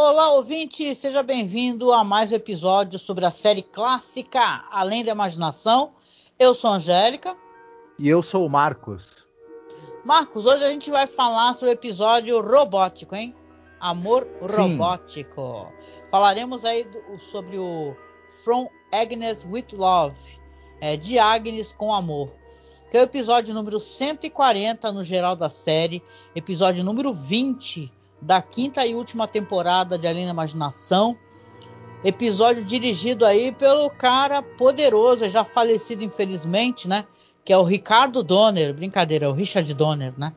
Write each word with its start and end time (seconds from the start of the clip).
Olá, 0.00 0.30
ouvinte, 0.30 0.94
seja 0.94 1.24
bem-vindo 1.24 1.92
a 1.92 2.04
mais 2.04 2.30
um 2.30 2.36
episódio 2.36 3.00
sobre 3.00 3.26
a 3.26 3.32
série 3.32 3.62
clássica 3.62 4.64
Além 4.70 5.04
da 5.04 5.10
Imaginação. 5.10 5.90
Eu 6.38 6.54
sou 6.54 6.70
a 6.70 6.74
Angélica. 6.74 7.36
E 7.98 8.08
eu 8.08 8.22
sou 8.22 8.46
o 8.46 8.48
Marcos. 8.48 9.26
Marcos, 10.04 10.46
hoje 10.46 10.62
a 10.62 10.68
gente 10.68 10.88
vai 10.88 11.08
falar 11.08 11.52
sobre 11.54 11.70
o 11.70 11.72
episódio 11.72 12.40
robótico, 12.40 13.16
hein? 13.16 13.34
Amor 13.80 14.22
Sim. 14.22 14.56
robótico. 14.56 15.66
Falaremos 16.12 16.64
aí 16.64 16.84
do, 16.84 17.18
sobre 17.18 17.58
o 17.58 17.96
From 18.44 18.68
Agnes 18.92 19.44
with 19.50 19.76
Love, 19.76 20.38
é, 20.80 20.96
de 20.96 21.18
Agnes 21.18 21.72
com 21.72 21.92
Amor, 21.92 22.32
que 22.88 22.96
é 22.96 23.00
o 23.00 23.02
episódio 23.02 23.52
número 23.52 23.80
140 23.80 24.92
no 24.92 25.02
geral 25.02 25.34
da 25.34 25.50
série, 25.50 26.00
episódio 26.36 26.84
número 26.84 27.12
20 27.12 27.97
da 28.20 28.42
quinta 28.42 28.84
e 28.86 28.94
última 28.94 29.26
temporada 29.26 29.98
de 29.98 30.06
Além 30.06 30.24
da 30.24 30.32
Imaginação. 30.32 31.16
Episódio 32.04 32.64
dirigido 32.64 33.24
aí 33.26 33.52
pelo 33.52 33.90
cara 33.90 34.42
poderoso, 34.42 35.28
já 35.28 35.44
falecido 35.44 36.04
infelizmente, 36.04 36.88
né? 36.88 37.04
Que 37.44 37.52
é 37.52 37.58
o 37.58 37.64
Ricardo 37.64 38.22
Donner. 38.22 38.74
Brincadeira, 38.74 39.26
é 39.26 39.28
o 39.28 39.32
Richard 39.32 39.72
Donner, 39.74 40.14
né? 40.16 40.32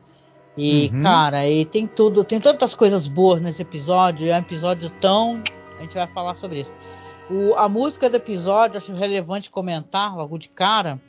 E, 0.56 0.90
uhum. 0.92 1.02
cara, 1.02 1.48
e 1.48 1.64
tem 1.64 1.86
tudo, 1.86 2.24
tem 2.24 2.40
tantas 2.40 2.74
coisas 2.74 3.06
boas 3.06 3.40
nesse 3.40 3.62
episódio. 3.62 4.28
É 4.28 4.34
um 4.34 4.38
episódio 4.38 4.90
tão. 4.90 5.42
A 5.78 5.82
gente 5.82 5.94
vai 5.94 6.06
falar 6.06 6.34
sobre 6.34 6.60
isso. 6.60 6.76
O, 7.30 7.54
a 7.54 7.68
música 7.68 8.10
do 8.10 8.16
episódio, 8.16 8.76
acho 8.76 8.92
relevante 8.92 9.50
comentar 9.50 10.14
logo 10.16 10.38
de 10.38 10.48
cara, 10.48 11.00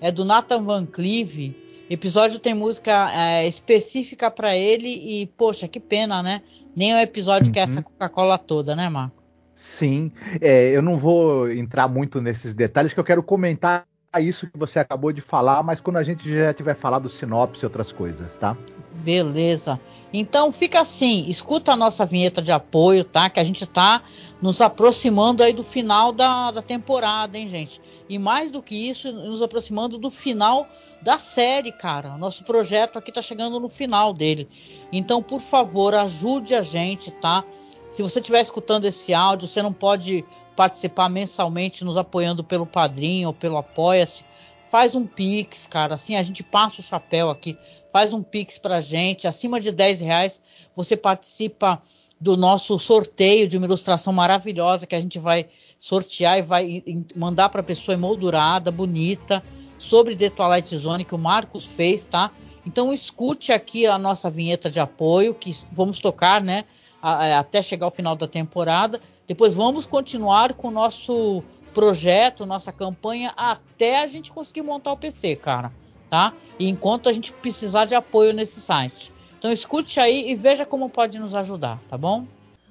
é 0.00 0.10
do 0.10 0.24
Nathan 0.24 0.62
Van 0.64 0.84
Cleave 0.84 1.61
episódio 1.94 2.38
tem 2.38 2.54
música 2.54 3.10
é, 3.12 3.46
específica 3.46 4.30
para 4.30 4.56
ele 4.56 4.88
e, 4.88 5.26
poxa, 5.26 5.68
que 5.68 5.80
pena, 5.80 6.22
né? 6.22 6.42
Nem 6.74 6.94
o 6.94 6.98
episódio 6.98 7.46
uhum. 7.46 7.52
que 7.52 7.58
é 7.58 7.62
essa 7.62 7.78
uhum. 7.78 7.82
Coca-Cola 7.82 8.38
toda, 8.38 8.74
né, 8.74 8.88
Marco? 8.88 9.22
Sim, 9.54 10.10
é, 10.40 10.70
eu 10.70 10.82
não 10.82 10.98
vou 10.98 11.50
entrar 11.50 11.86
muito 11.86 12.20
nesses 12.20 12.54
detalhes, 12.54 12.92
que 12.92 12.98
eu 12.98 13.04
quero 13.04 13.22
comentar 13.22 13.86
isso 14.20 14.46
que 14.46 14.58
você 14.58 14.78
acabou 14.78 15.12
de 15.12 15.20
falar, 15.20 15.62
mas 15.62 15.80
quando 15.80 15.96
a 15.96 16.02
gente 16.02 16.30
já 16.30 16.52
tiver 16.52 16.74
falado 16.74 17.08
sinopse 17.08 17.62
e 17.62 17.66
outras 17.66 17.90
coisas, 17.90 18.36
tá? 18.36 18.56
Beleza. 18.96 19.80
Então 20.12 20.52
fica 20.52 20.80
assim, 20.80 21.24
escuta 21.28 21.72
a 21.72 21.76
nossa 21.76 22.04
vinheta 22.04 22.42
de 22.42 22.52
apoio, 22.52 23.04
tá? 23.04 23.30
Que 23.30 23.40
a 23.40 23.44
gente 23.44 23.66
tá 23.66 24.02
nos 24.40 24.60
aproximando 24.60 25.42
aí 25.42 25.52
do 25.52 25.64
final 25.64 26.12
da, 26.12 26.50
da 26.50 26.60
temporada, 26.60 27.38
hein, 27.38 27.48
gente? 27.48 27.80
E 28.08 28.18
mais 28.18 28.50
do 28.50 28.62
que 28.62 28.74
isso, 28.74 29.10
nos 29.10 29.40
aproximando 29.40 29.96
do 29.96 30.10
final 30.10 30.66
da 31.02 31.18
série, 31.18 31.72
cara. 31.72 32.16
Nosso 32.16 32.44
projeto 32.44 32.96
aqui 32.96 33.10
tá 33.10 33.20
chegando 33.20 33.58
no 33.58 33.68
final 33.68 34.12
dele. 34.12 34.48
Então, 34.92 35.22
por 35.22 35.40
favor, 35.40 35.94
ajude 35.94 36.54
a 36.54 36.62
gente, 36.62 37.10
tá? 37.10 37.44
Se 37.90 38.02
você 38.02 38.20
estiver 38.20 38.40
escutando 38.40 38.84
esse 38.84 39.12
áudio, 39.12 39.48
você 39.48 39.60
não 39.60 39.72
pode 39.72 40.24
participar 40.54 41.08
mensalmente 41.08 41.84
nos 41.84 41.96
apoiando 41.96 42.44
pelo 42.44 42.64
Padrinho 42.64 43.28
ou 43.28 43.34
pelo 43.34 43.56
Apoia-se. 43.56 44.24
Faz 44.70 44.94
um 44.94 45.04
Pix, 45.04 45.66
cara. 45.66 45.96
Assim 45.96 46.16
a 46.16 46.22
gente 46.22 46.44
passa 46.44 46.80
o 46.80 46.84
chapéu 46.84 47.30
aqui. 47.30 47.58
Faz 47.92 48.12
um 48.12 48.22
Pix 48.22 48.58
pra 48.58 48.80
gente. 48.80 49.26
Acima 49.26 49.60
de 49.60 49.72
10 49.72 50.00
reais 50.00 50.40
você 50.74 50.96
participa 50.96 51.82
do 52.20 52.36
nosso 52.36 52.78
sorteio 52.78 53.48
de 53.48 53.58
uma 53.58 53.66
ilustração 53.66 54.12
maravilhosa 54.12 54.86
que 54.86 54.94
a 54.94 55.00
gente 55.00 55.18
vai 55.18 55.46
sortear 55.78 56.38
e 56.38 56.42
vai 56.42 56.84
mandar 57.16 57.48
para 57.48 57.62
pessoa 57.62 57.94
emoldurada, 57.94 58.70
bonita 58.70 59.42
sobre 59.82 60.14
The 60.14 60.30
Twilight 60.30 60.76
Zone 60.76 61.04
que 61.04 61.14
o 61.14 61.18
Marcos 61.18 61.66
fez, 61.66 62.06
tá? 62.06 62.30
Então 62.64 62.92
escute 62.92 63.52
aqui 63.52 63.84
a 63.86 63.98
nossa 63.98 64.30
vinheta 64.30 64.70
de 64.70 64.78
apoio 64.78 65.34
que 65.34 65.52
vamos 65.72 65.98
tocar, 65.98 66.40
né? 66.40 66.64
até 67.02 67.60
chegar 67.60 67.86
ao 67.86 67.90
final 67.90 68.14
da 68.14 68.28
temporada. 68.28 69.00
Depois 69.26 69.52
vamos 69.52 69.84
continuar 69.84 70.52
com 70.52 70.68
o 70.68 70.70
nosso 70.70 71.42
projeto, 71.74 72.46
nossa 72.46 72.70
campanha 72.70 73.32
até 73.36 74.02
a 74.02 74.06
gente 74.06 74.30
conseguir 74.30 74.62
montar 74.62 74.92
o 74.92 74.96
PC, 74.96 75.34
cara, 75.34 75.72
tá? 76.08 76.32
E 76.60 76.68
enquanto 76.68 77.08
a 77.08 77.12
gente 77.12 77.32
precisar 77.32 77.86
de 77.86 77.96
apoio 77.96 78.32
nesse 78.32 78.60
site. 78.60 79.12
Então 79.36 79.50
escute 79.50 79.98
aí 79.98 80.30
e 80.30 80.36
veja 80.36 80.64
como 80.64 80.88
pode 80.88 81.18
nos 81.18 81.34
ajudar, 81.34 81.80
tá 81.88 81.98
bom? 81.98 82.24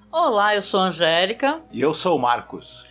Olá, 0.09 0.55
eu 0.55 0.61
sou 0.61 0.79
a 0.79 0.83
Angélica. 0.83 1.61
E 1.73 1.81
eu 1.81 1.93
sou 1.93 2.15
o 2.15 2.21
Marcos. 2.21 2.90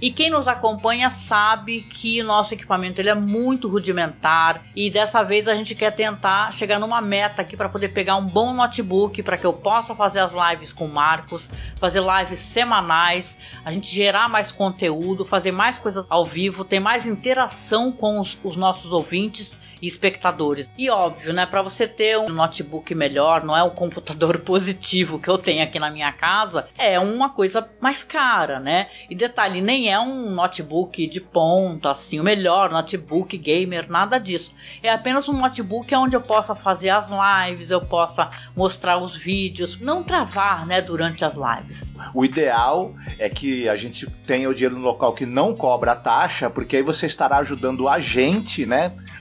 E 0.00 0.10
quem 0.10 0.30
nos 0.30 0.48
acompanha 0.48 1.10
sabe 1.10 1.82
que 1.82 2.22
nosso 2.22 2.54
equipamento 2.54 3.00
ele 3.00 3.10
é 3.10 3.14
muito 3.14 3.68
rudimentar 3.68 4.64
e 4.74 4.90
dessa 4.90 5.22
vez 5.22 5.46
a 5.46 5.54
gente 5.54 5.74
quer 5.74 5.90
tentar 5.90 6.52
chegar 6.52 6.78
numa 6.78 7.00
meta 7.02 7.42
aqui 7.42 7.56
para 7.56 7.68
poder 7.68 7.90
pegar 7.90 8.16
um 8.16 8.26
bom 8.26 8.54
notebook 8.54 9.22
para 9.22 9.36
que 9.36 9.46
eu 9.46 9.52
possa 9.52 9.94
fazer 9.94 10.20
as 10.20 10.32
lives 10.32 10.72
com 10.72 10.86
o 10.86 10.92
Marcos, 10.92 11.50
fazer 11.78 12.00
lives 12.00 12.38
semanais, 12.38 13.38
a 13.64 13.70
gente 13.70 13.94
gerar 13.94 14.28
mais 14.28 14.50
conteúdo, 14.50 15.24
fazer 15.24 15.52
mais 15.52 15.76
coisas 15.76 16.06
ao 16.08 16.24
vivo, 16.24 16.64
ter 16.64 16.80
mais 16.80 17.04
interação 17.04 17.92
com 17.92 18.18
os, 18.18 18.38
os 18.42 18.56
nossos 18.56 18.92
ouvintes 18.92 19.54
e 19.80 19.86
espectadores. 19.86 20.70
E 20.76 20.90
óbvio, 20.90 21.32
né, 21.32 21.46
para 21.46 21.62
você 21.62 21.86
ter 21.86 22.18
um 22.18 22.28
notebook 22.28 22.94
melhor, 22.94 23.42
não 23.42 23.56
é 23.56 23.62
um 23.62 23.70
computador 23.70 24.38
positivo 24.40 25.18
que 25.18 25.28
eu 25.28 25.38
tenho 25.38 25.62
aqui 25.62 25.78
na 25.78 25.90
minha 25.90 26.12
casa, 26.12 26.68
é 26.76 26.98
uma 26.98 27.30
coisa 27.30 27.68
mais 27.80 28.04
cara, 28.04 28.60
né? 28.60 28.88
E 29.08 29.14
detalhe, 29.14 29.60
nem 29.60 29.89
é 29.90 29.98
um 29.98 30.30
notebook 30.30 31.06
de 31.06 31.20
ponta, 31.20 31.90
assim, 31.90 32.20
o 32.20 32.24
melhor 32.24 32.70
notebook 32.70 33.36
gamer, 33.36 33.90
nada 33.90 34.18
disso. 34.18 34.52
É 34.82 34.90
apenas 34.90 35.28
um 35.28 35.38
notebook 35.38 35.94
onde 35.94 36.16
eu 36.16 36.20
possa 36.20 36.54
fazer 36.54 36.90
as 36.90 37.10
lives, 37.10 37.70
eu 37.70 37.80
possa 37.80 38.30
mostrar 38.56 38.98
os 38.98 39.16
vídeos, 39.16 39.78
não 39.80 40.02
travar, 40.02 40.66
né, 40.66 40.80
durante 40.80 41.24
as 41.24 41.36
lives. 41.36 41.86
O 42.14 42.24
ideal 42.24 42.94
é 43.18 43.28
que 43.28 43.68
a 43.68 43.76
gente 43.76 44.06
tenha 44.26 44.48
o 44.48 44.54
dinheiro 44.54 44.76
no 44.76 44.82
local 44.82 45.12
que 45.12 45.26
não 45.26 45.54
cobra 45.54 45.94
taxa, 45.94 46.48
porque 46.48 46.76
aí 46.76 46.82
você 46.82 47.06
estará 47.06 47.38
ajudando 47.38 47.88
a 47.88 48.00
gente, 48.00 48.66
né, 48.66 48.92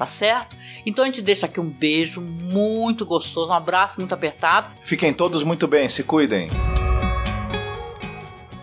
tá 0.00 0.06
certo? 0.06 0.56
Então 0.86 1.04
a 1.04 1.06
gente 1.06 1.20
deixa 1.20 1.44
aqui 1.44 1.60
um 1.60 1.68
beijo 1.68 2.22
muito 2.22 3.04
gostoso, 3.04 3.52
um 3.52 3.54
abraço 3.54 4.00
muito 4.00 4.14
apertado. 4.14 4.74
Fiquem 4.80 5.12
todos 5.12 5.42
muito 5.42 5.68
bem, 5.68 5.90
se 5.90 6.02
cuidem. 6.02 6.48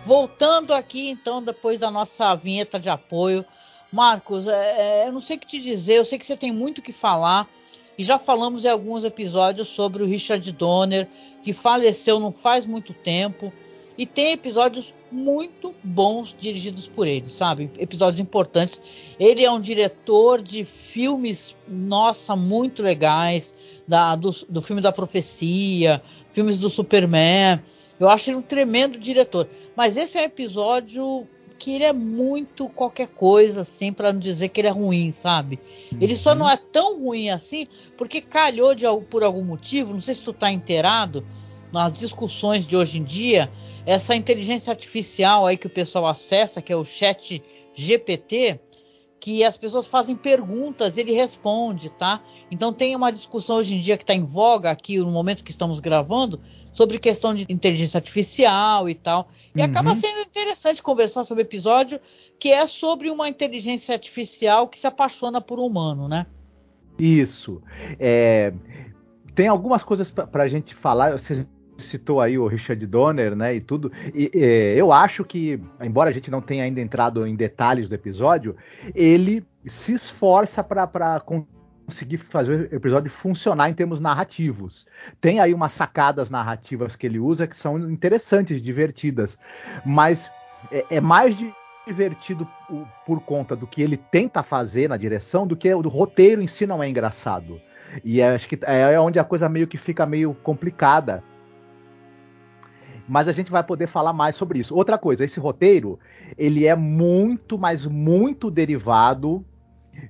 Voltando 0.02 0.74
aqui 0.74 1.08
então, 1.08 1.40
depois 1.40 1.78
da 1.78 1.92
nossa 1.92 2.34
vinheta 2.34 2.80
de 2.80 2.90
apoio, 2.90 3.44
Marcos, 3.92 4.48
é, 4.48 5.02
é, 5.02 5.06
eu 5.06 5.12
não 5.12 5.20
sei 5.20 5.36
o 5.36 5.38
que 5.38 5.46
te 5.46 5.60
dizer, 5.62 5.98
eu 5.98 6.04
sei 6.04 6.18
que 6.18 6.26
você 6.26 6.36
tem 6.36 6.50
muito 6.50 6.78
o 6.78 6.82
que 6.82 6.92
falar. 6.92 7.48
E 7.96 8.02
já 8.02 8.18
falamos 8.18 8.64
em 8.64 8.68
alguns 8.68 9.04
episódios 9.04 9.68
sobre 9.68 10.02
o 10.02 10.06
Richard 10.06 10.50
Donner, 10.50 11.06
que 11.40 11.52
faleceu 11.52 12.18
não 12.18 12.32
faz 12.32 12.66
muito 12.66 12.92
tempo. 12.92 13.52
E 13.96 14.04
tem 14.04 14.32
episódios 14.32 14.92
muito 15.10 15.74
bons 15.82 16.36
dirigidos 16.38 16.88
por 16.88 17.06
ele, 17.06 17.26
sabe? 17.26 17.70
Episódios 17.78 18.20
importantes. 18.20 18.80
Ele 19.18 19.44
é 19.44 19.50
um 19.50 19.60
diretor 19.60 20.42
de 20.42 20.64
filmes, 20.64 21.56
nossa, 21.66 22.36
muito 22.36 22.82
legais, 22.82 23.54
da, 23.86 24.14
do, 24.16 24.30
do 24.48 24.62
filme 24.62 24.82
da 24.82 24.92
profecia, 24.92 26.02
filmes 26.32 26.58
do 26.58 26.68
Superman. 26.68 27.60
Eu 27.98 28.08
acho 28.08 28.30
ele 28.30 28.36
um 28.36 28.42
tremendo 28.42 28.98
diretor. 28.98 29.48
Mas 29.76 29.96
esse 29.96 30.18
é 30.18 30.22
um 30.22 30.24
episódio 30.24 31.26
que 31.58 31.74
ele 31.74 31.84
é 31.84 31.92
muito 31.92 32.68
qualquer 32.68 33.08
coisa, 33.08 33.62
assim, 33.62 33.92
para 33.92 34.12
não 34.12 34.20
dizer 34.20 34.48
que 34.48 34.60
ele 34.60 34.68
é 34.68 34.72
ruim, 34.72 35.10
sabe? 35.10 35.58
Uhum. 35.92 35.98
Ele 36.00 36.14
só 36.14 36.30
uhum. 36.30 36.38
não 36.38 36.50
é 36.50 36.56
tão 36.56 37.00
ruim 37.00 37.30
assim, 37.30 37.66
porque 37.96 38.20
calhou 38.20 38.74
de, 38.74 38.84
por 39.10 39.24
algum 39.24 39.44
motivo, 39.44 39.92
não 39.92 40.00
sei 40.00 40.14
se 40.14 40.22
tu 40.22 40.32
tá 40.32 40.50
inteirado, 40.50 41.26
nas 41.72 41.92
discussões 41.92 42.66
de 42.66 42.76
hoje 42.76 42.98
em 42.98 43.02
dia, 43.02 43.50
essa 43.88 44.14
inteligência 44.14 44.70
artificial 44.70 45.46
aí 45.46 45.56
que 45.56 45.66
o 45.66 45.70
pessoal 45.70 46.06
acessa, 46.06 46.60
que 46.60 46.70
é 46.70 46.76
o 46.76 46.84
chat 46.84 47.42
GPT, 47.72 48.60
que 49.18 49.42
as 49.42 49.56
pessoas 49.56 49.86
fazem 49.86 50.14
perguntas, 50.14 50.98
ele 50.98 51.12
responde, 51.12 51.88
tá? 51.88 52.22
Então 52.50 52.70
tem 52.70 52.94
uma 52.94 53.10
discussão 53.10 53.56
hoje 53.56 53.76
em 53.76 53.80
dia 53.80 53.96
que 53.96 54.02
está 54.02 54.12
em 54.12 54.22
voga 54.22 54.70
aqui 54.70 54.98
no 54.98 55.10
momento 55.10 55.42
que 55.42 55.50
estamos 55.50 55.80
gravando 55.80 56.38
sobre 56.70 56.98
questão 56.98 57.34
de 57.34 57.46
inteligência 57.48 57.96
artificial 57.96 58.90
e 58.90 58.94
tal. 58.94 59.26
E 59.56 59.60
uhum. 59.60 59.64
acaba 59.64 59.96
sendo 59.96 60.20
interessante 60.20 60.82
conversar 60.82 61.24
sobre 61.24 61.44
o 61.44 61.46
episódio 61.46 61.98
que 62.38 62.50
é 62.50 62.66
sobre 62.66 63.08
uma 63.08 63.26
inteligência 63.26 63.94
artificial 63.94 64.68
que 64.68 64.78
se 64.78 64.86
apaixona 64.86 65.40
por 65.40 65.58
um 65.58 65.64
humano, 65.64 66.06
né? 66.06 66.26
Isso. 66.98 67.62
É, 67.98 68.52
tem 69.34 69.48
algumas 69.48 69.82
coisas 69.82 70.10
para 70.10 70.42
a 70.42 70.48
gente 70.48 70.74
falar. 70.74 71.12
Você 71.12 71.46
citou 71.78 72.20
aí 72.20 72.38
o 72.38 72.46
Richard 72.46 72.84
Donner, 72.86 73.34
né, 73.34 73.54
e 73.54 73.60
tudo. 73.60 73.90
E, 74.14 74.30
e, 74.34 74.74
eu 74.76 74.92
acho 74.92 75.24
que, 75.24 75.60
embora 75.82 76.10
a 76.10 76.12
gente 76.12 76.30
não 76.30 76.40
tenha 76.40 76.64
ainda 76.64 76.80
entrado 76.80 77.26
em 77.26 77.34
detalhes 77.34 77.88
do 77.88 77.94
episódio, 77.94 78.56
ele 78.94 79.46
se 79.66 79.92
esforça 79.92 80.62
para 80.62 81.20
conseguir 81.20 82.18
fazer 82.18 82.68
o 82.70 82.74
episódio 82.74 83.10
funcionar 83.10 83.70
em 83.70 83.74
termos 83.74 84.00
narrativos. 84.00 84.86
Tem 85.20 85.40
aí 85.40 85.54
umas 85.54 85.72
sacadas 85.72 86.30
narrativas 86.30 86.96
que 86.96 87.06
ele 87.06 87.18
usa 87.18 87.46
que 87.46 87.56
são 87.56 87.78
interessantes, 87.90 88.62
divertidas, 88.62 89.38
mas 89.84 90.30
é, 90.70 90.84
é 90.90 91.00
mais 91.00 91.36
divertido 91.86 92.46
por 93.06 93.20
conta 93.20 93.56
do 93.56 93.66
que 93.66 93.80
ele 93.80 93.96
tenta 93.96 94.42
fazer 94.42 94.88
na 94.88 94.96
direção 94.96 95.46
do 95.46 95.56
que 95.56 95.72
o 95.72 95.80
roteiro 95.88 96.42
em 96.42 96.46
si 96.46 96.66
não 96.66 96.82
é 96.82 96.88
engraçado. 96.88 97.60
E 98.04 98.20
é, 98.20 98.34
acho 98.34 98.46
que 98.46 98.58
é 98.62 99.00
onde 99.00 99.18
a 99.18 99.24
coisa 99.24 99.48
meio 99.48 99.66
que 99.66 99.78
fica 99.78 100.04
meio 100.04 100.34
complicada 100.34 101.24
mas 103.08 103.26
a 103.26 103.32
gente 103.32 103.50
vai 103.50 103.64
poder 103.64 103.86
falar 103.86 104.12
mais 104.12 104.36
sobre 104.36 104.58
isso. 104.58 104.74
Outra 104.74 104.98
coisa, 104.98 105.24
esse 105.24 105.40
roteiro, 105.40 105.98
ele 106.36 106.66
é 106.66 106.76
muito, 106.76 107.58
mas 107.58 107.86
muito 107.86 108.50
derivado 108.50 109.44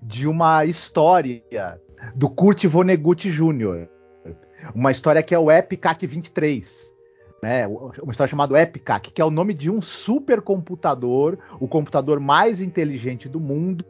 de 0.03 0.27
uma 0.27 0.65
história 0.65 1.81
do 2.15 2.29
Kurt 2.29 2.65
Vonnegut 2.67 3.31
Jr. 3.31 3.89
Uma 4.75 4.91
história 4.91 5.23
que 5.23 5.35
é 5.35 5.39
o 5.39 5.51
Epicac 5.51 6.05
23. 6.05 6.93
Né, 7.41 7.69
uma 7.69 8.11
história 8.11 8.29
chamada 8.29 8.61
Epicac, 8.61 9.13
que 9.13 9.23
é 9.23 9.25
o 9.25 9.31
nome 9.31 9.55
de 9.55 9.71
um 9.71 9.81
supercomputador, 9.81 11.39
o 11.61 11.69
computador 11.69 12.19
mais 12.19 12.61
inteligente 12.61 13.29
do 13.29 13.39
mundo, 13.39 13.85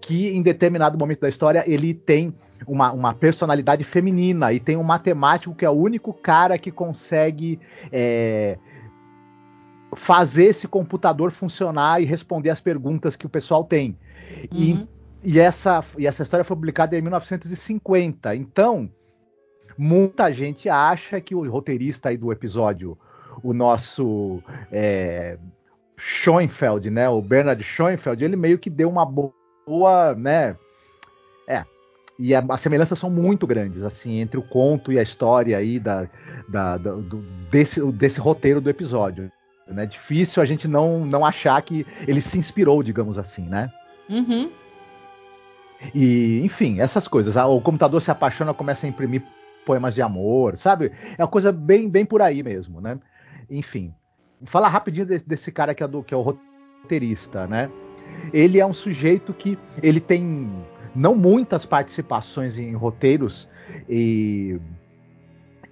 que 0.00 0.28
em 0.28 0.42
determinado 0.42 0.98
momento 0.98 1.20
da 1.20 1.28
história 1.28 1.64
ele 1.66 1.94
tem 1.94 2.34
uma, 2.66 2.92
uma 2.92 3.14
personalidade 3.14 3.84
feminina 3.84 4.52
e 4.52 4.60
tem 4.60 4.76
um 4.76 4.82
matemático 4.82 5.54
que 5.54 5.64
é 5.64 5.70
o 5.70 5.72
único 5.72 6.12
cara 6.12 6.58
que 6.58 6.70
consegue 6.70 7.58
é, 7.90 8.58
fazer 9.94 10.44
esse 10.44 10.66
computador 10.66 11.30
funcionar 11.30 12.00
e 12.00 12.04
responder 12.04 12.50
as 12.50 12.60
perguntas 12.60 13.16
que 13.16 13.26
o 13.26 13.28
pessoal 13.28 13.64
tem. 13.64 13.96
Uhum. 14.50 14.86
E, 15.22 15.34
e, 15.34 15.40
essa, 15.40 15.84
e 15.98 16.06
essa 16.06 16.22
história 16.22 16.44
foi 16.44 16.56
publicada 16.56 16.96
em 16.96 17.02
1950. 17.02 18.34
Então, 18.34 18.90
muita 19.76 20.32
gente 20.32 20.68
acha 20.68 21.20
que 21.20 21.34
o 21.34 21.48
roteirista 21.50 22.08
aí 22.08 22.16
do 22.16 22.32
episódio, 22.32 22.96
o 23.42 23.52
nosso 23.52 24.42
é, 24.70 25.38
Schoenfeld, 25.96 26.90
né, 26.90 27.08
o 27.08 27.20
Bernard 27.20 27.62
Schoenfeld, 27.62 28.24
ele 28.24 28.36
meio 28.36 28.58
que 28.58 28.70
deu 28.70 28.88
uma 28.88 29.04
boa 29.04 29.32
boa, 29.66 30.14
né? 30.14 30.56
É. 31.46 31.64
E 32.18 32.34
a, 32.34 32.44
as 32.48 32.60
semelhanças 32.60 32.98
são 32.98 33.10
muito 33.10 33.46
grandes, 33.46 33.84
assim, 33.84 34.20
entre 34.20 34.38
o 34.38 34.42
conto 34.42 34.92
e 34.92 34.98
a 34.98 35.02
história 35.02 35.56
aí 35.56 35.78
da, 35.78 36.08
da, 36.48 36.76
da 36.76 36.92
do, 36.92 37.22
desse, 37.50 37.80
desse 37.92 38.20
roteiro 38.20 38.60
do 38.60 38.70
episódio. 38.70 39.30
É 39.66 39.72
né? 39.72 39.86
difícil 39.86 40.42
a 40.42 40.46
gente 40.46 40.68
não, 40.68 41.04
não 41.04 41.24
achar 41.24 41.60
que 41.62 41.86
ele 42.06 42.20
se 42.20 42.38
inspirou, 42.38 42.82
digamos 42.82 43.18
assim, 43.18 43.42
né? 43.42 43.72
Uhum. 44.08 44.50
E, 45.94 46.40
enfim, 46.44 46.80
essas 46.80 47.08
coisas. 47.08 47.34
O 47.36 47.60
computador 47.60 48.00
se 48.00 48.10
apaixona, 48.10 48.54
começa 48.54 48.86
a 48.86 48.88
imprimir 48.88 49.22
poemas 49.64 49.94
de 49.94 50.02
amor, 50.02 50.56
sabe? 50.56 50.92
É 51.16 51.22
uma 51.22 51.28
coisa 51.28 51.50
bem, 51.52 51.88
bem 51.88 52.04
por 52.04 52.22
aí 52.22 52.42
mesmo, 52.42 52.80
né? 52.80 52.98
Enfim. 53.50 53.94
Falar 54.44 54.68
rapidinho 54.68 55.06
desse 55.06 55.52
cara 55.52 55.74
que 55.74 55.82
é, 55.82 55.88
do, 55.88 56.02
que 56.02 56.12
é 56.12 56.16
o 56.16 56.22
roteirista, 56.22 57.46
né? 57.46 57.70
Ele 58.32 58.58
é 58.58 58.66
um 58.66 58.72
sujeito 58.72 59.32
que 59.32 59.58
ele 59.82 60.00
tem 60.00 60.50
não 60.94 61.14
muitas 61.14 61.64
participações 61.64 62.58
em 62.58 62.74
roteiros 62.74 63.48
e 63.88 64.60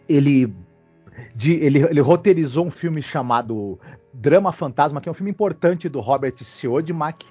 ele 0.08 0.52
de, 1.34 1.52
ele, 1.54 1.80
ele, 1.80 2.00
roteirizou 2.00 2.66
um 2.66 2.70
filme 2.70 3.02
chamado 3.02 3.78
Drama 4.12 4.52
Fantasma, 4.52 5.00
que 5.00 5.08
é 5.08 5.12
um 5.12 5.14
filme 5.14 5.30
importante 5.30 5.88
do 5.88 6.00
Robert 6.00 6.34
Siodmak. 6.38 7.26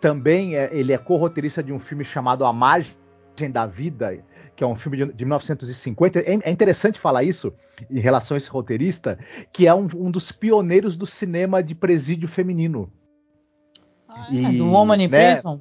Também 0.00 0.56
é, 0.56 0.70
ele 0.72 0.92
é 0.92 0.98
co-roteirista 0.98 1.62
de 1.62 1.72
um 1.72 1.78
filme 1.78 2.04
chamado 2.04 2.44
A 2.44 2.52
Margem 2.52 3.50
da 3.50 3.66
Vida, 3.66 4.18
que 4.56 4.64
é 4.64 4.66
um 4.66 4.74
filme 4.74 4.96
de, 4.96 5.12
de 5.12 5.24
1950. 5.24 6.20
É, 6.20 6.38
é, 6.42 6.50
interessante 6.50 6.98
falar 6.98 7.22
isso 7.22 7.52
em 7.90 8.00
relação 8.00 8.34
a 8.34 8.38
esse 8.38 8.48
roteirista, 8.48 9.18
que 9.52 9.66
é 9.66 9.74
um, 9.74 9.88
um 9.94 10.10
dos 10.10 10.32
pioneiros 10.32 10.96
do 10.96 11.06
cinema 11.06 11.62
de 11.62 11.74
presídio 11.74 12.28
feminino. 12.28 12.90
Ah, 14.14 14.28
e, 14.30 14.58
do 14.58 14.68
Woman 14.70 15.02
in 15.02 15.08
né, 15.08 15.34
Prison? 15.34 15.60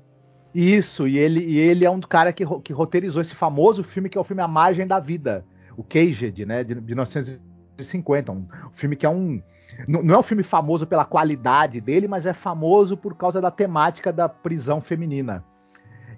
Isso, 0.53 1.07
e 1.07 1.17
ele, 1.17 1.39
e 1.39 1.57
ele 1.57 1.83
é 1.83 1.89
um 1.89 1.99
cara 1.99 2.31
que, 2.31 2.45
que 2.61 2.71
roteirizou 2.71 3.21
esse 3.21 3.33
famoso 3.33 3.83
filme 3.83 4.07
que 4.07 4.17
é 4.17 4.21
o 4.21 4.23
filme 4.23 4.41
A 4.41 4.47
Margem 4.47 4.85
da 4.85 4.99
Vida, 4.99 5.43
o 5.75 5.83
Caged, 5.83 6.45
né, 6.45 6.63
de 6.63 6.79
1950. 6.79 8.31
Um, 8.31 8.35
um 8.35 8.47
filme 8.73 8.95
que 8.95 9.05
é 9.05 9.09
um. 9.09 9.41
Não 9.87 10.13
é 10.13 10.19
um 10.19 10.23
filme 10.23 10.43
famoso 10.43 10.85
pela 10.85 11.03
qualidade 11.03 11.81
dele, 11.81 12.07
mas 12.07 12.27
é 12.27 12.33
famoso 12.33 12.95
por 12.95 13.15
causa 13.15 13.41
da 13.41 13.49
temática 13.49 14.13
da 14.13 14.29
prisão 14.29 14.79
feminina. 14.79 15.43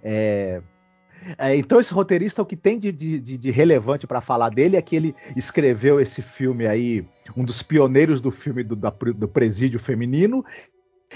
É, 0.03 0.61
é, 1.37 1.55
então, 1.55 1.79
esse 1.79 1.93
roteirista, 1.93 2.41
o 2.41 2.45
que 2.45 2.55
tem 2.55 2.77
de, 2.77 2.91
de, 2.91 3.19
de 3.19 3.51
relevante 3.51 4.05
para 4.05 4.21
falar 4.21 4.49
dele 4.49 4.77
é 4.77 4.81
que 4.81 4.95
ele 4.95 5.15
escreveu 5.35 5.99
esse 5.99 6.21
filme 6.21 6.67
aí, 6.67 7.05
um 7.35 7.43
dos 7.43 7.63
pioneiros 7.63 8.21
do 8.21 8.31
filme 8.31 8.63
do, 8.63 8.75
da, 8.75 8.89
do 8.89 9.27
presídio 9.27 9.79
feminino, 9.79 10.45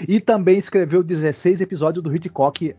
e 0.08 0.20
também 0.20 0.58
escreveu 0.58 1.02
16 1.02 1.60
episódios 1.60 2.02
do 2.02 2.14
Hitchcock 2.14 2.74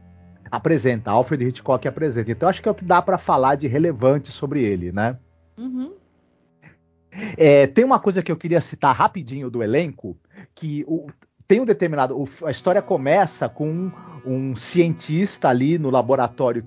apresenta, 0.52 1.12
Alfred 1.12 1.46
Hitchcock 1.46 1.88
apresenta. 1.88 2.32
Então 2.32 2.50
acho 2.50 2.62
que 2.62 2.68
é 2.68 2.72
o 2.72 2.76
que 2.76 2.84
dá 2.84 3.02
para 3.02 3.18
falar 3.18 3.56
de 3.56 3.68
relevante 3.68 4.32
sobre 4.32 4.62
ele, 4.62 4.92
né? 4.92 5.18
Uhum. 5.58 5.94
É, 7.38 7.68
tem 7.68 7.84
uma 7.86 8.00
coisa 8.00 8.22
que 8.22 8.32
eu 8.32 8.38
queria 8.38 8.62
citar 8.62 8.96
rapidinho 8.96 9.50
do 9.50 9.64
elenco, 9.64 10.18
que 10.56 10.84
o, 10.88 11.08
tem 11.48 11.60
um 11.60 11.66
determinado. 11.66 12.18
O, 12.18 12.28
a 12.46 12.52
história 12.52 12.82
começa 12.82 13.50
com 13.50 13.70
um, 13.70 13.92
um, 14.26 14.56
cientista 14.56 15.50
ali 15.50 15.78
no 15.78 15.90
laboratório 15.90 16.66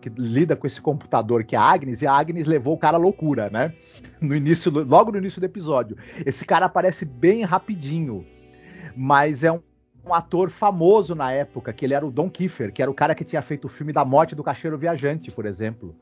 que 0.00 0.10
lida 0.10 0.54
com 0.54 0.66
esse 0.66 0.80
computador 0.80 1.42
que 1.42 1.56
é 1.56 1.58
a 1.58 1.62
Agnes, 1.62 2.02
e 2.02 2.06
a 2.06 2.12
Agnes 2.12 2.46
levou 2.46 2.74
o 2.74 2.78
cara 2.78 2.96
à 2.96 3.00
loucura, 3.00 3.50
né? 3.50 3.72
No 4.20 4.34
início, 4.34 4.70
logo 4.70 5.10
no 5.10 5.18
início 5.18 5.40
do 5.40 5.44
episódio. 5.44 5.96
Esse 6.24 6.44
cara 6.44 6.66
aparece 6.66 7.04
bem 7.04 7.42
rapidinho, 7.42 8.24
mas 8.94 9.42
é 9.42 9.50
um 9.50 9.60
um 10.06 10.14
ator 10.14 10.50
famoso 10.50 11.14
na 11.14 11.32
época, 11.32 11.72
que 11.72 11.84
ele 11.84 11.94
era 11.94 12.06
o 12.06 12.10
Don 12.10 12.30
Kiefer, 12.30 12.72
que 12.72 12.80
era 12.80 12.90
o 12.90 12.94
cara 12.94 13.14
que 13.14 13.24
tinha 13.24 13.42
feito 13.42 13.64
o 13.64 13.68
filme 13.68 13.92
da 13.92 14.04
morte 14.04 14.34
do 14.34 14.44
caixeiro 14.44 14.78
viajante, 14.78 15.30
por 15.30 15.44
exemplo. 15.44 15.96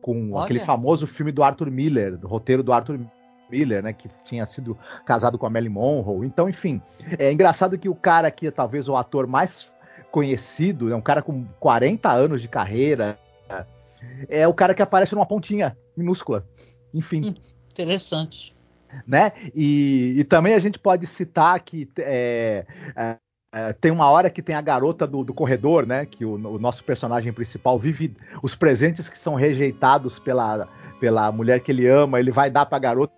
Com 0.00 0.32
Olha. 0.32 0.44
aquele 0.44 0.60
famoso 0.60 1.06
filme 1.06 1.32
do 1.32 1.42
Arthur 1.42 1.70
Miller, 1.70 2.16
do 2.16 2.28
roteiro 2.28 2.62
do 2.62 2.72
Arthur 2.72 3.00
Miller, 3.50 3.82
né, 3.82 3.92
que 3.92 4.08
tinha 4.24 4.46
sido 4.46 4.78
casado 5.04 5.36
com 5.36 5.46
a 5.46 5.50
Melly 5.50 5.68
Monroe. 5.68 6.26
Então, 6.26 6.48
enfim, 6.48 6.80
é 7.18 7.30
engraçado 7.32 7.76
que 7.76 7.88
o 7.88 7.94
cara 7.94 8.30
que 8.30 8.46
é 8.46 8.50
talvez 8.50 8.88
o 8.88 8.96
ator 8.96 9.26
mais 9.26 9.70
conhecido, 10.10 10.86
é 10.86 10.90
né, 10.90 10.96
um 10.96 11.00
cara 11.00 11.20
com 11.20 11.44
40 11.58 12.10
anos 12.10 12.40
de 12.40 12.48
carreira, 12.48 13.18
é 14.28 14.46
o 14.46 14.54
cara 14.54 14.74
que 14.74 14.82
aparece 14.82 15.14
numa 15.14 15.26
pontinha 15.26 15.76
minúscula. 15.96 16.46
Enfim. 16.94 17.30
Hum, 17.30 17.34
interessante. 17.70 18.54
Né? 19.06 19.32
E, 19.54 20.16
e 20.18 20.24
também 20.24 20.54
a 20.54 20.58
gente 20.58 20.78
pode 20.78 21.06
citar 21.06 21.60
que 21.60 21.88
é, 21.98 22.66
é 23.52 23.72
tem 23.72 23.90
uma 23.90 24.08
hora 24.08 24.30
que 24.30 24.42
tem 24.42 24.54
a 24.54 24.60
garota 24.60 25.06
do, 25.06 25.24
do 25.24 25.34
corredor, 25.34 25.86
né? 25.86 26.06
Que 26.06 26.24
o, 26.24 26.34
o, 26.34 26.58
nosso 26.58 26.84
personagem 26.84 27.32
principal 27.32 27.78
vive 27.78 28.14
os 28.42 28.54
presentes 28.54 29.08
que 29.08 29.18
são 29.18 29.34
rejeitados 29.34 30.18
pela, 30.18 30.68
pela 31.00 31.32
mulher 31.32 31.60
que 31.60 31.72
ele 31.72 31.86
ama, 31.88 32.20
ele 32.20 32.30
vai 32.30 32.50
dar 32.50 32.66
pra 32.66 32.78
garota 32.78 33.12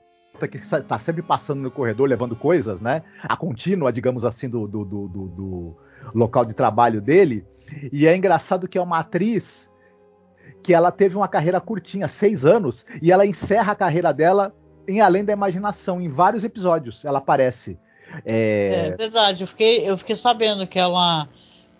que 0.50 0.56
está 0.56 0.98
sempre 0.98 1.22
passando 1.22 1.60
no 1.60 1.70
corredor 1.70 2.08
levando 2.08 2.34
coisas, 2.34 2.80
né? 2.80 3.02
A 3.22 3.36
contínua, 3.36 3.92
digamos 3.92 4.24
assim, 4.24 4.48
do, 4.48 4.66
do, 4.66 4.84
do, 4.84 5.08
do 5.08 5.76
local 6.14 6.44
de 6.44 6.54
trabalho 6.54 7.00
dele. 7.00 7.46
E 7.92 8.06
é 8.06 8.16
engraçado 8.16 8.66
que 8.66 8.78
é 8.78 8.82
uma 8.82 8.98
atriz 8.98 9.70
que 10.62 10.72
ela 10.72 10.90
teve 10.90 11.16
uma 11.16 11.28
carreira 11.28 11.60
curtinha, 11.60 12.08
seis 12.08 12.44
anos, 12.44 12.86
e 13.02 13.12
ela 13.12 13.26
encerra 13.26 13.72
a 13.72 13.76
carreira 13.76 14.12
dela 14.12 14.54
em 14.88 15.00
Além 15.00 15.24
da 15.24 15.32
Imaginação, 15.32 16.00
em 16.00 16.08
vários 16.08 16.42
episódios 16.42 17.04
ela 17.04 17.18
aparece. 17.18 17.78
É, 18.25 18.88
é 18.92 18.97
verdade, 18.97 19.42
eu 19.42 19.47
fiquei, 19.47 19.88
eu 19.88 19.97
fiquei 19.97 20.16
sabendo 20.16 20.66
que 20.66 20.78
ela 20.78 21.28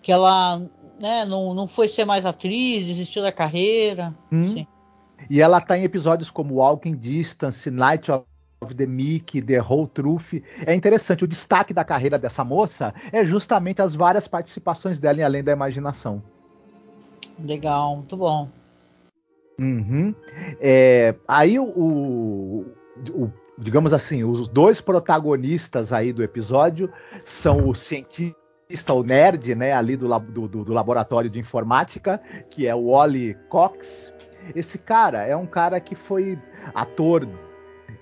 que 0.01 0.11
ela 0.11 0.61
né, 0.99 1.25
não, 1.25 1.53
não 1.53 1.67
foi 1.67 1.87
ser 1.87 2.05
mais 2.05 2.25
atriz, 2.25 2.85
desistiu 2.85 3.21
da 3.21 3.31
carreira. 3.31 4.13
Hum. 4.31 4.65
E 5.29 5.41
ela 5.41 5.59
está 5.59 5.77
em 5.77 5.83
episódios 5.83 6.29
como 6.29 6.55
Walking 6.55 6.95
Distance, 6.95 7.71
Night 7.71 8.11
of 8.11 8.25
the 8.75 8.85
Mickey, 8.85 9.41
The 9.41 9.61
Whole 9.61 9.87
Truth. 9.87 10.41
É 10.65 10.75
interessante, 10.75 11.23
o 11.23 11.27
destaque 11.27 11.73
da 11.73 11.83
carreira 11.83 12.19
dessa 12.19 12.43
moça 12.43 12.93
é 13.11 13.25
justamente 13.25 13.81
as 13.81 13.95
várias 13.95 14.27
participações 14.27 14.99
dela 14.99 15.19
em 15.19 15.23
Além 15.23 15.43
da 15.43 15.51
Imaginação. 15.51 16.21
Legal, 17.39 17.95
muito 17.95 18.17
bom. 18.17 18.49
Uhum. 19.59 20.13
É, 20.59 21.15
aí 21.27 21.59
o, 21.59 21.65
o, 21.65 22.65
o, 23.11 23.31
digamos 23.57 23.93
assim, 23.93 24.23
os 24.23 24.47
dois 24.47 24.81
protagonistas 24.81 25.93
aí 25.93 26.11
do 26.11 26.23
episódio 26.23 26.91
são 27.25 27.67
o 27.67 27.75
cientista, 27.75 28.93
o 28.93 29.03
nerd, 29.03 29.55
né, 29.55 29.73
ali 29.73 29.95
do, 29.95 30.07
do, 30.19 30.47
do 30.63 30.73
laboratório 30.73 31.29
de 31.29 31.39
informática, 31.39 32.19
que 32.49 32.67
é 32.67 32.73
o 32.73 32.91
Wally 32.91 33.37
Cox. 33.49 34.13
Esse 34.55 34.77
cara 34.77 35.23
é 35.25 35.35
um 35.35 35.45
cara 35.45 35.79
que 35.79 35.95
foi 35.95 36.37
ator 36.73 37.27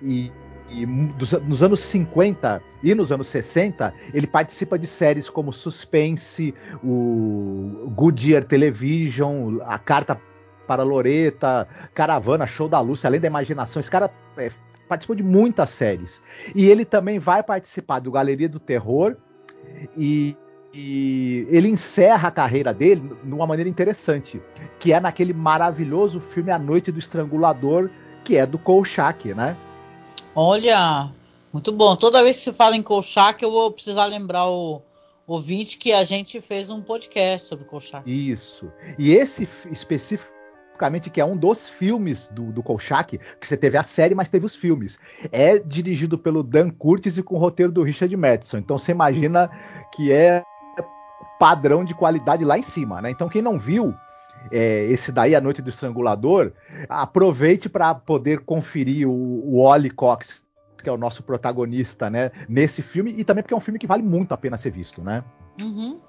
e, 0.01 0.31
e 0.69 0.85
nos 0.85 1.61
anos 1.61 1.81
50 1.81 2.61
e 2.83 2.95
nos 2.95 3.11
anos 3.11 3.27
60, 3.27 3.93
ele 4.13 4.25
participa 4.25 4.79
de 4.79 4.87
séries 4.87 5.29
como 5.29 5.53
Suspense, 5.53 6.53
o 6.83 7.91
Goodyear 7.95 8.43
Television, 8.43 9.59
A 9.65 9.77
Carta 9.77 10.19
para 10.65 10.83
Loreta, 10.83 11.67
Caravana, 11.93 12.47
Show 12.47 12.69
da 12.69 12.79
Lúcia, 12.79 13.07
além 13.07 13.19
da 13.19 13.27
imaginação. 13.27 13.79
Esse 13.79 13.91
cara 13.91 14.09
é, 14.37 14.49
participou 14.91 15.15
de 15.15 15.23
muitas 15.23 15.69
séries. 15.69 16.21
E 16.53 16.67
ele 16.67 16.83
também 16.83 17.17
vai 17.17 17.41
participar 17.41 17.99
do 17.99 18.11
Galeria 18.11 18.49
do 18.49 18.59
Terror 18.59 19.15
e, 19.97 20.35
e 20.73 21.47
ele 21.49 21.69
encerra 21.69 22.27
a 22.27 22.31
carreira 22.31 22.73
dele 22.73 23.09
numa 23.23 23.47
maneira 23.47 23.69
interessante, 23.69 24.41
que 24.77 24.91
é 24.91 24.99
naquele 24.99 25.31
maravilhoso 25.31 26.19
filme 26.19 26.51
A 26.51 26.59
Noite 26.59 26.91
do 26.91 26.99
Estrangulador, 26.99 27.89
que 28.21 28.35
é 28.35 28.45
do 28.45 28.59
Kolchak, 28.59 29.33
né? 29.33 29.55
Olha, 30.35 31.09
muito 31.53 31.71
bom. 31.71 31.95
Toda 31.95 32.21
vez 32.21 32.35
que 32.35 32.43
se 32.43 32.51
fala 32.51 32.75
em 32.75 32.83
Kolchak, 32.83 33.41
eu 33.41 33.49
vou 33.49 33.71
precisar 33.71 34.07
lembrar 34.07 34.49
o 34.49 34.81
ouvinte 35.25 35.77
que 35.77 35.93
a 35.93 36.03
gente 36.03 36.41
fez 36.41 36.69
um 36.69 36.81
podcast 36.81 37.47
sobre 37.47 37.63
Kolchak. 37.63 38.11
Isso. 38.11 38.69
E 38.99 39.13
esse 39.13 39.47
específico 39.71 40.40
especificamente, 40.81 41.09
que 41.09 41.21
é 41.21 41.25
um 41.25 41.37
dos 41.37 41.69
filmes 41.69 42.29
do, 42.29 42.51
do 42.51 42.63
Kolchak, 42.63 43.19
que 43.39 43.47
você 43.47 43.55
teve 43.55 43.77
a 43.77 43.83
série, 43.83 44.15
mas 44.15 44.29
teve 44.29 44.45
os 44.45 44.55
filmes. 44.55 44.97
É 45.31 45.59
dirigido 45.59 46.17
pelo 46.17 46.41
Dan 46.41 46.71
Curtis 46.71 47.17
e 47.17 47.23
com 47.23 47.35
o 47.35 47.37
roteiro 47.37 47.71
do 47.71 47.83
Richard 47.83 48.15
Madison. 48.17 48.57
Então 48.57 48.77
você 48.77 48.91
imagina 48.91 49.49
que 49.93 50.11
é 50.11 50.43
padrão 51.39 51.83
de 51.83 51.93
qualidade 51.93 52.43
lá 52.43 52.57
em 52.57 52.63
cima, 52.63 53.01
né? 53.01 53.11
Então 53.11 53.29
quem 53.29 53.41
não 53.41 53.59
viu 53.59 53.93
é, 54.51 54.85
esse 54.85 55.11
daí, 55.11 55.35
A 55.35 55.41
Noite 55.41 55.61
do 55.61 55.69
Estrangulador, 55.69 56.51
aproveite 56.89 57.69
para 57.69 57.93
poder 57.93 58.39
conferir 58.39 59.07
o, 59.07 59.11
o 59.11 59.59
Ollie 59.59 59.91
Cox, 59.91 60.41
que 60.81 60.89
é 60.89 60.91
o 60.91 60.97
nosso 60.97 61.21
protagonista, 61.21 62.09
né, 62.09 62.31
nesse 62.49 62.81
filme, 62.81 63.13
e 63.15 63.23
também 63.23 63.43
porque 63.43 63.53
é 63.53 63.57
um 63.57 63.61
filme 63.61 63.77
que 63.77 63.85
vale 63.85 64.01
muito 64.01 64.33
a 64.33 64.37
pena 64.37 64.57
ser 64.57 64.71
visto, 64.71 65.03
né? 65.03 65.23
Uhum. 65.61 66.01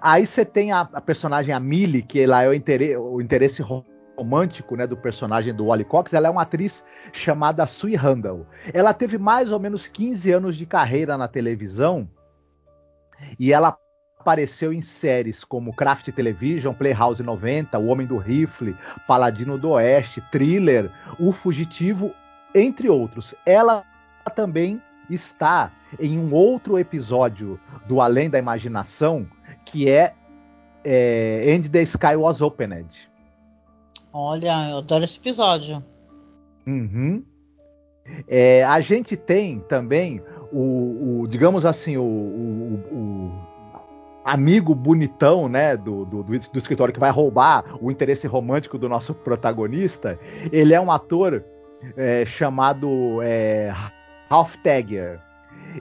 Aí 0.00 0.26
você 0.26 0.44
tem 0.44 0.72
a, 0.72 0.80
a, 0.80 1.00
personagem 1.00 1.54
a 1.54 1.60
Millie, 1.60 2.02
que 2.02 2.26
lá 2.26 2.42
é 2.42 2.48
o 2.48 2.54
interesse, 2.54 2.96
o 2.96 3.20
interesse 3.20 3.62
romântico 3.62 3.97
né, 4.76 4.86
do 4.86 4.96
personagem 4.96 5.54
do 5.54 5.66
Wally 5.66 5.84
Cox, 5.84 6.12
ela 6.12 6.28
é 6.28 6.30
uma 6.30 6.42
atriz 6.42 6.84
chamada 7.12 7.66
Sue 7.66 7.94
Randall. 7.94 8.46
Ela 8.72 8.92
teve 8.92 9.18
mais 9.18 9.52
ou 9.52 9.58
menos 9.58 9.86
15 9.86 10.30
anos 10.32 10.56
de 10.56 10.66
carreira 10.66 11.16
na 11.16 11.28
televisão 11.28 12.08
e 13.38 13.52
ela 13.52 13.76
apareceu 14.18 14.72
em 14.72 14.82
séries 14.82 15.44
como 15.44 15.74
Craft 15.74 16.10
Television, 16.10 16.74
Playhouse 16.74 17.22
90, 17.22 17.78
O 17.78 17.86
Homem 17.86 18.06
do 18.06 18.18
Rifle, 18.18 18.76
Paladino 19.06 19.58
do 19.58 19.70
Oeste, 19.70 20.20
Thriller, 20.30 20.90
O 21.18 21.32
Fugitivo, 21.32 22.12
entre 22.54 22.88
outros. 22.88 23.34
Ela 23.46 23.84
também 24.34 24.82
está 25.08 25.72
em 25.98 26.18
um 26.18 26.34
outro 26.34 26.78
episódio 26.78 27.58
do 27.86 28.00
Além 28.00 28.28
da 28.28 28.38
Imaginação, 28.38 29.26
que 29.64 29.88
é, 29.88 30.14
é 30.84 31.54
And 31.54 31.62
the 31.70 31.82
Sky 31.82 32.16
Was 32.16 32.42
Opened. 32.42 33.07
Olha, 34.12 34.70
eu 34.70 34.78
adoro 34.78 35.04
esse 35.04 35.18
episódio. 35.18 35.82
Uhum. 36.66 37.24
É, 38.26 38.64
a 38.64 38.80
gente 38.80 39.16
tem 39.16 39.60
também 39.60 40.22
o, 40.52 41.22
o 41.22 41.26
digamos 41.26 41.66
assim, 41.66 41.96
o, 41.96 42.02
o, 42.02 42.74
o, 42.90 43.48
amigo 44.24 44.74
bonitão, 44.74 45.48
né, 45.48 45.76
do, 45.76 46.04
do, 46.04 46.22
do, 46.22 46.34
escritório 46.34 46.92
que 46.92 47.00
vai 47.00 47.10
roubar 47.10 47.64
o 47.80 47.90
interesse 47.90 48.26
romântico 48.26 48.78
do 48.78 48.88
nosso 48.88 49.14
protagonista. 49.14 50.18
Ele 50.52 50.74
é 50.74 50.80
um 50.80 50.90
ator 50.90 51.44
é, 51.96 52.24
chamado 52.26 53.22
é, 53.22 53.72
Ralph 54.28 54.56
Tagger. 54.56 55.20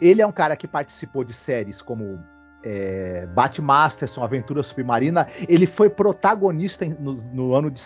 Ele 0.01 0.21
é 0.21 0.27
um 0.27 0.31
cara 0.31 0.55
que 0.55 0.67
participou 0.67 1.23
de 1.23 1.33
séries 1.33 1.81
como 1.81 2.19
é, 2.63 3.25
Batmasterson, 3.27 4.23
Aventura 4.23 4.63
Submarina. 4.63 5.27
Ele 5.47 5.65
foi 5.65 5.89
protagonista 5.89 6.85
no, 6.85 7.13
no 7.13 7.55
ano 7.55 7.69
de 7.69 7.79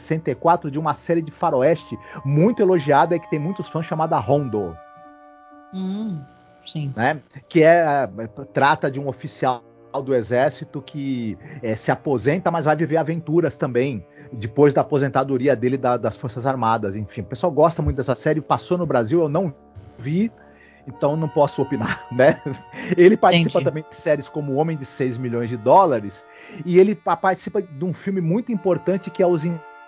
64 0.00 0.70
de 0.70 0.78
uma 0.78 0.94
série 0.94 1.22
de 1.22 1.30
faroeste 1.30 1.98
muito 2.24 2.60
elogiada 2.60 3.14
e 3.16 3.20
que 3.20 3.30
tem 3.30 3.38
muitos 3.38 3.68
fãs 3.68 3.86
chamada 3.86 4.18
Rondo. 4.18 4.76
Hum, 5.74 6.20
sim. 6.64 6.92
Né? 6.96 7.20
Que 7.48 7.62
é, 7.62 8.08
trata 8.52 8.90
de 8.90 9.00
um 9.00 9.08
oficial 9.08 9.62
do 10.02 10.14
exército 10.14 10.82
que 10.82 11.38
é, 11.62 11.76
se 11.76 11.90
aposenta, 11.90 12.50
mas 12.50 12.64
vai 12.64 12.76
viver 12.76 12.96
aventuras 12.96 13.56
também 13.56 14.04
depois 14.32 14.74
da 14.74 14.80
aposentadoria 14.80 15.54
dele 15.54 15.76
da, 15.76 15.96
das 15.96 16.16
Forças 16.16 16.46
Armadas. 16.46 16.96
Enfim, 16.96 17.22
o 17.22 17.24
pessoal 17.24 17.52
gosta 17.52 17.82
muito 17.82 17.96
dessa 17.96 18.14
série, 18.14 18.40
passou 18.40 18.76
no 18.76 18.86
Brasil, 18.86 19.20
eu 19.20 19.28
não 19.28 19.54
vi, 19.98 20.30
então 20.86 21.16
não 21.16 21.28
posso 21.28 21.62
opinar, 21.62 22.06
né? 22.12 22.40
Ele 22.96 23.16
participa 23.16 23.50
Entendi. 23.50 23.64
também 23.64 23.84
de 23.88 23.94
séries 23.94 24.28
como 24.28 24.52
O 24.52 24.56
Homem 24.56 24.76
de 24.76 24.84
6 24.84 25.18
milhões 25.18 25.48
de 25.48 25.56
dólares, 25.56 26.24
e 26.64 26.78
ele 26.78 26.94
participa 26.94 27.60
de 27.60 27.84
um 27.84 27.92
filme 27.92 28.20
muito 28.20 28.52
importante 28.52 29.10
que 29.10 29.22
é 29.22 29.26
Os 29.26 29.44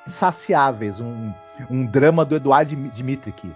Insaciáveis, 0.08 1.00
um, 1.00 1.32
um 1.70 1.84
drama 1.84 2.24
do 2.24 2.36
Eduardo 2.36 2.74
Dmitrik, 2.74 3.54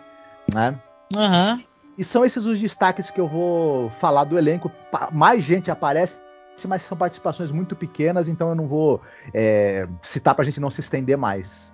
né? 0.53 0.79
Uhum. 1.15 1.63
E 1.97 2.05
são 2.05 2.25
esses 2.25 2.45
os 2.45 2.61
destaques 2.61 3.11
que 3.11 3.21
eu 3.21 3.29
vou 3.29 3.91
falar 4.01 4.25
do 4.25 4.39
elenco. 4.39 4.71
Mais 5.11 5.43
gente 5.43 5.71
aparece, 5.71 6.21
mas 6.67 6.83
são 6.83 6.97
participações 6.97 7.51
muito 7.51 7.75
pequenas, 7.75 8.29
então 8.29 8.51
eu 8.51 8.55
não 8.55 8.67
vou 8.67 9.01
é, 9.35 9.87
citar 10.03 10.35
pra 10.35 10.45
gente 10.45 10.61
não 10.61 10.71
se 10.71 10.81
estender 10.81 11.17
mais. 11.17 11.73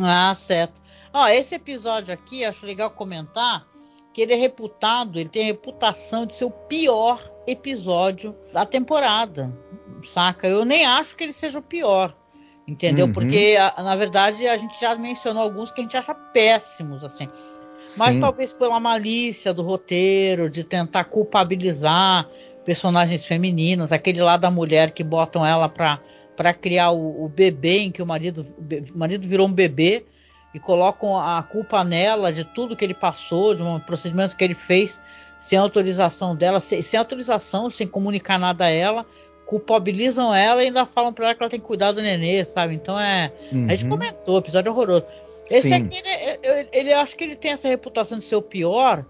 Ah, 0.00 0.32
certo. 0.34 0.80
Ó, 1.12 1.26
esse 1.28 1.54
episódio 1.54 2.12
aqui, 2.12 2.44
acho 2.44 2.66
legal 2.66 2.90
comentar 2.90 3.66
que 4.12 4.22
ele 4.22 4.32
é 4.32 4.36
reputado, 4.36 5.18
ele 5.18 5.28
tem 5.28 5.42
a 5.42 5.46
reputação 5.46 6.24
de 6.24 6.34
ser 6.34 6.46
o 6.46 6.50
pior 6.50 7.20
episódio 7.46 8.34
da 8.50 8.64
temporada, 8.64 9.54
saca? 10.02 10.48
Eu 10.48 10.64
nem 10.64 10.86
acho 10.86 11.14
que 11.14 11.24
ele 11.24 11.34
seja 11.34 11.58
o 11.58 11.62
pior. 11.62 12.16
Entendeu? 12.66 13.06
Uhum. 13.06 13.12
Porque, 13.12 13.56
na 13.78 13.94
verdade, 13.94 14.46
a 14.48 14.56
gente 14.56 14.80
já 14.80 14.96
mencionou 14.96 15.42
alguns 15.42 15.70
que 15.70 15.80
a 15.80 15.84
gente 15.84 15.96
acha 15.96 16.14
péssimos, 16.14 17.04
assim. 17.04 17.28
Mas 17.96 18.14
Sim. 18.14 18.20
talvez 18.20 18.52
pela 18.52 18.80
malícia 18.80 19.54
do 19.54 19.62
roteiro, 19.62 20.50
de 20.50 20.64
tentar 20.64 21.04
culpabilizar 21.04 22.28
personagens 22.64 23.24
femininas, 23.24 23.92
aquele 23.92 24.20
lá 24.20 24.36
da 24.36 24.50
mulher 24.50 24.90
que 24.90 25.04
botam 25.04 25.46
ela 25.46 25.68
pra, 25.68 26.00
pra 26.36 26.52
criar 26.52 26.90
o, 26.90 27.24
o 27.24 27.28
bebê 27.28 27.78
em 27.78 27.92
que 27.92 28.02
o 28.02 28.06
marido, 28.06 28.44
o 28.92 28.98
marido 28.98 29.28
virou 29.28 29.46
um 29.46 29.52
bebê 29.52 30.04
e 30.52 30.58
colocam 30.58 31.16
a 31.18 31.40
culpa 31.44 31.84
nela 31.84 32.32
de 32.32 32.44
tudo 32.44 32.74
que 32.74 32.84
ele 32.84 32.94
passou, 32.94 33.54
de 33.54 33.62
um 33.62 33.78
procedimento 33.78 34.34
que 34.34 34.42
ele 34.42 34.54
fez 34.54 35.00
sem 35.38 35.58
autorização 35.58 36.34
dela, 36.34 36.58
sem, 36.58 36.82
sem 36.82 36.98
autorização, 36.98 37.70
sem 37.70 37.86
comunicar 37.86 38.38
nada 38.38 38.64
a 38.64 38.70
ela 38.70 39.06
culpabilizam 39.46 40.34
ela 40.34 40.62
e 40.62 40.66
ainda 40.66 40.84
falam 40.84 41.12
pra 41.12 41.26
ela 41.26 41.34
que 41.34 41.42
ela 41.42 41.48
tem 41.48 41.60
que 41.60 41.66
cuidar 41.66 41.92
do 41.92 42.02
nenê, 42.02 42.44
sabe? 42.44 42.74
Então 42.74 42.98
é. 42.98 43.32
Uhum. 43.52 43.66
A 43.66 43.74
gente 43.74 43.84
uhum. 43.84 43.90
comentou, 43.90 44.38
episódio 44.38 44.72
horroroso. 44.72 45.06
Esse 45.48 45.68
Sim. 45.68 45.74
aqui, 45.74 46.02
ele, 46.04 46.38
ele, 46.42 46.68
ele, 46.72 46.92
acho 46.92 47.16
que 47.16 47.22
ele 47.22 47.36
tem 47.36 47.52
essa 47.52 47.68
reputação 47.68 48.18
de 48.18 48.24
ser 48.24 48.34
o 48.34 48.42
pior 48.42 49.06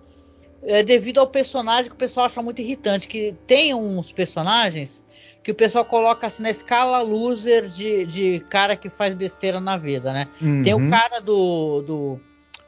é, 0.62 0.82
devido 0.82 1.18
ao 1.18 1.26
personagem 1.26 1.86
que 1.86 1.96
o 1.96 1.98
pessoal 1.98 2.26
acha 2.26 2.42
muito 2.42 2.60
irritante. 2.60 3.08
Que 3.08 3.34
tem 3.46 3.74
uns 3.74 4.12
personagens 4.12 5.02
que 5.42 5.50
o 5.50 5.54
pessoal 5.54 5.84
coloca 5.84 6.26
assim 6.26 6.42
na 6.42 6.50
escala 6.50 7.00
loser 7.00 7.66
de, 7.66 8.04
de 8.04 8.40
cara 8.50 8.76
que 8.76 8.90
faz 8.90 9.14
besteira 9.14 9.58
na 9.58 9.78
vida, 9.78 10.12
né? 10.12 10.28
Uhum. 10.42 10.62
Tem 10.62 10.74
o 10.74 10.90
cara 10.90 11.20
do, 11.20 11.80
do 11.80 12.20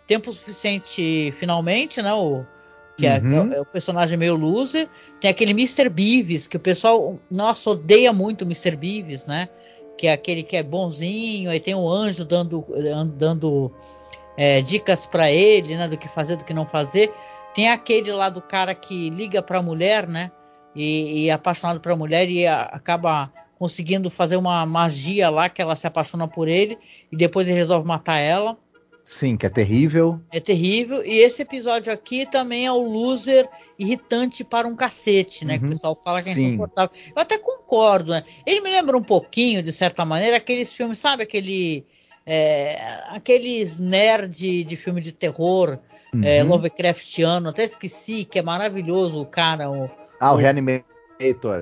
tempo 0.06 0.32
suficiente 0.32 1.32
finalmente, 1.32 2.00
né? 2.00 2.14
O, 2.14 2.46
que 2.98 3.06
é, 3.06 3.18
uhum. 3.18 3.52
é, 3.52 3.58
é, 3.58 3.60
o 3.60 3.64
personagem 3.64 4.18
meio 4.18 4.34
loser. 4.34 4.88
Tem 5.20 5.30
aquele 5.30 5.52
Mr. 5.52 5.88
Beavis, 5.88 6.48
que 6.48 6.56
o 6.56 6.60
pessoal, 6.60 7.16
nossa, 7.30 7.70
odeia 7.70 8.12
muito 8.12 8.42
o 8.42 8.44
Mr. 8.44 8.74
Beavis, 8.76 9.24
né? 9.24 9.48
Que 9.96 10.08
é 10.08 10.12
aquele 10.12 10.42
que 10.42 10.56
é 10.56 10.62
bonzinho, 10.64 11.48
aí 11.48 11.60
tem 11.60 11.74
o 11.74 11.84
um 11.84 11.88
anjo 11.88 12.24
dando, 12.24 12.66
dando 13.16 13.72
é, 14.36 14.60
dicas 14.60 15.06
para 15.06 15.30
ele, 15.30 15.76
né? 15.76 15.86
Do 15.86 15.96
que 15.96 16.08
fazer, 16.08 16.36
do 16.36 16.44
que 16.44 16.52
não 16.52 16.66
fazer. 16.66 17.12
Tem 17.54 17.70
aquele 17.70 18.10
lá 18.12 18.28
do 18.28 18.42
cara 18.42 18.74
que 18.74 19.10
liga 19.10 19.40
pra 19.40 19.62
mulher, 19.62 20.08
né? 20.08 20.32
E, 20.74 21.24
e 21.24 21.28
é 21.28 21.32
apaixonado 21.32 21.80
pela 21.80 21.96
mulher 21.96 22.28
e 22.28 22.46
a, 22.48 22.62
acaba 22.62 23.32
conseguindo 23.56 24.10
fazer 24.10 24.36
uma 24.36 24.66
magia 24.66 25.30
lá 25.30 25.48
que 25.48 25.62
ela 25.62 25.74
se 25.76 25.86
apaixona 25.86 26.26
por 26.26 26.48
ele 26.48 26.78
e 27.10 27.16
depois 27.16 27.48
ele 27.48 27.56
resolve 27.56 27.86
matar 27.86 28.18
ela. 28.18 28.56
Sim, 29.08 29.38
que 29.38 29.46
é 29.46 29.48
terrível. 29.48 30.20
É 30.30 30.38
terrível. 30.38 31.02
E 31.02 31.20
esse 31.20 31.40
episódio 31.40 31.90
aqui 31.90 32.26
também 32.26 32.66
é 32.66 32.70
o 32.70 32.82
loser 32.82 33.48
irritante 33.78 34.44
para 34.44 34.68
um 34.68 34.76
cacete, 34.76 35.46
né? 35.46 35.54
Uhum, 35.54 35.60
que 35.60 35.64
o 35.64 35.68
pessoal 35.70 35.96
fala 35.96 36.22
que 36.22 36.28
é 36.28 36.34
sim. 36.34 36.48
insuportável. 36.48 36.94
Eu 37.16 37.22
até 37.22 37.38
concordo, 37.38 38.12
né? 38.12 38.22
Ele 38.46 38.60
me 38.60 38.70
lembra 38.70 38.98
um 38.98 39.02
pouquinho, 39.02 39.62
de 39.62 39.72
certa 39.72 40.04
maneira, 40.04 40.36
aqueles 40.36 40.74
filmes, 40.74 40.98
sabe? 40.98 41.22
Aquele. 41.22 41.86
É, 42.26 42.78
aqueles 43.08 43.78
nerd 43.78 44.62
de 44.62 44.76
filme 44.76 45.00
de 45.00 45.10
terror, 45.10 45.78
é, 46.12 46.16
uhum. 46.16 46.24
é, 46.24 46.42
Lovecraftiano, 46.42 47.48
até 47.48 47.64
esqueci, 47.64 48.26
que 48.26 48.38
é 48.38 48.42
maravilhoso 48.42 49.22
o 49.22 49.26
cara. 49.26 49.70
O, 49.70 49.90
ah, 50.20 50.32
o, 50.32 50.34
o 50.34 50.36
Reanimator. 50.36 50.84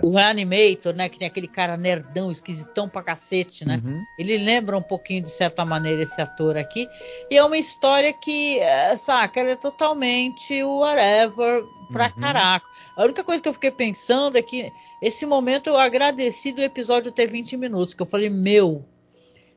O 0.04 0.10
Reanimator, 0.10 0.94
né? 0.94 1.08
Que 1.08 1.18
tem 1.18 1.26
aquele 1.26 1.48
cara 1.48 1.76
nerdão, 1.76 2.30
esquisitão 2.30 2.88
pra 2.88 3.02
cacete, 3.02 3.66
né? 3.66 3.80
Uhum. 3.84 4.02
Ele 4.18 4.36
lembra 4.38 4.76
um 4.76 4.82
pouquinho, 4.82 5.22
de 5.22 5.30
certa 5.30 5.64
maneira, 5.64 6.02
esse 6.02 6.20
ator 6.20 6.56
aqui. 6.56 6.86
E 7.30 7.36
é 7.36 7.44
uma 7.44 7.56
história 7.56 8.12
que, 8.12 8.58
é, 8.58 8.96
saca, 8.96 9.40
ela 9.40 9.50
é 9.50 9.56
totalmente 9.56 10.62
whatever 10.62 11.64
pra 11.90 12.06
uhum. 12.06 12.16
caraca. 12.16 12.66
A 12.96 13.04
única 13.04 13.24
coisa 13.24 13.42
que 13.42 13.48
eu 13.48 13.54
fiquei 13.54 13.70
pensando 13.70 14.36
é 14.36 14.42
que 14.42 14.72
esse 15.02 15.26
momento 15.26 15.68
eu 15.68 15.76
agradeci 15.76 16.52
do 16.52 16.62
episódio 16.62 17.12
ter 17.12 17.26
20 17.26 17.56
minutos, 17.56 17.94
que 17.94 18.02
eu 18.02 18.06
falei, 18.06 18.30
meu, 18.30 18.84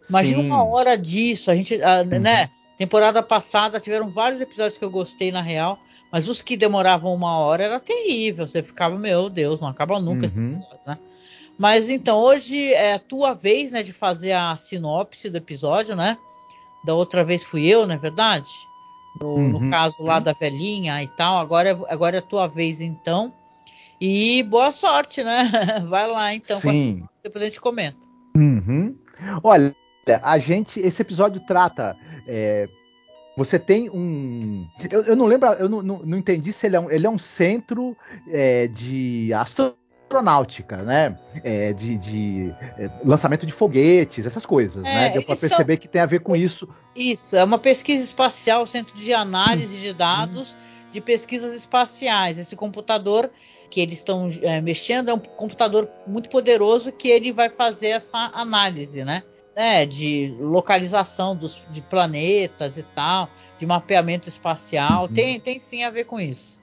imagina 0.09 0.41
Sim. 0.41 0.47
uma 0.47 0.63
hora 0.65 0.97
disso, 0.97 1.49
a 1.49 1.55
gente, 1.55 1.81
a, 1.81 2.01
uhum. 2.01 2.19
né? 2.19 2.49
Temporada 2.77 3.21
passada 3.21 3.77
tiveram 3.77 4.09
vários 4.09 4.39
episódios 4.39 4.77
que 4.77 4.85
eu 4.85 4.89
gostei 4.89 5.31
na 5.31 5.41
real, 5.41 5.77
mas 6.11 6.27
os 6.27 6.41
que 6.41 6.57
demoravam 6.57 7.13
uma 7.13 7.37
hora 7.37 7.63
era 7.63 7.79
terrível. 7.79 8.47
Você 8.47 8.63
ficava, 8.63 8.97
meu 8.97 9.29
Deus, 9.29 9.61
não 9.61 9.67
acaba 9.67 9.99
nunca 9.99 10.21
uhum. 10.21 10.25
esse 10.25 10.39
episódio, 10.39 10.79
né? 10.85 10.97
Mas 11.57 11.89
então, 11.89 12.17
hoje 12.17 12.73
é 12.73 12.93
a 12.93 12.99
tua 12.99 13.33
vez, 13.33 13.71
né, 13.71 13.83
de 13.83 13.91
fazer 13.91 14.31
a 14.31 14.55
sinopse 14.55 15.29
do 15.29 15.37
episódio, 15.37 15.95
né? 15.95 16.17
Da 16.85 16.93
outra 16.93 17.23
vez 17.23 17.43
fui 17.43 17.65
eu, 17.65 17.85
não 17.85 17.95
é 17.95 17.97
verdade? 17.97 18.47
No, 19.19 19.35
uhum. 19.35 19.49
no 19.49 19.69
caso 19.69 20.01
lá 20.01 20.19
da 20.19 20.31
velhinha 20.31 21.03
e 21.03 21.07
tal. 21.07 21.37
Agora, 21.37 21.69
é, 21.69 21.93
agora 21.93 22.15
é 22.15 22.19
a 22.19 22.23
tua 22.23 22.47
vez, 22.47 22.79
então. 22.79 23.33
E 23.99 24.41
boa 24.43 24.71
sorte, 24.71 25.21
né? 25.21 25.51
Vai 25.89 26.07
lá, 26.07 26.33
então. 26.33 26.59
Sim. 26.61 27.03
Depois 27.21 27.43
a 27.43 27.47
gente 27.47 27.59
comenta. 27.59 28.07
Uhum. 28.35 28.95
Olha, 29.43 29.75
a 30.23 30.37
gente, 30.37 30.79
esse 30.79 31.01
episódio 31.01 31.41
trata. 31.45 31.97
É, 32.25 32.69
você 33.39 33.57
tem 33.57 33.89
um. 33.89 34.67
Eu, 34.91 35.03
eu 35.03 35.15
não 35.15 35.25
lembro, 35.25 35.47
eu 35.53 35.69
não, 35.69 35.81
não, 35.81 35.99
não, 35.99 36.17
entendi 36.17 36.51
se 36.51 36.67
ele 36.67 36.75
é 36.75 36.79
um, 36.79 36.91
ele 36.91 37.07
é 37.07 37.09
um 37.09 37.17
centro 37.17 37.95
é, 38.27 38.67
de 38.67 39.31
astronáutica, 39.33 40.83
né? 40.83 41.17
É, 41.41 41.71
de, 41.71 41.97
de 41.97 42.53
é, 42.77 42.91
lançamento 43.05 43.45
de 43.45 43.53
foguetes, 43.53 44.25
essas 44.25 44.45
coisas, 44.45 44.83
né? 44.83 45.07
É, 45.07 45.09
Deu 45.11 45.23
para 45.23 45.37
perceber 45.37 45.77
que 45.77 45.87
tem 45.87 46.01
a 46.01 46.05
ver 46.05 46.19
com 46.19 46.35
isso. 46.35 46.67
Isso, 46.93 47.37
é 47.37 47.43
uma 47.43 47.57
pesquisa 47.57 48.03
espacial, 48.03 48.65
centro 48.65 48.93
de 48.93 49.13
análise 49.13 49.79
de 49.79 49.93
dados 49.93 50.57
de 50.91 50.99
pesquisas 50.99 51.53
espaciais. 51.53 52.37
Esse 52.37 52.57
computador 52.57 53.31
que 53.69 53.79
eles 53.79 53.99
estão 53.99 54.27
é, 54.41 54.59
mexendo 54.59 55.09
é 55.09 55.13
um 55.13 55.19
computador 55.19 55.89
muito 56.05 56.29
poderoso 56.29 56.91
que 56.91 57.07
ele 57.07 57.31
vai 57.31 57.49
fazer 57.49 57.89
essa 57.89 58.31
análise, 58.33 59.05
né? 59.05 59.23
Né, 59.55 59.85
de 59.85 60.35
localização 60.39 61.35
dos, 61.35 61.65
de 61.69 61.81
planetas 61.81 62.77
e 62.77 62.83
tal, 62.83 63.29
de 63.57 63.65
mapeamento 63.65 64.29
espacial. 64.29 65.03
Uhum. 65.03 65.07
Tem, 65.09 65.39
tem 65.39 65.59
sim 65.59 65.83
a 65.83 65.89
ver 65.89 66.05
com 66.05 66.19
isso. 66.19 66.59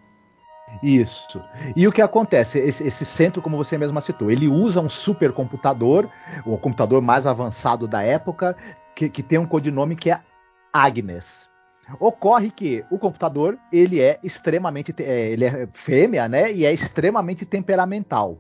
Isso. 0.83 1.41
E 1.77 1.87
o 1.87 1.93
que 1.93 2.03
acontece? 2.03 2.59
Esse, 2.59 2.87
esse, 2.87 3.05
centro, 3.05 3.41
como 3.41 3.57
você 3.57 3.79
mesma 3.79 4.01
citou, 4.01 4.31
ele 4.31 4.49
usa 4.49 4.81
um 4.81 4.91
supercomputador, 4.91 6.09
o 6.45 6.59
computador 6.59 7.01
mais 7.01 7.27
avançado 7.27 7.87
da 7.87 8.03
época, 8.03 8.57
que, 8.95 9.09
que 9.09 9.23
tem 9.23 9.39
um 9.39 9.47
codinome 9.47 9.95
que 9.95 10.11
é 10.11 10.21
Agnes. 10.73 11.49
Ocorre 12.01 12.51
que 12.51 12.85
o 12.91 12.99
computador 12.99 13.57
ele 13.73 14.01
é 14.01 14.19
extremamente 14.23 14.93
é, 14.99 15.29
ele 15.29 15.45
é 15.45 15.69
fêmea, 15.73 16.29
né? 16.29 16.53
E 16.53 16.67
é 16.67 16.73
extremamente 16.73 17.47
temperamental. 17.47 18.39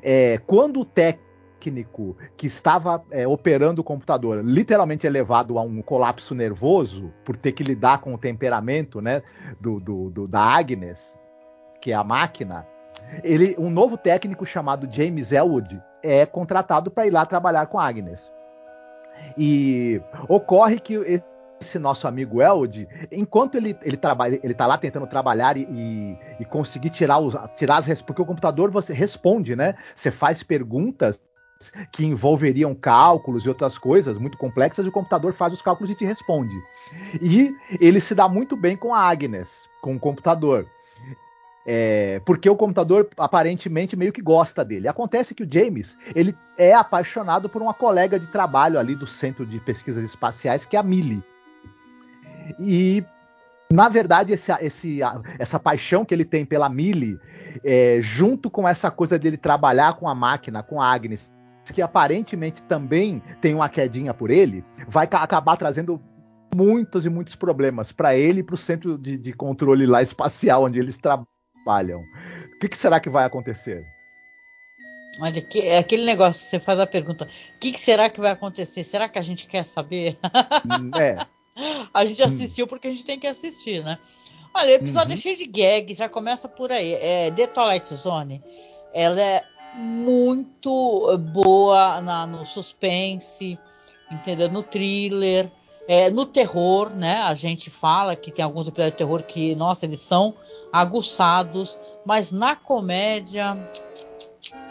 É, 0.00 0.38
quando 0.46 0.80
o 0.80 0.84
técnico 0.84 1.27
técnico 1.58 2.16
que 2.36 2.46
estava 2.46 3.04
é, 3.10 3.26
operando 3.26 3.80
o 3.80 3.84
computador 3.84 4.42
literalmente 4.44 5.06
é 5.06 5.10
levado 5.10 5.58
a 5.58 5.62
um 5.62 5.82
colapso 5.82 6.34
nervoso 6.34 7.12
por 7.24 7.36
ter 7.36 7.52
que 7.52 7.64
lidar 7.64 8.00
com 8.00 8.14
o 8.14 8.18
temperamento 8.18 9.00
né, 9.00 9.22
do, 9.60 9.76
do, 9.76 10.10
do 10.10 10.24
da 10.24 10.40
Agnes, 10.40 11.18
que 11.80 11.92
é 11.92 11.94
a 11.94 12.04
máquina, 12.04 12.66
ele, 13.22 13.54
um 13.58 13.70
novo 13.70 13.96
técnico 13.96 14.46
chamado 14.46 14.88
James 14.90 15.32
Elwood 15.32 15.82
é 16.02 16.24
contratado 16.24 16.90
para 16.90 17.06
ir 17.06 17.10
lá 17.10 17.26
trabalhar 17.26 17.66
com 17.66 17.78
Agnes. 17.78 18.30
E 19.36 20.00
ocorre 20.28 20.78
que 20.78 20.94
esse 21.60 21.78
nosso 21.78 22.06
amigo 22.06 22.40
Elwood, 22.40 22.86
enquanto 23.10 23.56
ele, 23.56 23.76
ele 23.82 23.96
trabalha, 23.96 24.38
ele 24.42 24.54
tá 24.54 24.64
lá 24.66 24.78
tentando 24.78 25.06
trabalhar 25.08 25.56
e, 25.56 25.66
e, 25.68 26.18
e 26.40 26.44
conseguir 26.44 26.90
tirar 26.90 27.18
os 27.18 27.34
tirar 27.56 27.78
as 27.78 28.02
porque 28.02 28.22
o 28.22 28.26
computador 28.26 28.70
você 28.70 28.92
responde, 28.92 29.56
né? 29.56 29.74
Você 29.94 30.12
faz 30.12 30.42
perguntas 30.42 31.20
que 31.90 32.04
envolveriam 32.04 32.74
cálculos 32.74 33.44
e 33.44 33.48
outras 33.48 33.76
coisas 33.76 34.16
muito 34.16 34.38
complexas, 34.38 34.86
o 34.86 34.92
computador 34.92 35.32
faz 35.32 35.52
os 35.52 35.62
cálculos 35.62 35.90
e 35.90 35.94
te 35.94 36.04
responde. 36.04 36.56
E 37.20 37.54
ele 37.80 38.00
se 38.00 38.14
dá 38.14 38.28
muito 38.28 38.56
bem 38.56 38.76
com 38.76 38.94
a 38.94 39.00
Agnes, 39.00 39.68
com 39.80 39.96
o 39.96 40.00
computador. 40.00 40.66
É, 41.66 42.20
porque 42.24 42.48
o 42.48 42.56
computador 42.56 43.10
aparentemente 43.18 43.96
meio 43.96 44.12
que 44.12 44.22
gosta 44.22 44.64
dele. 44.64 44.88
Acontece 44.88 45.34
que 45.34 45.42
o 45.42 45.48
James 45.50 45.98
ele 46.14 46.34
é 46.56 46.72
apaixonado 46.72 47.48
por 47.48 47.60
uma 47.60 47.74
colega 47.74 48.18
de 48.18 48.28
trabalho 48.28 48.78
ali 48.78 48.94
do 48.94 49.06
Centro 49.06 49.44
de 49.44 49.60
Pesquisas 49.60 50.02
Espaciais, 50.02 50.64
que 50.64 50.76
é 50.76 50.80
a 50.80 50.82
Millie. 50.82 51.22
E 52.58 53.04
na 53.70 53.90
verdade, 53.90 54.32
esse, 54.32 54.50
esse, 54.62 55.00
essa 55.38 55.58
paixão 55.58 56.04
que 56.04 56.14
ele 56.14 56.24
tem 56.24 56.42
pela 56.42 56.70
Millie, 56.70 57.20
é, 57.62 57.98
junto 58.00 58.48
com 58.48 58.66
essa 58.66 58.90
coisa 58.90 59.18
dele 59.18 59.36
trabalhar 59.36 59.94
com 59.94 60.08
a 60.08 60.14
máquina, 60.14 60.62
com 60.62 60.80
a 60.80 60.90
Agnes, 60.90 61.30
que 61.70 61.82
aparentemente 61.82 62.62
também 62.62 63.22
tem 63.40 63.54
uma 63.54 63.68
quedinha 63.68 64.14
por 64.14 64.30
ele, 64.30 64.64
vai 64.86 65.06
acabar 65.06 65.56
trazendo 65.56 66.00
muitos 66.54 67.04
e 67.04 67.08
muitos 67.08 67.36
problemas 67.36 67.92
para 67.92 68.16
ele 68.16 68.40
e 68.40 68.42
para 68.42 68.54
o 68.54 68.58
centro 68.58 68.96
de, 68.96 69.18
de, 69.18 69.32
controle 69.32 69.86
lá 69.86 70.02
espacial 70.02 70.64
onde 70.64 70.78
eles 70.78 70.98
trabalham. 70.98 72.00
O 72.00 72.58
que, 72.60 72.68
que 72.68 72.78
será 72.78 73.00
que 73.00 73.10
vai 73.10 73.24
acontecer? 73.24 73.84
Olha, 75.20 75.42
que, 75.42 75.60
é 75.60 75.78
aquele 75.78 76.04
negócio, 76.04 76.46
você 76.46 76.60
faz 76.60 76.78
a 76.78 76.86
pergunta: 76.86 77.24
o 77.24 77.58
que, 77.58 77.72
que, 77.72 77.80
será 77.80 78.08
que 78.08 78.20
vai 78.20 78.30
acontecer? 78.30 78.84
Será 78.84 79.08
que 79.08 79.18
a 79.18 79.22
gente 79.22 79.46
quer 79.46 79.64
saber? 79.64 80.16
Hum, 80.64 80.90
é. 80.98 81.18
a 81.92 82.04
gente 82.04 82.22
assistiu 82.22 82.66
porque 82.66 82.88
a 82.88 82.90
gente 82.90 83.04
tem 83.04 83.18
que 83.18 83.26
assistir, 83.26 83.82
né? 83.84 83.98
Olha, 84.54 84.72
o 84.72 84.74
episódio 84.74 85.08
uhum. 85.08 85.14
é 85.14 85.16
cheio 85.16 85.36
de 85.36 85.46
gags, 85.46 85.98
já 85.98 86.08
começa 86.08 86.48
por 86.48 86.72
aí. 86.72 86.94
É, 86.94 87.30
The 87.30 87.46
Twilight 87.48 87.94
Zone, 87.94 88.42
ela 88.94 89.20
é 89.20 89.44
muito 89.74 91.16
boa 91.32 92.00
na, 92.00 92.26
no 92.26 92.44
suspense, 92.44 93.58
entendeu? 94.10 94.48
No 94.48 94.62
thriller, 94.62 95.50
é, 95.88 96.10
no 96.10 96.26
terror, 96.26 96.90
né? 96.90 97.22
A 97.22 97.34
gente 97.34 97.70
fala 97.70 98.14
que 98.14 98.30
tem 98.30 98.44
alguns 98.44 98.68
episódios 98.68 98.92
de 98.92 98.98
terror 98.98 99.22
que, 99.22 99.54
nossa, 99.54 99.86
eles 99.86 100.00
são 100.00 100.34
aguçados, 100.72 101.78
mas 102.04 102.30
na 102.30 102.54
comédia 102.54 103.56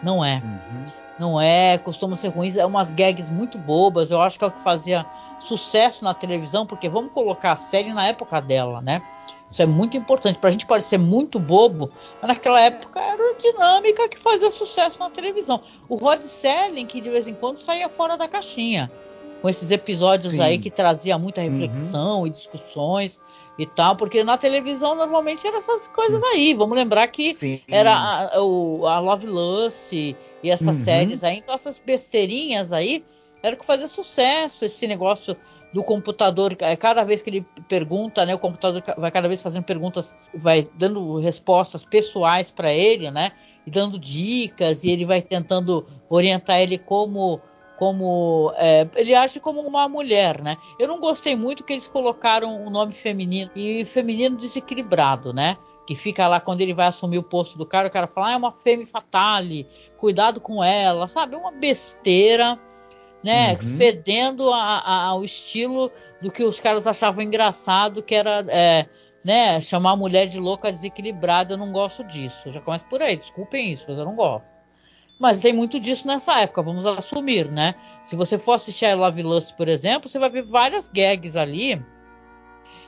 não 0.03 0.23
é. 0.23 0.41
Uhum. 0.43 0.85
Não 1.19 1.41
é, 1.41 1.79
costuma 1.79 2.15
ser 2.15 2.27
ruins, 2.27 2.57
é 2.57 2.65
umas 2.65 2.91
gags 2.91 3.31
muito 3.31 3.57
bobas. 3.57 4.11
Eu 4.11 4.21
acho 4.21 4.37
que 4.37 4.45
é 4.45 4.47
o 4.47 4.51
que 4.51 4.59
fazia 4.59 5.03
sucesso 5.39 6.03
na 6.03 6.13
televisão, 6.13 6.65
porque 6.65 6.89
vamos 6.89 7.11
colocar 7.11 7.53
a 7.53 7.55
série 7.55 7.93
na 7.93 8.05
época 8.07 8.41
dela, 8.41 8.81
né? 8.81 9.01
Isso 9.49 9.61
é 9.61 9.65
muito 9.65 9.95
importante. 9.95 10.37
Pra 10.37 10.49
gente 10.49 10.65
pode 10.65 10.83
ser 10.83 10.97
muito 10.97 11.39
bobo, 11.39 11.89
mas 12.21 12.27
naquela 12.27 12.59
época 12.59 12.99
era 12.99 13.35
dinâmica 13.35 14.09
que 14.09 14.17
fazia 14.17 14.51
sucesso 14.51 14.99
na 14.99 15.09
televisão. 15.09 15.61
O 15.87 15.95
Rod 15.95 16.21
Selling, 16.21 16.85
que 16.85 16.99
de 16.99 17.09
vez 17.09 17.27
em 17.27 17.33
quando 17.33 17.57
saía 17.57 17.87
fora 17.87 18.17
da 18.17 18.27
caixinha, 18.27 18.91
com 19.41 19.47
esses 19.47 19.71
episódios 19.71 20.33
Sim. 20.33 20.41
aí 20.41 20.57
que 20.57 20.69
trazia 20.69 21.17
muita 21.17 21.41
uhum. 21.41 21.49
reflexão 21.49 22.19
uhum. 22.21 22.27
e 22.27 22.29
discussões 22.29 23.21
e 23.57 23.65
tal, 23.65 23.95
porque 23.95 24.23
na 24.23 24.37
televisão 24.37 24.95
normalmente 24.95 25.45
eram 25.47 25.57
essas 25.57 25.87
coisas 25.87 26.21
aí. 26.23 26.53
Vamos 26.53 26.75
lembrar 26.77 27.07
que 27.07 27.33
Sim. 27.35 27.61
era 27.67 27.93
a, 27.93 28.35
a 28.35 28.99
Love 28.99 29.27
Lust 29.27 29.93
e 29.93 30.15
essas 30.43 30.77
uhum. 30.77 30.83
séries 30.83 31.23
aí, 31.23 31.37
então 31.37 31.55
essas 31.55 31.81
besteirinhas 31.83 32.73
aí 32.73 33.03
era 33.41 33.55
o 33.55 33.59
que 33.59 33.65
fazia 33.65 33.87
sucesso, 33.87 34.65
esse 34.65 34.87
negócio 34.87 35.35
do 35.73 35.83
computador, 35.83 36.55
é, 36.59 36.75
cada 36.75 37.03
vez 37.03 37.21
que 37.21 37.29
ele 37.29 37.45
pergunta, 37.67 38.25
né, 38.25 38.33
o 38.33 38.39
computador 38.39 38.81
vai 38.97 39.11
cada 39.11 39.27
vez 39.27 39.41
fazendo 39.41 39.63
perguntas, 39.63 40.15
vai 40.33 40.63
dando 40.75 41.17
respostas 41.17 41.85
pessoais 41.85 42.49
para 42.49 42.73
ele, 42.73 43.11
né, 43.11 43.31
e 43.65 43.71
dando 43.71 43.99
dicas, 43.99 44.83
e 44.83 44.91
ele 44.91 45.05
vai 45.05 45.21
tentando 45.21 45.85
orientar 46.09 46.59
ele 46.59 46.77
como 46.77 47.41
como 47.77 48.51
é, 48.55 48.89
ele 48.95 49.13
age 49.13 49.39
como 49.39 49.61
uma 49.61 49.87
mulher, 49.87 50.41
né? 50.41 50.57
Eu 50.79 50.87
não 50.87 50.99
gostei 50.99 51.35
muito 51.35 51.63
que 51.63 51.73
eles 51.73 51.87
colocaram 51.87 52.65
o 52.65 52.71
nome 52.71 52.91
feminino 52.91 53.51
e 53.55 53.85
feminino 53.85 54.35
desequilibrado, 54.35 55.31
né? 55.31 55.55
Que 55.85 55.93
fica 55.93 56.27
lá 56.27 56.39
quando 56.39 56.61
ele 56.61 56.73
vai 56.73 56.87
assumir 56.87 57.19
o 57.19 57.23
posto 57.23 57.55
do 57.55 57.67
cara, 57.67 57.87
o 57.87 57.91
cara 57.91 58.07
fala, 58.07 58.29
ah, 58.29 58.31
é 58.31 58.35
uma 58.35 58.51
femme 58.51 58.83
fatale, 58.83 59.67
cuidado 59.95 60.41
com 60.41 60.63
ela, 60.63 61.07
sabe? 61.07 61.35
É 61.35 61.37
uma 61.37 61.51
besteira 61.51 62.59
né? 63.23 63.53
Uhum. 63.53 63.77
Fedendo 63.77 64.51
a, 64.53 64.79
a, 64.79 65.03
ao 65.05 65.23
estilo 65.23 65.91
do 66.21 66.31
que 66.31 66.43
os 66.43 66.59
caras 66.59 66.87
achavam 66.87 67.23
engraçado, 67.23 68.03
que 68.03 68.15
era 68.15 68.45
é, 68.49 68.85
né, 69.23 69.59
chamar 69.59 69.91
a 69.91 69.95
mulher 69.97 70.27
de 70.27 70.39
louca 70.39 70.71
desequilibrada. 70.71 71.53
Eu 71.53 71.57
não 71.57 71.71
gosto 71.71 72.03
disso. 72.03 72.49
Já 72.51 72.61
começa 72.61 72.85
por 72.85 73.01
aí, 73.01 73.17
desculpem 73.17 73.71
isso, 73.71 73.85
mas 73.87 73.97
eu 73.97 74.05
não 74.05 74.15
gosto. 74.15 74.57
Mas 75.19 75.39
tem 75.39 75.51
muito 75.51 75.79
disso 75.79 76.05
nessa 76.05 76.41
época, 76.41 76.61
vamos 76.61 76.85
assumir, 76.85 77.49
né? 77.51 77.73
Se 78.03 78.15
você 78.15 78.37
for 78.37 78.53
assistir 78.53 78.85
a 78.85 78.95
Love 78.95 79.23
Lust, 79.23 79.55
por 79.55 79.67
exemplo, 79.67 80.07
você 80.07 80.19
vai 80.19 80.29
ver 80.29 80.43
várias 80.43 80.89
gags 80.89 81.35
ali. 81.35 81.83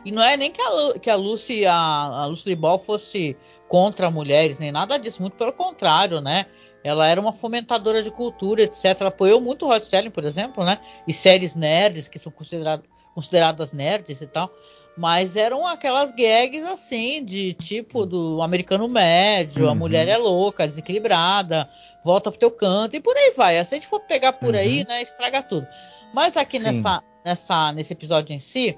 E 0.06 0.12
não 0.12 0.22
é 0.22 0.38
nem 0.38 0.52
que 0.52 0.62
a, 0.62 1.00
que 1.00 1.10
a 1.10 1.16
Lucy, 1.16 1.66
a, 1.66 1.76
a 1.76 2.26
Lucy 2.28 2.56
Ball 2.56 2.78
fosse 2.78 3.36
contra 3.68 4.12
mulheres, 4.12 4.60
nem 4.60 4.72
nada 4.72 4.98
disso, 4.98 5.22
muito 5.22 5.36
pelo 5.36 5.52
contrário, 5.52 6.22
né? 6.22 6.46
Ela 6.84 7.08
era 7.08 7.20
uma 7.20 7.34
fomentadora 7.34 8.02
de 8.02 8.12
cultura, 8.12 8.64
etc. 8.64 8.86
Ela 9.00 9.10
apoiou 9.10 9.42
muito 9.42 9.66
o 9.66 9.70
Rod 9.70 9.82
Serling, 9.82 10.12
por 10.12 10.24
exemplo, 10.24 10.64
né? 10.64 10.80
E 11.08 11.14
séries 11.14 11.56
nerds, 11.56 12.08
que 12.08 12.18
são 12.18 12.32
consideradas, 12.32 12.86
consideradas 13.14 13.74
nerds 13.74 14.22
e 14.22 14.28
tal. 14.28 14.50
Mas 14.98 15.36
eram 15.36 15.66
aquelas 15.66 16.12
gags 16.12 16.64
assim, 16.64 17.24
de 17.24 17.54
tipo 17.54 18.06
do 18.06 18.42
americano 18.42 18.88
médio, 18.88 19.66
uhum. 19.66 19.72
a 19.72 19.76
mulher 19.76 20.08
é 20.08 20.18
louca, 20.18 20.68
desequilibrada, 20.68 21.70
volta 22.04 22.30
pro 22.30 22.40
teu 22.40 22.52
canto 22.52 22.96
e 22.96 23.00
por 23.00 23.16
aí 23.16 23.32
vai. 23.36 23.64
Se 23.64 23.76
a 23.76 23.78
gente 23.78 23.88
for 23.88 24.02
pegar 24.02 24.34
por 24.34 24.54
uhum. 24.54 24.60
aí, 24.60 24.86
né, 24.88 25.02
estraga 25.02 25.42
tudo. 25.42 25.68
Mas 26.14 26.36
aqui 26.36 26.60
nessa, 26.60 27.04
nessa, 27.24 27.72
nesse 27.72 27.94
episódio 27.94 28.34
em 28.34 28.40
si, 28.40 28.78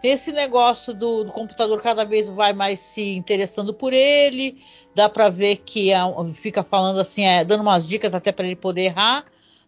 tem 0.00 0.12
esse 0.12 0.32
negócio 0.32 0.94
do, 0.94 1.24
do, 1.24 1.32
computador 1.32 1.80
cada 1.82 2.04
vez 2.04 2.28
vai 2.28 2.52
mais 2.52 2.78
se 2.78 3.16
interessando 3.16 3.74
por 3.74 3.92
ele. 3.92 4.62
Dá 4.94 5.08
para 5.08 5.28
ver 5.28 5.56
que 5.56 5.92
é, 5.92 6.00
fica 6.34 6.62
falando 6.62 7.00
assim, 7.00 7.24
é, 7.24 7.44
dando 7.44 7.60
umas 7.60 7.86
dicas 7.86 8.14
até 8.14 8.32
para 8.32 8.46
ele 8.46 8.56
poder 8.56 8.82
errar, 8.82 9.24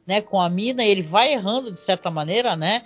né, 0.06 0.20
com 0.20 0.40
a 0.40 0.48
mina. 0.48 0.84
E 0.84 0.88
ele 0.88 1.02
vai 1.02 1.32
errando 1.32 1.70
de 1.70 1.78
certa 1.78 2.10
maneira, 2.10 2.56
né? 2.56 2.82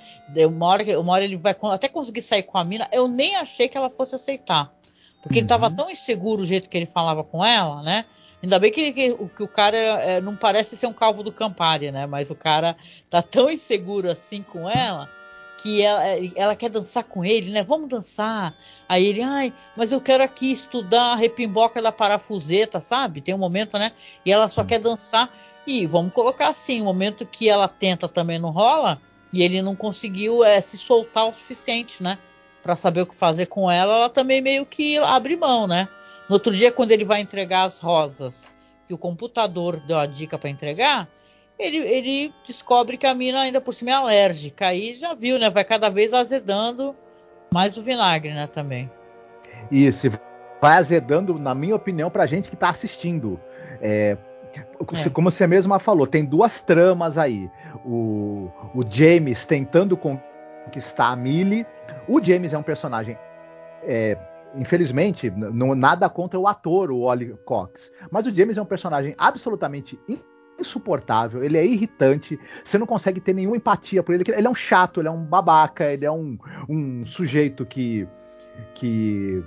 Uma 0.48 0.66
hora, 0.66 1.00
uma 1.00 1.12
hora 1.12 1.24
ele 1.24 1.36
vai 1.36 1.56
até 1.72 1.88
conseguir 1.88 2.22
sair 2.22 2.42
com 2.42 2.58
a 2.58 2.64
mina. 2.64 2.88
Eu 2.92 3.08
nem 3.08 3.36
achei 3.36 3.68
que 3.68 3.78
ela 3.78 3.88
fosse 3.88 4.14
aceitar, 4.14 4.72
porque 5.22 5.36
uhum. 5.36 5.38
ele 5.38 5.44
estava 5.44 5.70
tão 5.70 5.90
inseguro 5.90 6.42
o 6.42 6.46
jeito 6.46 6.68
que 6.68 6.76
ele 6.76 6.86
falava 6.86 7.24
com 7.24 7.44
ela, 7.44 7.82
né? 7.82 8.04
Ainda 8.42 8.58
bem 8.58 8.70
que, 8.70 8.92
que, 8.92 9.14
que 9.14 9.42
o 9.42 9.48
cara 9.48 9.76
é, 9.76 10.20
não 10.20 10.36
parece 10.36 10.76
ser 10.76 10.86
um 10.86 10.92
calvo 10.92 11.22
do 11.22 11.32
Campari, 11.32 11.90
né? 11.90 12.04
Mas 12.06 12.30
o 12.30 12.34
cara 12.34 12.76
tá 13.08 13.22
tão 13.22 13.48
inseguro 13.48 14.10
assim 14.10 14.42
com 14.42 14.68
ela 14.68 15.08
que 15.58 15.82
ela, 15.82 16.06
é, 16.06 16.30
ela, 16.34 16.56
quer 16.56 16.68
dançar 16.68 17.04
com 17.04 17.24
ele, 17.24 17.50
né? 17.50 17.62
Vamos 17.62 17.88
dançar. 17.88 18.54
Aí 18.88 19.06
ele, 19.06 19.22
ai, 19.22 19.52
mas 19.76 19.92
eu 19.92 20.00
quero 20.00 20.22
aqui 20.22 20.52
estudar 20.52 21.12
a 21.12 21.16
repimboca 21.16 21.80
da 21.80 21.92
parafuseta, 21.92 22.80
sabe? 22.80 23.20
Tem 23.20 23.34
um 23.34 23.38
momento, 23.38 23.78
né? 23.78 23.92
E 24.24 24.32
ela 24.32 24.48
só 24.48 24.64
quer 24.64 24.78
dançar. 24.78 25.32
E 25.66 25.86
vamos 25.86 26.12
colocar 26.12 26.48
assim, 26.48 26.82
o 26.82 26.84
momento 26.84 27.24
que 27.24 27.48
ela 27.48 27.68
tenta 27.68 28.06
também 28.08 28.38
não 28.38 28.50
rola 28.50 29.00
e 29.32 29.42
ele 29.42 29.62
não 29.62 29.74
conseguiu 29.74 30.44
é, 30.44 30.60
se 30.60 30.76
soltar 30.76 31.26
o 31.26 31.32
suficiente, 31.32 32.02
né? 32.02 32.18
Para 32.62 32.76
saber 32.76 33.02
o 33.02 33.06
que 33.06 33.14
fazer 33.14 33.46
com 33.46 33.70
ela, 33.70 33.94
ela 33.94 34.08
também 34.08 34.40
meio 34.40 34.64
que 34.66 34.98
abre 34.98 35.36
mão, 35.36 35.66
né? 35.66 35.88
No 36.28 36.34
outro 36.34 36.54
dia, 36.54 36.70
quando 36.70 36.92
ele 36.92 37.04
vai 37.04 37.20
entregar 37.20 37.64
as 37.64 37.78
rosas, 37.78 38.54
que 38.86 38.94
o 38.94 38.98
computador 38.98 39.80
deu 39.80 39.98
a 39.98 40.06
dica 40.06 40.38
para 40.38 40.50
entregar, 40.50 41.08
ele, 41.58 41.78
ele 41.78 42.34
descobre 42.44 42.96
que 42.96 43.06
a 43.06 43.14
mina 43.14 43.40
ainda 43.40 43.60
por 43.60 43.72
cima 43.72 43.90
é 43.90 43.94
alérgica. 43.94 44.66
Aí 44.66 44.94
já 44.94 45.14
viu, 45.14 45.38
né? 45.38 45.50
Vai 45.50 45.64
cada 45.64 45.88
vez 45.88 46.12
azedando 46.12 46.94
mais 47.52 47.76
o 47.78 47.82
vinagre, 47.82 48.32
né? 48.32 48.46
Também. 48.46 48.90
Isso, 49.70 50.08
vai 50.60 50.76
azedando, 50.78 51.38
na 51.38 51.54
minha 51.54 51.76
opinião, 51.76 52.10
pra 52.10 52.26
gente 52.26 52.50
que 52.50 52.56
tá 52.56 52.70
assistindo. 52.70 53.40
É, 53.80 54.16
é. 54.56 55.10
Como 55.10 55.30
você 55.30 55.46
mesma 55.46 55.78
falou, 55.78 56.06
tem 56.06 56.24
duas 56.24 56.60
tramas 56.60 57.16
aí. 57.16 57.50
O, 57.84 58.50
o 58.74 58.82
James 58.88 59.46
tentando 59.46 59.96
conquistar 59.96 61.08
a 61.08 61.16
Millie. 61.16 61.66
O 62.08 62.20
James 62.22 62.52
é 62.52 62.58
um 62.58 62.62
personagem. 62.62 63.16
É, 63.82 64.18
infelizmente, 64.56 65.30
não, 65.30 65.74
nada 65.74 66.08
contra 66.08 66.38
o 66.38 66.48
ator, 66.48 66.90
o 66.90 67.00
Ollie 67.00 67.36
Cox. 67.44 67.92
Mas 68.10 68.26
o 68.26 68.34
James 68.34 68.56
é 68.56 68.62
um 68.62 68.66
personagem 68.66 69.14
absolutamente 69.16 69.98
insuportável, 70.58 71.42
ele 71.42 71.58
é 71.58 71.64
irritante, 71.64 72.38
você 72.62 72.78
não 72.78 72.86
consegue 72.86 73.20
ter 73.20 73.34
nenhuma 73.34 73.56
empatia 73.56 74.02
por 74.02 74.14
ele. 74.14 74.24
Ele 74.26 74.46
é 74.46 74.50
um 74.50 74.54
chato, 74.54 75.00
ele 75.00 75.08
é 75.08 75.10
um 75.10 75.24
babaca, 75.24 75.92
ele 75.92 76.04
é 76.04 76.10
um, 76.10 76.38
um 76.68 77.04
sujeito 77.04 77.64
que. 77.66 78.06
que 78.74 79.42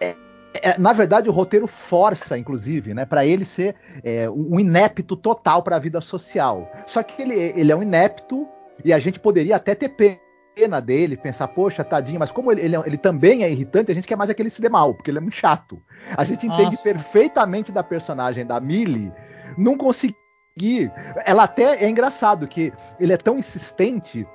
é, 0.00 0.16
é, 0.54 0.78
na 0.78 0.92
verdade, 0.92 1.28
o 1.28 1.32
roteiro 1.32 1.66
força, 1.66 2.36
inclusive, 2.36 2.92
né, 2.92 3.04
para 3.04 3.24
ele 3.24 3.44
ser 3.44 3.76
é, 4.02 4.28
um 4.28 4.58
inepto 4.58 5.16
total 5.16 5.62
para 5.62 5.76
a 5.76 5.78
vida 5.78 6.00
social. 6.00 6.70
Só 6.86 7.02
que 7.02 7.22
ele, 7.22 7.34
ele 7.34 7.70
é 7.70 7.76
um 7.76 7.82
inepto 7.82 8.48
e 8.84 8.92
a 8.92 8.98
gente 8.98 9.20
poderia 9.20 9.56
até 9.56 9.74
ter 9.74 9.90
pena 9.90 10.80
dele, 10.80 11.16
pensar, 11.16 11.46
poxa, 11.48 11.84
tadinho, 11.84 12.18
mas 12.18 12.32
como 12.32 12.50
ele, 12.50 12.62
ele, 12.62 12.76
ele, 12.84 12.96
também 12.98 13.44
é 13.44 13.50
irritante, 13.50 13.92
a 13.92 13.94
gente 13.94 14.08
quer 14.08 14.16
mais 14.16 14.28
é 14.28 14.34
que 14.34 14.42
ele 14.42 14.50
se 14.50 14.60
dê 14.60 14.68
mal, 14.68 14.94
porque 14.94 15.10
ele 15.10 15.18
é 15.18 15.20
muito 15.20 15.36
chato. 15.36 15.80
A 16.16 16.24
gente 16.24 16.46
entende 16.46 16.72
Nossa. 16.72 16.82
perfeitamente 16.82 17.70
da 17.70 17.82
personagem 17.82 18.44
da 18.44 18.58
Millie 18.58 19.12
não 19.56 19.76
conseguir 19.76 20.16
conseguir. 20.54 20.92
Ela 21.24 21.44
até 21.44 21.84
é 21.84 21.88
engraçado 21.88 22.46
que 22.48 22.72
ele 22.98 23.12
é 23.12 23.16
tão 23.16 23.38
insistente 23.38 24.26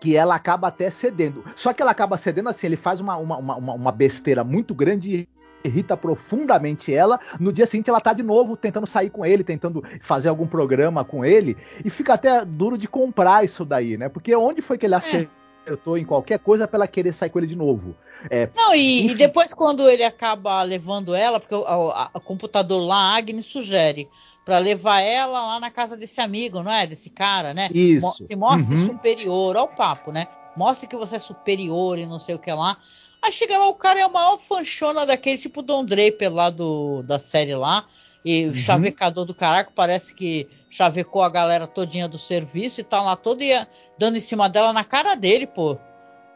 que 0.00 0.16
ela 0.16 0.34
acaba 0.34 0.68
até 0.68 0.90
cedendo. 0.90 1.44
Só 1.54 1.72
que 1.72 1.80
ela 1.80 1.92
acaba 1.92 2.16
cedendo 2.16 2.48
assim, 2.48 2.66
ele 2.66 2.76
faz 2.76 3.00
uma, 3.00 3.16
uma, 3.16 3.36
uma, 3.36 3.74
uma 3.74 3.92
besteira 3.92 4.42
muito 4.42 4.74
grande 4.74 5.16
e 5.16 5.28
irrita 5.64 5.96
profundamente 5.96 6.92
ela. 6.92 7.20
No 7.38 7.52
dia 7.52 7.66
seguinte, 7.66 7.88
ela 7.88 8.00
tá 8.00 8.12
de 8.12 8.22
novo 8.22 8.56
tentando 8.56 8.86
sair 8.86 9.10
com 9.10 9.24
ele, 9.24 9.44
tentando 9.44 9.82
fazer 10.00 10.28
algum 10.28 10.46
programa 10.46 11.04
com 11.04 11.24
ele, 11.24 11.56
e 11.84 11.88
fica 11.88 12.14
até 12.14 12.44
duro 12.44 12.76
de 12.76 12.88
comprar 12.88 13.44
isso 13.44 13.64
daí, 13.64 13.96
né? 13.96 14.08
Porque 14.08 14.34
onde 14.34 14.60
foi 14.60 14.76
que 14.76 14.86
ele 14.86 14.96
acertou 14.96 15.96
é. 15.96 16.00
em 16.00 16.04
qualquer 16.04 16.40
coisa 16.40 16.66
pra 16.66 16.78
ela 16.78 16.88
querer 16.88 17.12
sair 17.12 17.30
com 17.30 17.38
ele 17.38 17.46
de 17.46 17.54
novo? 17.54 17.94
É, 18.28 18.48
Não, 18.56 18.74
e, 18.74 19.06
e, 19.08 19.14
depois 19.14 19.54
quando 19.54 19.88
ele 19.88 20.02
acaba 20.02 20.64
levando 20.64 21.14
ela, 21.14 21.38
porque 21.38 21.54
o, 21.54 21.92
o 22.12 22.20
computador 22.20 22.82
lá, 22.82 22.96
a 22.96 23.16
Agnes 23.18 23.44
sugere 23.44 24.08
para 24.44 24.58
levar 24.58 25.00
ela 25.00 25.46
lá 25.46 25.60
na 25.60 25.70
casa 25.70 25.96
desse 25.96 26.20
amigo, 26.20 26.62
não 26.62 26.72
é? 26.72 26.86
Desse 26.86 27.10
cara, 27.10 27.54
né? 27.54 27.68
Isso. 27.72 28.26
Se 28.26 28.34
mostre 28.34 28.74
uhum. 28.74 28.86
superior 28.86 29.56
ao 29.56 29.68
papo, 29.68 30.10
né? 30.10 30.26
Mostre 30.56 30.88
que 30.88 30.96
você 30.96 31.16
é 31.16 31.18
superior 31.18 31.98
e 31.98 32.06
não 32.06 32.18
sei 32.18 32.34
o 32.34 32.38
que 32.38 32.52
lá. 32.52 32.76
Aí 33.22 33.30
chega 33.30 33.56
lá, 33.56 33.68
o 33.68 33.74
cara 33.74 34.00
é 34.00 34.02
a 34.02 34.08
maior 34.08 34.38
fanchona 34.38 35.06
daquele, 35.06 35.38
tipo 35.38 35.62
Don 35.62 35.84
Draper 35.84 36.32
lá 36.32 36.50
do, 36.50 37.02
da 37.02 37.18
série 37.18 37.54
lá. 37.54 37.86
E 38.24 38.44
o 38.44 38.48
uhum. 38.48 38.54
chavecador 38.54 39.24
do 39.24 39.34
caraca 39.34 39.72
parece 39.74 40.14
que 40.14 40.48
chavecou 40.68 41.22
a 41.22 41.28
galera 41.28 41.66
todinha 41.66 42.08
do 42.08 42.18
serviço 42.18 42.80
e 42.80 42.84
tá 42.84 43.02
lá 43.02 43.16
todo 43.16 43.42
ia 43.42 43.66
dando 43.98 44.16
em 44.16 44.20
cima 44.20 44.48
dela 44.48 44.72
na 44.72 44.84
cara 44.84 45.14
dele, 45.14 45.46
pô. 45.46 45.78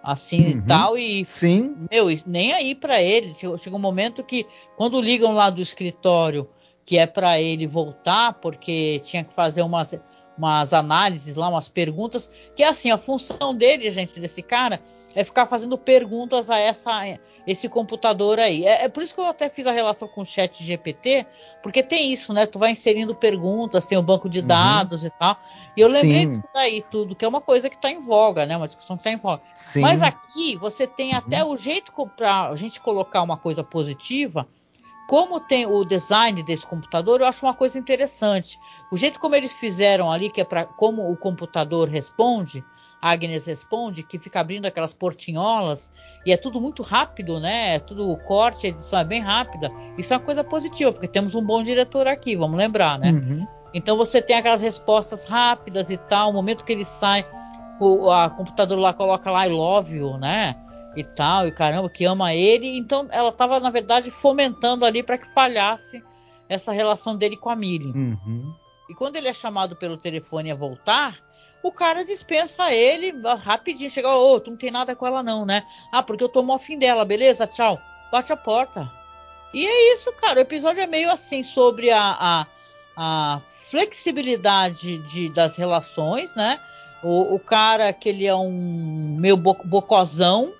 Assim 0.02 0.42
uhum. 0.42 0.50
e 0.50 0.62
tal. 0.62 0.98
E, 0.98 1.24
Sim. 1.24 1.74
meu, 1.90 2.06
nem 2.26 2.52
aí 2.52 2.74
para 2.74 3.02
ele. 3.02 3.34
Chega 3.34 3.74
um 3.74 3.80
momento 3.80 4.22
que, 4.22 4.46
quando 4.76 5.00
ligam 5.00 5.32
lá 5.32 5.50
do 5.50 5.60
escritório 5.60 6.48
que 6.86 6.96
é 6.96 7.06
para 7.06 7.40
ele 7.40 7.66
voltar, 7.66 8.34
porque 8.34 9.00
tinha 9.00 9.24
que 9.24 9.34
fazer 9.34 9.62
umas, 9.62 9.98
umas 10.38 10.72
análises 10.72 11.34
lá, 11.34 11.48
umas 11.48 11.68
perguntas, 11.68 12.30
que 12.54 12.62
é 12.62 12.68
assim, 12.68 12.92
a 12.92 12.96
função 12.96 13.52
dele, 13.52 13.90
gente, 13.90 14.20
desse 14.20 14.40
cara, 14.40 14.80
é 15.12 15.24
ficar 15.24 15.46
fazendo 15.46 15.76
perguntas 15.76 16.48
a 16.48 16.56
essa 16.58 17.02
esse 17.46 17.68
computador 17.68 18.40
aí. 18.40 18.66
É, 18.66 18.84
é, 18.84 18.88
por 18.88 19.02
isso 19.02 19.14
que 19.14 19.20
eu 19.20 19.26
até 19.26 19.48
fiz 19.48 19.66
a 19.66 19.72
relação 19.72 20.08
com 20.08 20.22
o 20.22 20.24
chat 20.24 20.64
GPT, 20.64 21.24
porque 21.62 21.82
tem 21.82 22.12
isso, 22.12 22.32
né? 22.32 22.44
Tu 22.44 22.58
vai 22.58 22.72
inserindo 22.72 23.14
perguntas, 23.14 23.86
tem 23.86 23.96
o 23.96 24.00
um 24.00 24.04
banco 24.04 24.28
de 24.28 24.40
uhum. 24.40 24.46
dados 24.46 25.02
uhum. 25.02 25.08
e 25.08 25.10
tal. 25.18 25.36
E 25.76 25.80
eu 25.80 25.88
lembrei 25.88 26.22
Sim. 26.22 26.26
disso 26.26 26.48
daí 26.52 26.84
tudo, 26.90 27.14
que 27.14 27.24
é 27.24 27.28
uma 27.28 27.40
coisa 27.40 27.70
que 27.70 27.76
está 27.76 27.90
em 27.90 28.00
voga, 28.00 28.44
né? 28.46 28.56
Uma 28.56 28.66
discussão 28.66 28.96
que 28.96 29.02
está 29.02 29.12
em 29.12 29.16
voga. 29.16 29.42
Sim. 29.54 29.80
Mas 29.80 30.02
aqui 30.02 30.56
você 30.56 30.86
tem 30.86 31.12
uhum. 31.12 31.18
até 31.18 31.44
o 31.44 31.56
jeito 31.56 31.92
para 32.16 32.48
a 32.48 32.56
gente 32.56 32.80
colocar 32.80 33.22
uma 33.22 33.36
coisa 33.36 33.62
positiva, 33.62 34.46
como 35.06 35.38
tem 35.38 35.66
o 35.66 35.84
design 35.84 36.42
desse 36.42 36.66
computador, 36.66 37.20
eu 37.20 37.26
acho 37.26 37.46
uma 37.46 37.54
coisa 37.54 37.78
interessante. 37.78 38.58
O 38.90 38.96
jeito 38.96 39.20
como 39.20 39.34
eles 39.34 39.52
fizeram 39.52 40.10
ali, 40.10 40.30
que 40.30 40.40
é 40.40 40.44
para 40.44 40.64
como 40.64 41.10
o 41.10 41.16
computador 41.16 41.88
responde, 41.88 42.64
a 43.00 43.10
Agnes 43.10 43.44
responde, 43.44 44.02
que 44.02 44.18
fica 44.18 44.40
abrindo 44.40 44.66
aquelas 44.66 44.94
portinholas 44.94 45.90
e 46.24 46.32
é 46.32 46.36
tudo 46.36 46.60
muito 46.60 46.82
rápido, 46.82 47.38
né? 47.38 47.76
É 47.76 47.78
tudo 47.78 48.16
corte, 48.24 48.66
a 48.66 48.70
edição 48.70 48.98
é 48.98 49.04
bem 49.04 49.20
rápida. 49.20 49.70
Isso 49.96 50.12
é 50.12 50.16
uma 50.16 50.22
coisa 50.22 50.42
positiva, 50.42 50.92
porque 50.92 51.06
temos 51.06 51.34
um 51.34 51.42
bom 51.42 51.62
diretor 51.62 52.06
aqui, 52.08 52.36
vamos 52.36 52.56
lembrar, 52.56 52.98
né? 52.98 53.12
Uhum. 53.12 53.46
Então 53.72 53.96
você 53.96 54.22
tem 54.22 54.36
aquelas 54.36 54.62
respostas 54.62 55.24
rápidas 55.24 55.90
e 55.90 55.96
tal, 55.96 56.30
o 56.30 56.32
momento 56.32 56.64
que 56.64 56.72
ele 56.72 56.84
sai 56.84 57.24
o 57.78 58.10
a 58.10 58.30
computador 58.30 58.78
lá 58.78 58.92
coloca 58.92 59.30
lá 59.30 59.46
I 59.46 59.50
love 59.50 59.94
you, 59.94 60.16
né? 60.16 60.56
E 60.96 61.04
tal, 61.04 61.46
e 61.46 61.52
caramba, 61.52 61.90
que 61.90 62.04
ama 62.04 62.34
ele. 62.34 62.76
Então 62.76 63.06
ela 63.10 63.28
estava, 63.28 63.60
na 63.60 63.70
verdade, 63.70 64.10
fomentando 64.10 64.84
ali 64.84 65.02
para 65.02 65.18
que 65.18 65.32
falhasse 65.32 66.02
essa 66.48 66.72
relação 66.72 67.16
dele 67.16 67.36
com 67.36 67.50
a 67.50 67.56
Millie. 67.56 67.92
Uhum. 67.92 68.54
E 68.88 68.94
quando 68.94 69.16
ele 69.16 69.28
é 69.28 69.32
chamado 69.32 69.76
pelo 69.76 69.96
telefone 69.96 70.50
a 70.50 70.54
voltar, 70.54 71.18
o 71.62 71.72
cara 71.72 72.04
dispensa 72.04 72.72
ele 72.72 73.12
rapidinho. 73.42 73.90
Chega, 73.90 74.08
ô, 74.08 74.34
oh, 74.34 74.40
tu 74.40 74.50
não 74.50 74.56
tem 74.56 74.70
nada 74.70 74.94
com 74.94 75.06
ela 75.06 75.22
não, 75.22 75.44
né? 75.44 75.64
Ah, 75.92 76.02
porque 76.02 76.22
eu 76.22 76.28
tô 76.28 76.42
mó 76.42 76.58
fim 76.58 76.78
dela, 76.78 77.04
beleza? 77.04 77.46
Tchau. 77.46 77.78
Bate 78.10 78.32
a 78.32 78.36
porta. 78.36 78.90
E 79.52 79.66
é 79.66 79.92
isso, 79.92 80.12
cara. 80.12 80.38
O 80.38 80.42
episódio 80.42 80.82
é 80.82 80.86
meio 80.86 81.10
assim 81.10 81.42
sobre 81.42 81.90
a, 81.90 82.16
a, 82.18 82.46
a 82.96 83.40
flexibilidade 83.70 84.98
de, 85.00 85.28
das 85.28 85.56
relações, 85.56 86.34
né? 86.34 86.60
O, 87.02 87.34
o, 87.34 87.38
cara 87.38 87.92
que 87.92 88.08
ele 88.08 88.26
é 88.26 88.34
um 88.34 89.16
meio 89.18 89.36
bo 89.36 89.56
bocozão, 89.64 90.52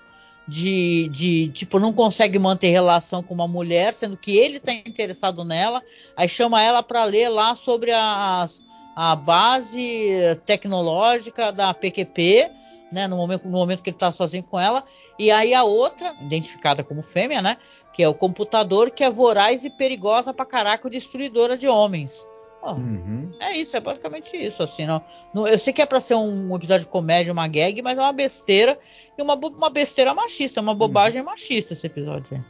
de, 0.46 1.08
de 1.08 1.48
tipo 1.48 1.78
não 1.78 1.92
consegue 1.92 2.38
manter 2.38 2.68
relação 2.68 3.22
com 3.22 3.34
uma 3.34 3.48
mulher, 3.48 3.92
sendo 3.92 4.16
que 4.16 4.36
ele 4.36 4.58
está 4.58 4.72
interessado 4.72 5.44
nela, 5.44 5.82
aí 6.16 6.28
chama 6.28 6.62
ela 6.62 6.82
para 6.82 7.04
ler 7.04 7.28
lá 7.28 7.54
sobre 7.54 7.92
as, 7.92 8.62
a 8.94 9.16
base 9.16 10.38
tecnológica 10.44 11.52
da 11.52 11.74
PQP, 11.74 12.50
né, 12.92 13.08
no 13.08 13.16
momento, 13.16 13.44
no 13.44 13.50
momento 13.50 13.82
que 13.82 13.90
ele 13.90 13.96
está 13.96 14.12
sozinho 14.12 14.44
com 14.44 14.58
ela, 14.58 14.84
e 15.18 15.30
aí 15.30 15.52
a 15.52 15.64
outra, 15.64 16.14
identificada 16.20 16.84
como 16.84 17.02
fêmea, 17.02 17.42
né, 17.42 17.56
que 17.92 18.02
é 18.02 18.08
o 18.08 18.14
computador 18.14 18.90
que 18.90 19.02
é 19.02 19.10
voraz 19.10 19.64
e 19.64 19.70
perigosa 19.70 20.32
pra 20.32 20.46
caraca, 20.46 20.88
destruidora 20.88 21.56
de 21.56 21.66
homens. 21.66 22.24
Oh, 22.62 22.72
uhum. 22.72 23.30
É 23.40 23.52
isso, 23.52 23.76
é 23.76 23.80
basicamente 23.80 24.36
isso, 24.36 24.62
assim, 24.62 24.86
não, 24.86 25.00
não 25.32 25.46
eu 25.46 25.58
sei 25.58 25.72
que 25.72 25.82
é 25.82 25.86
para 25.86 26.00
ser 26.00 26.14
um 26.14 26.54
episódio 26.56 26.84
de 26.84 26.90
comédia, 26.90 27.32
uma 27.32 27.46
gag, 27.46 27.80
mas 27.82 27.96
é 27.96 28.00
uma 28.00 28.12
besteira 28.12 28.76
e 29.16 29.22
uma, 29.22 29.34
uma 29.34 29.70
besteira 29.70 30.14
machista, 30.14 30.60
uma 30.60 30.74
bobagem 30.74 31.20
uhum. 31.20 31.26
machista 31.26 31.72
esse 31.72 31.86
episódio. 31.86 32.44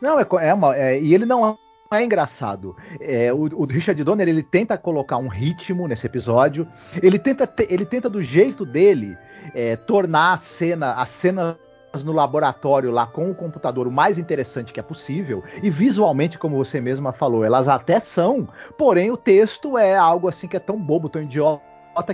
Não, 0.00 0.18
é, 0.18 0.26
é 0.40 0.54
uma. 0.54 0.76
É, 0.76 1.00
e 1.00 1.14
ele 1.14 1.26
não 1.26 1.58
é 1.90 2.04
engraçado. 2.04 2.76
É, 3.00 3.32
o, 3.32 3.44
o, 3.54 3.64
Richard 3.64 4.02
Donner 4.04 4.28
ele 4.28 4.42
tenta 4.42 4.76
colocar 4.76 5.16
um 5.16 5.28
ritmo 5.28 5.88
nesse 5.88 6.06
episódio. 6.06 6.68
Ele 7.02 7.18
tenta, 7.18 7.50
ele 7.68 7.86
tenta 7.86 8.10
do 8.10 8.22
jeito 8.22 8.64
dele 8.64 9.16
é, 9.54 9.76
tornar 9.76 10.34
a 10.34 10.38
cena, 10.38 10.92
a 10.94 11.06
cena 11.06 11.58
no 12.04 12.12
laboratório 12.12 12.90
lá 12.90 13.06
com 13.06 13.30
o 13.30 13.34
computador 13.34 13.86
o 13.86 13.90
mais 13.90 14.18
interessante 14.18 14.72
que 14.72 14.78
é 14.78 14.82
possível 14.82 15.42
e 15.62 15.70
visualmente 15.70 16.38
como 16.38 16.56
você 16.56 16.80
mesma 16.80 17.12
falou 17.12 17.42
elas 17.42 17.66
até 17.66 17.98
são 17.98 18.46
porém 18.76 19.10
o 19.10 19.16
texto 19.16 19.76
é 19.76 19.96
algo 19.96 20.28
assim 20.28 20.46
que 20.46 20.56
é 20.56 20.60
tão 20.60 20.78
bobo 20.78 21.08
tão 21.08 21.22
idiota 21.22 21.62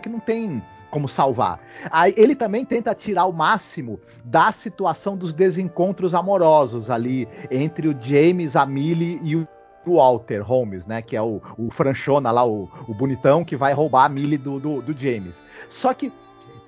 que 0.00 0.08
não 0.08 0.20
tem 0.20 0.62
como 0.90 1.08
salvar. 1.08 1.60
Aí 1.90 2.14
ele 2.16 2.34
também 2.34 2.64
tenta 2.64 2.94
tirar 2.94 3.26
o 3.26 3.32
máximo 3.32 4.00
da 4.24 4.52
situação 4.52 5.16
dos 5.16 5.34
desencontros 5.34 6.14
amorosos 6.14 6.88
ali 6.88 7.28
entre 7.50 7.88
o 7.88 7.96
James, 8.00 8.56
a 8.56 8.64
Millie 8.64 9.20
e 9.22 9.37
o 9.37 9.48
Walter 9.87 10.40
Holmes, 10.40 10.87
né? 10.87 11.02
Que 11.02 11.16
é 11.16 11.22
o, 11.22 11.40
o 11.58 11.70
Franchona 11.70 12.30
lá, 12.30 12.46
o, 12.46 12.68
o 12.88 12.94
bonitão 12.94 13.44
que 13.44 13.56
vai 13.56 13.72
roubar 13.74 14.06
a 14.06 14.08
Millie 14.08 14.38
do, 14.38 14.58
do, 14.58 14.80
do 14.80 14.96
James. 14.96 15.42
Só 15.68 15.92
que, 15.92 16.12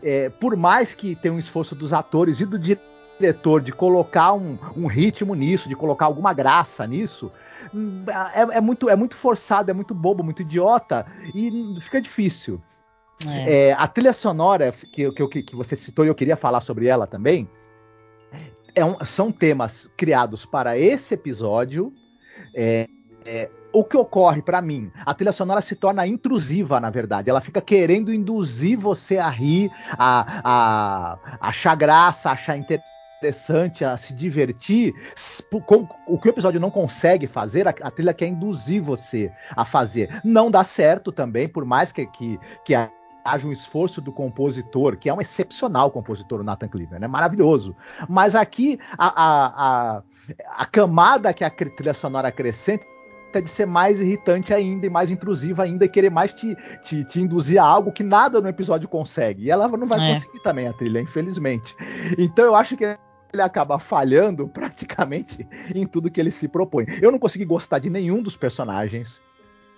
é, 0.02 0.28
por 0.28 0.56
mais 0.56 0.92
que 0.92 1.14
tenha 1.14 1.32
um 1.32 1.38
esforço 1.38 1.74
dos 1.74 1.92
atores 1.92 2.40
e 2.40 2.44
do 2.46 2.58
diretor 2.58 3.62
de 3.62 3.72
colocar 3.72 4.34
um, 4.34 4.58
um 4.76 4.86
ritmo 4.86 5.34
nisso, 5.34 5.68
de 5.68 5.76
colocar 5.76 6.06
alguma 6.06 6.34
graça 6.34 6.86
nisso, 6.86 7.32
é, 8.34 8.58
é, 8.58 8.60
muito, 8.60 8.88
é 8.88 8.96
muito 8.96 9.16
forçado, 9.16 9.70
é 9.70 9.74
muito 9.74 9.94
bobo, 9.94 10.22
muito 10.22 10.42
idiota 10.42 11.06
e 11.34 11.76
fica 11.80 12.00
difícil. 12.00 12.60
É. 13.26 13.68
É, 13.68 13.72
a 13.72 13.88
trilha 13.88 14.12
sonora 14.12 14.70
que, 14.92 15.10
que, 15.10 15.42
que, 15.42 15.56
você 15.56 15.74
citou 15.74 16.04
e 16.04 16.08
eu 16.08 16.14
queria 16.14 16.36
falar 16.36 16.60
sobre 16.60 16.86
ela 16.86 17.06
também 17.06 17.48
é 18.74 18.84
um, 18.84 19.02
são 19.06 19.32
temas 19.32 19.88
criados 19.96 20.44
para 20.44 20.78
esse 20.78 21.14
episódio. 21.14 21.92
É, 22.54 22.86
é 23.24 23.50
o 23.72 23.84
que 23.84 23.96
ocorre 23.96 24.40
para 24.40 24.62
mim, 24.62 24.90
a 25.04 25.12
trilha 25.12 25.32
sonora 25.32 25.60
se 25.60 25.74
torna 25.74 26.06
intrusiva, 26.06 26.80
na 26.80 26.88
verdade. 26.88 27.28
Ela 27.28 27.42
fica 27.42 27.60
querendo 27.60 28.12
induzir 28.12 28.78
você 28.78 29.18
a 29.18 29.28
rir, 29.28 29.70
a, 29.98 30.40
a, 30.42 31.18
a 31.38 31.48
achar 31.48 31.74
graça, 31.74 32.30
a 32.30 32.32
achar 32.32 32.56
interessante, 32.56 33.84
a 33.84 33.98
se 33.98 34.14
divertir. 34.14 34.94
O 36.06 36.18
que 36.18 36.28
o 36.28 36.30
episódio 36.30 36.58
não 36.58 36.70
consegue 36.70 37.26
fazer, 37.26 37.68
a, 37.68 37.74
a, 37.82 37.90
trilha 37.90 38.14
quer 38.14 38.28
induzir 38.28 38.82
você 38.82 39.30
a 39.54 39.64
fazer. 39.64 40.22
Não 40.24 40.50
dá 40.50 40.64
certo 40.64 41.12
também, 41.12 41.46
por 41.46 41.66
mais 41.66 41.92
que, 41.92 42.06
que, 42.06 42.40
que 42.64 42.74
a 42.74 42.90
haja 43.26 43.46
um 43.46 43.52
esforço 43.52 44.00
do 44.00 44.12
compositor, 44.12 44.96
que 44.96 45.08
é 45.08 45.14
um 45.14 45.20
excepcional 45.20 45.90
compositor, 45.90 46.40
o 46.40 46.44
Nathan 46.44 46.68
Cleaver, 46.68 47.00
né? 47.00 47.06
Maravilhoso. 47.06 47.76
Mas 48.08 48.34
aqui 48.34 48.78
a, 48.96 49.06
a, 49.06 49.96
a, 49.96 50.02
a 50.58 50.66
camada 50.66 51.32
que 51.32 51.44
a 51.44 51.50
trilha 51.50 51.94
sonora 51.94 52.28
acrescenta 52.28 52.84
é 53.34 53.40
de 53.40 53.50
ser 53.50 53.66
mais 53.66 54.00
irritante 54.00 54.54
ainda 54.54 54.86
e 54.86 54.90
mais 54.90 55.10
intrusiva 55.10 55.62
ainda 55.62 55.84
e 55.84 55.88
querer 55.88 56.10
mais 56.10 56.32
te, 56.32 56.56
te, 56.82 57.04
te 57.04 57.20
induzir 57.20 57.60
a 57.60 57.64
algo 57.64 57.92
que 57.92 58.02
nada 58.02 58.40
no 58.40 58.48
episódio 58.48 58.88
consegue. 58.88 59.44
E 59.44 59.50
ela 59.50 59.68
não 59.68 59.86
vai 59.86 60.10
é. 60.10 60.14
conseguir 60.14 60.40
também 60.40 60.66
a 60.66 60.72
trilha, 60.72 61.00
infelizmente. 61.00 61.76
Então 62.18 62.44
eu 62.44 62.54
acho 62.54 62.76
que 62.76 62.84
ele 63.32 63.42
acaba 63.42 63.78
falhando 63.78 64.48
praticamente 64.48 65.46
em 65.74 65.86
tudo 65.86 66.10
que 66.10 66.20
ele 66.20 66.30
se 66.30 66.48
propõe. 66.48 66.86
Eu 67.00 67.10
não 67.10 67.18
consegui 67.18 67.44
gostar 67.44 67.78
de 67.78 67.90
nenhum 67.90 68.22
dos 68.22 68.36
personagens. 68.36 69.20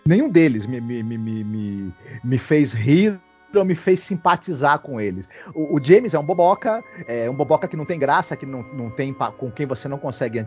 Nenhum 0.07 0.29
deles 0.29 0.65
me, 0.65 0.81
me, 0.81 1.03
me, 1.03 1.19
me, 1.19 1.95
me 2.25 2.39
fez 2.39 2.73
rir 2.73 3.21
me 3.65 3.75
fez 3.75 4.01
simpatizar 4.01 4.81
com 4.81 5.01
eles. 5.01 5.29
O, 5.55 5.77
o, 5.77 5.85
James 5.85 6.15
é 6.15 6.19
um 6.19 6.25
boboca, 6.25 6.83
é 7.07 7.29
um 7.29 7.35
boboca 7.35 7.67
que 7.67 7.77
não 7.77 7.85
tem 7.85 7.99
graça, 7.99 8.37
que 8.37 8.47
não, 8.47 8.63
não 8.63 8.91
tem 8.91 9.15
com 9.15 9.51
quem 9.51 9.67
você 9.67 9.89
não 9.89 9.99
consegue 9.99 10.47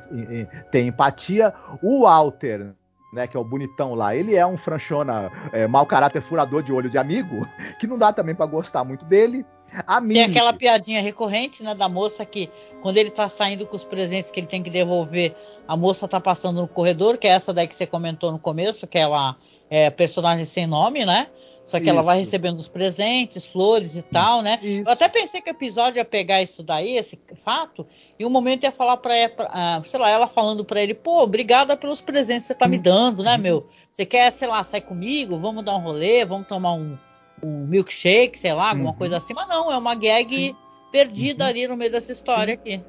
ter 0.71 0.83
empatia. 0.83 1.53
O 1.81 2.03
Walter, 2.03 2.73
né, 3.13 3.27
que 3.27 3.35
é 3.35 3.39
o 3.39 3.43
bonitão 3.43 3.93
lá, 3.93 4.15
ele 4.15 4.35
é 4.35 4.45
um 4.45 4.57
franchona, 4.57 5.31
é, 5.51 5.67
mau 5.67 5.85
caráter, 5.85 6.21
furador 6.21 6.63
de 6.63 6.71
olho 6.71 6.89
de 6.89 6.97
amigo, 6.97 7.47
que 7.79 7.87
não 7.87 7.97
dá 7.97 8.13
também 8.13 8.35
para 8.35 8.45
gostar 8.45 8.83
muito 8.83 9.05
dele. 9.05 9.45
A 9.87 10.01
tem 10.01 10.23
aquela 10.23 10.51
piadinha 10.51 11.01
recorrente, 11.01 11.63
né, 11.63 11.73
da 11.73 11.87
moça 11.87 12.25
que 12.25 12.49
quando 12.81 12.97
ele 12.97 13.09
tá 13.09 13.29
saindo 13.29 13.65
com 13.65 13.75
os 13.75 13.85
presentes 13.85 14.29
que 14.29 14.39
ele 14.39 14.47
tem 14.47 14.61
que 14.61 14.69
devolver, 14.69 15.33
a 15.65 15.77
moça 15.77 16.07
tá 16.09 16.19
passando 16.19 16.59
no 16.61 16.67
corredor, 16.67 17.17
que 17.17 17.25
é 17.25 17.31
essa 17.31 17.53
daí 17.53 17.67
que 17.67 17.75
você 17.75 17.87
comentou 17.87 18.33
no 18.33 18.39
começo, 18.39 18.85
que 18.85 18.97
ela 18.97 19.37
é 19.69 19.89
personagem 19.89 20.45
sem 20.45 20.67
nome, 20.67 21.05
né? 21.05 21.27
Só 21.71 21.77
que 21.77 21.83
isso. 21.83 21.91
ela 21.91 22.01
vai 22.01 22.19
recebendo 22.19 22.59
os 22.59 22.67
presentes, 22.67 23.45
flores 23.45 23.95
e 23.95 24.01
tal, 24.01 24.41
né? 24.41 24.59
Isso. 24.61 24.83
Eu 24.85 24.91
até 24.91 25.07
pensei 25.07 25.39
que 25.39 25.49
o 25.49 25.55
episódio 25.55 25.99
ia 25.99 26.05
pegar 26.05 26.41
isso 26.41 26.61
daí, 26.61 26.97
esse 26.97 27.17
fato, 27.45 27.87
e 28.19 28.25
um 28.25 28.29
momento 28.29 28.65
ia 28.65 28.73
falar 28.73 28.97
pra 28.97 29.15
ela, 29.15 29.79
uh, 29.79 29.83
sei 29.85 29.97
lá, 29.97 30.09
ela 30.09 30.27
falando 30.27 30.65
pra 30.65 30.81
ele, 30.81 30.93
pô, 30.93 31.23
obrigada 31.23 31.77
pelos 31.77 32.01
presentes 32.01 32.43
que 32.43 32.47
você 32.47 32.55
tá 32.55 32.67
me 32.67 32.77
dando, 32.77 33.23
né, 33.23 33.37
meu? 33.37 33.65
Você 33.89 34.05
quer, 34.05 34.29
sei 34.33 34.49
lá, 34.49 34.61
sair 34.65 34.81
comigo? 34.81 35.39
Vamos 35.39 35.63
dar 35.63 35.77
um 35.77 35.79
rolê, 35.79 36.25
vamos 36.25 36.45
tomar 36.45 36.73
um, 36.73 36.97
um 37.41 37.65
milkshake, 37.65 38.37
sei 38.37 38.51
lá, 38.51 38.71
alguma 38.71 38.89
uhum. 38.89 38.97
coisa 38.97 39.15
assim. 39.15 39.33
Mas 39.33 39.47
não, 39.47 39.71
é 39.71 39.77
uma 39.77 39.95
gag 39.95 40.29
Sim. 40.29 40.55
perdida 40.91 41.45
uhum. 41.45 41.49
ali 41.49 41.67
no 41.69 41.77
meio 41.77 41.91
dessa 41.91 42.11
história 42.11 42.53
Sim. 42.53 42.59
aqui. 42.59 42.85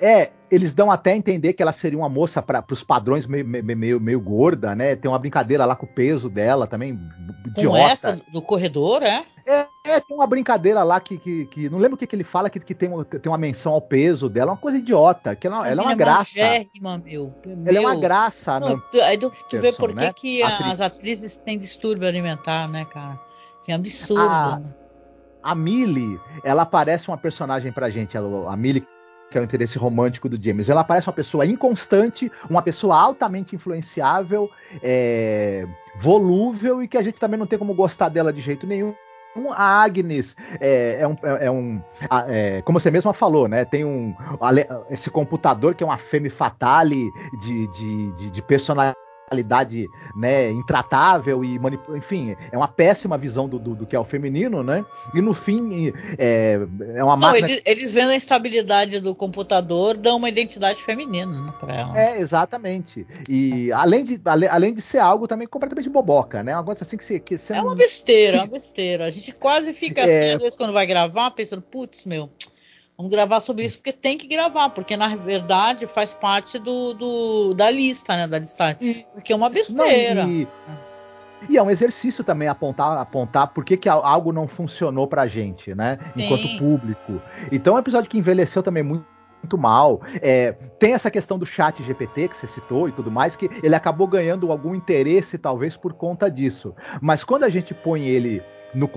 É, 0.00 0.30
eles 0.50 0.72
dão 0.72 0.90
até 0.90 1.12
a 1.12 1.16
entender 1.16 1.52
que 1.52 1.62
ela 1.62 1.72
seria 1.72 1.98
uma 1.98 2.08
moça 2.08 2.42
para 2.42 2.64
os 2.70 2.82
padrões 2.82 3.26
meio, 3.26 3.44
meio, 3.44 4.00
meio, 4.00 4.20
gorda, 4.20 4.74
né? 4.74 4.96
Tem 4.96 5.10
uma 5.10 5.18
brincadeira 5.18 5.64
lá 5.64 5.74
com 5.76 5.86
o 5.86 5.88
peso 5.88 6.28
dela 6.28 6.66
também. 6.66 6.98
Com 7.54 7.76
essa 7.76 8.20
do 8.32 8.40
corredor, 8.42 9.02
é? 9.02 9.24
É, 9.46 9.66
é, 9.84 10.00
tem 10.00 10.16
uma 10.16 10.26
brincadeira 10.26 10.82
lá 10.82 10.98
que, 10.98 11.18
que, 11.18 11.44
que, 11.46 11.68
não 11.68 11.78
lembro 11.78 11.96
o 11.96 11.98
que, 11.98 12.06
que 12.06 12.16
ele 12.16 12.24
fala 12.24 12.48
que, 12.48 12.58
que 12.58 12.74
tem, 12.74 12.88
tem 13.04 13.30
uma 13.30 13.36
menção 13.36 13.74
ao 13.74 13.80
peso 13.80 14.28
dela, 14.28 14.52
uma 14.52 14.56
coisa 14.56 14.78
idiota, 14.78 15.36
que 15.36 15.46
ela, 15.46 15.68
ela 15.68 15.82
é 15.82 15.84
uma 15.84 15.94
graça. 15.94 16.38
Magérrima, 16.38 16.98
meu, 16.98 17.34
ela 17.66 17.78
é 17.78 17.80
uma 17.80 17.96
graça. 17.96 18.58
Não, 18.58 18.80
tu, 18.90 19.00
aí 19.02 19.18
tu, 19.18 19.30
tu 19.50 19.60
vê 19.60 19.70
por 19.70 19.94
né? 19.94 20.12
que 20.14 20.42
Atriz. 20.42 20.72
as 20.72 20.80
atrizes 20.80 21.36
têm 21.36 21.58
distúrbio 21.58 22.08
alimentar, 22.08 22.66
né, 22.68 22.86
cara? 22.86 23.20
Que 23.62 23.72
é 23.72 23.74
absurdo. 23.74 24.22
A, 24.30 24.62
a 25.42 25.54
Millie, 25.54 26.18
ela 26.42 26.64
parece 26.64 27.08
uma 27.08 27.18
personagem 27.18 27.70
pra 27.70 27.90
gente, 27.90 28.16
a, 28.16 28.20
a 28.20 28.56
Millie 28.56 28.86
que 29.34 29.38
é 29.38 29.40
o 29.40 29.44
interesse 29.44 29.76
romântico 29.76 30.28
do 30.28 30.40
James. 30.40 30.68
Ela 30.68 30.84
parece 30.84 31.08
uma 31.08 31.12
pessoa 31.12 31.44
inconstante, 31.44 32.30
uma 32.48 32.62
pessoa 32.62 32.96
altamente 32.96 33.56
influenciável, 33.56 34.48
é, 34.80 35.66
volúvel 35.96 36.80
e 36.80 36.86
que 36.86 36.96
a 36.96 37.02
gente 37.02 37.18
também 37.18 37.36
não 37.36 37.46
tem 37.46 37.58
como 37.58 37.74
gostar 37.74 38.10
dela 38.10 38.32
de 38.32 38.40
jeito 38.40 38.64
nenhum. 38.64 38.94
A 39.56 39.82
Agnes 39.82 40.36
é, 40.60 40.98
é 41.00 41.08
um, 41.08 41.16
é, 41.24 41.46
é 41.46 41.50
um 41.50 41.82
é, 42.28 42.62
como 42.62 42.78
você 42.78 42.92
mesma 42.92 43.12
falou, 43.12 43.48
né? 43.48 43.64
Tem 43.64 43.84
um 43.84 44.14
esse 44.88 45.10
computador 45.10 45.74
que 45.74 45.82
é 45.82 45.86
uma 45.86 45.98
femme 45.98 46.30
fatale 46.30 47.10
de, 47.42 47.66
de, 47.66 48.12
de, 48.12 48.30
de 48.30 48.42
personalidade 48.42 48.96
sexualidade 49.34 49.88
né, 50.16 50.50
intratável 50.50 51.44
e 51.44 51.58
manipulativa. 51.58 51.98
Enfim, 51.98 52.36
é 52.52 52.56
uma 52.56 52.68
péssima 52.68 53.18
visão 53.18 53.48
do, 53.48 53.58
do, 53.58 53.74
do, 53.74 53.86
que 53.86 53.96
é 53.96 53.98
o 53.98 54.04
feminino, 54.04 54.62
né? 54.62 54.84
E 55.14 55.20
no 55.20 55.34
fim 55.34 55.92
é, 56.18 56.58
é 56.94 57.04
uma 57.04 57.16
máquina. 57.16 57.46
Não, 57.46 57.54
eles, 57.54 57.62
eles 57.64 57.90
vendo 57.90 58.10
a 58.10 58.16
instabilidade 58.16 59.00
do 59.00 59.14
computador, 59.14 59.96
dão 59.96 60.16
uma 60.16 60.28
identidade 60.28 60.82
feminina 60.82 61.40
né, 61.40 61.54
para 61.58 61.74
ela. 61.74 61.98
É, 61.98 62.20
exatamente. 62.20 63.06
E 63.28 63.72
além 63.72 64.04
de, 64.04 64.20
além, 64.24 64.48
além 64.48 64.74
de 64.74 64.82
ser 64.82 64.98
algo 64.98 65.26
também 65.26 65.46
completamente 65.46 65.88
boboca, 65.88 66.42
né? 66.42 66.54
Um 66.54 66.60
negócio 66.60 66.84
assim 66.84 66.96
que 66.96 67.04
você. 67.04 67.18
Que 67.18 67.36
você 67.36 67.54
é 67.54 67.60
uma 67.60 67.74
besteira, 67.74 68.38
é 68.38 68.40
uma 68.40 68.48
besteira. 68.52 69.04
A 69.04 69.10
gente 69.10 69.32
quase 69.32 69.72
fica 69.72 70.02
é... 70.02 70.04
assim, 70.04 70.34
às 70.36 70.40
vezes, 70.40 70.56
quando 70.56 70.72
vai 70.72 70.86
gravar, 70.86 71.30
pensando, 71.32 71.62
putz, 71.62 72.06
meu 72.06 72.30
Vamos 72.96 73.10
gravar 73.10 73.40
sobre 73.40 73.64
isso 73.64 73.78
porque 73.78 73.92
tem 73.92 74.16
que 74.16 74.26
gravar, 74.28 74.70
porque 74.70 74.96
na 74.96 75.08
verdade 75.16 75.86
faz 75.86 76.14
parte 76.14 76.58
do, 76.58 76.94
do 76.94 77.54
da 77.54 77.70
lista, 77.70 78.16
né? 78.16 78.26
Da 78.26 78.38
listagem. 78.38 79.06
Porque 79.12 79.32
é 79.32 79.36
uma 79.36 79.50
besteira. 79.50 80.24
Não, 80.24 80.30
e, 80.30 80.48
e, 81.48 81.56
é 81.56 81.62
um 81.62 81.70
exercício 81.70 82.22
também 82.22 82.46
apontar, 82.46 82.96
apontar 82.98 83.48
por 83.48 83.64
que, 83.64 83.76
que 83.76 83.88
algo 83.88 84.32
não 84.32 84.46
funcionou 84.46 85.08
pra 85.08 85.26
gente, 85.26 85.74
né? 85.74 85.98
Sim. 86.16 86.24
Enquanto 86.24 86.58
público. 86.58 87.20
Então 87.50 87.74
é 87.74 87.76
um 87.76 87.80
episódio 87.80 88.08
que 88.08 88.18
envelheceu 88.18 88.62
também 88.62 88.82
muito 88.82 89.14
muito 89.44 89.58
mal. 89.58 90.00
É, 90.22 90.52
tem 90.78 90.94
essa 90.94 91.10
questão 91.10 91.38
do 91.38 91.44
chat 91.44 91.82
GPT 91.82 92.28
que 92.28 92.36
você 92.36 92.46
citou 92.46 92.88
e 92.88 92.92
tudo 92.92 93.10
mais, 93.10 93.36
que 93.36 93.48
ele 93.62 93.74
acabou 93.74 94.06
ganhando 94.06 94.50
algum 94.50 94.74
interesse, 94.74 95.36
talvez, 95.36 95.76
por 95.76 95.92
conta 95.92 96.30
disso. 96.30 96.74
Mas 97.00 97.22
quando 97.22 97.44
a 97.44 97.50
gente 97.50 97.74
põe 97.74 98.06
ele 98.06 98.42
no 98.74 98.88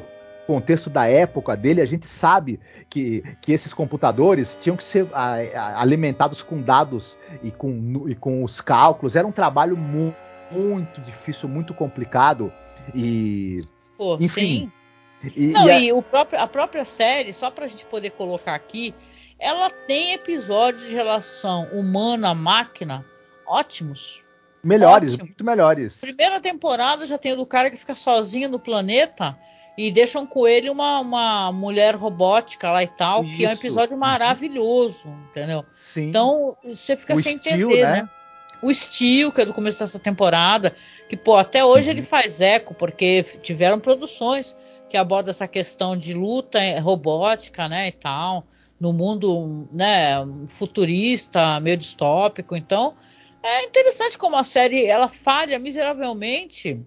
contexto 0.47 0.89
da 0.89 1.07
época 1.07 1.57
dele, 1.57 1.81
a 1.81 1.85
gente 1.85 2.07
sabe 2.07 2.57
que, 2.89 3.21
que 3.41 3.51
esses 3.51 3.73
computadores 3.73 4.57
tinham 4.59 4.77
que 4.77 4.83
ser 4.83 5.07
a, 5.13 5.33
a, 5.35 5.81
alimentados 5.81 6.41
com 6.41 6.61
dados 6.61 7.19
e 7.43 7.51
com, 7.51 8.05
e 8.07 8.15
com 8.15 8.43
os 8.45 8.61
cálculos. 8.61 9.17
Era 9.17 9.27
um 9.27 9.31
trabalho 9.31 9.75
mu 9.75 10.15
muito 10.49 11.01
difícil, 11.01 11.49
muito 11.49 11.73
complicado. 11.73 12.51
E. 12.95 13.59
Pô, 13.97 14.17
enfim. 14.21 14.71
E, 15.35 15.47
Não, 15.47 15.67
e, 15.67 15.71
a... 15.71 15.79
e 15.81 16.01
próprio, 16.01 16.39
a 16.39 16.47
própria 16.47 16.85
série, 16.85 17.33
só 17.33 17.51
para 17.51 17.65
a 17.65 17.67
gente 17.67 17.85
poder 17.85 18.11
colocar 18.11 18.55
aqui, 18.55 18.95
ela 19.37 19.69
tem 19.69 20.13
episódios 20.13 20.87
de 20.87 20.95
relação 20.95 21.67
humana-máquina 21.73 23.05
ótimos. 23.45 24.23
Melhores, 24.63 25.13
ótimos. 25.13 25.29
muito 25.29 25.43
melhores. 25.43 25.99
Primeira 25.99 26.39
temporada 26.39 27.05
já 27.05 27.17
tem 27.17 27.33
o 27.33 27.37
do 27.37 27.45
cara 27.45 27.69
que 27.69 27.77
fica 27.77 27.95
sozinho 27.95 28.47
no 28.47 28.59
planeta 28.59 29.37
e 29.77 29.91
deixam 29.91 30.25
com 30.25 30.47
ele 30.47 30.69
uma, 30.69 30.99
uma 30.99 31.51
mulher 31.51 31.95
robótica 31.95 32.71
lá 32.71 32.81
e 32.81 32.87
tal, 32.87 33.23
Isso. 33.23 33.37
que 33.37 33.45
é 33.45 33.49
um 33.49 33.51
episódio 33.51 33.93
uhum. 33.93 33.99
maravilhoso, 33.99 35.07
entendeu? 35.29 35.63
Sim. 35.75 36.07
Então 36.09 36.57
você 36.63 36.97
fica 36.97 37.13
o 37.13 37.21
sem 37.21 37.37
estilo, 37.37 37.71
entender, 37.71 37.85
né? 37.85 38.01
né? 38.01 38.09
O 38.59 38.73
Steel, 38.73 39.31
que 39.31 39.41
é 39.41 39.45
do 39.45 39.53
começo 39.53 39.77
dessa 39.77 39.99
temporada, 39.99 40.75
que 41.07 41.15
pô, 41.15 41.37
até 41.37 41.63
hoje 41.63 41.89
uhum. 41.89 41.97
ele 41.97 42.01
faz 42.01 42.41
eco, 42.41 42.73
porque 42.73 43.23
tiveram 43.43 43.79
produções 43.79 44.55
que 44.89 44.97
abordam 44.97 45.29
essa 45.29 45.47
questão 45.47 45.95
de 45.95 46.13
luta 46.13 46.59
robótica, 46.79 47.67
né, 47.67 47.89
e 47.89 47.91
tal, 47.91 48.45
no 48.79 48.93
mundo, 48.93 49.67
né, 49.71 50.15
futurista, 50.47 51.59
meio 51.59 51.77
distópico. 51.77 52.55
Então, 52.55 52.95
é 53.43 53.63
interessante 53.63 54.17
como 54.17 54.37
a 54.37 54.43
série 54.43 54.85
ela 54.85 55.07
falha 55.07 55.59
miseravelmente 55.59 56.79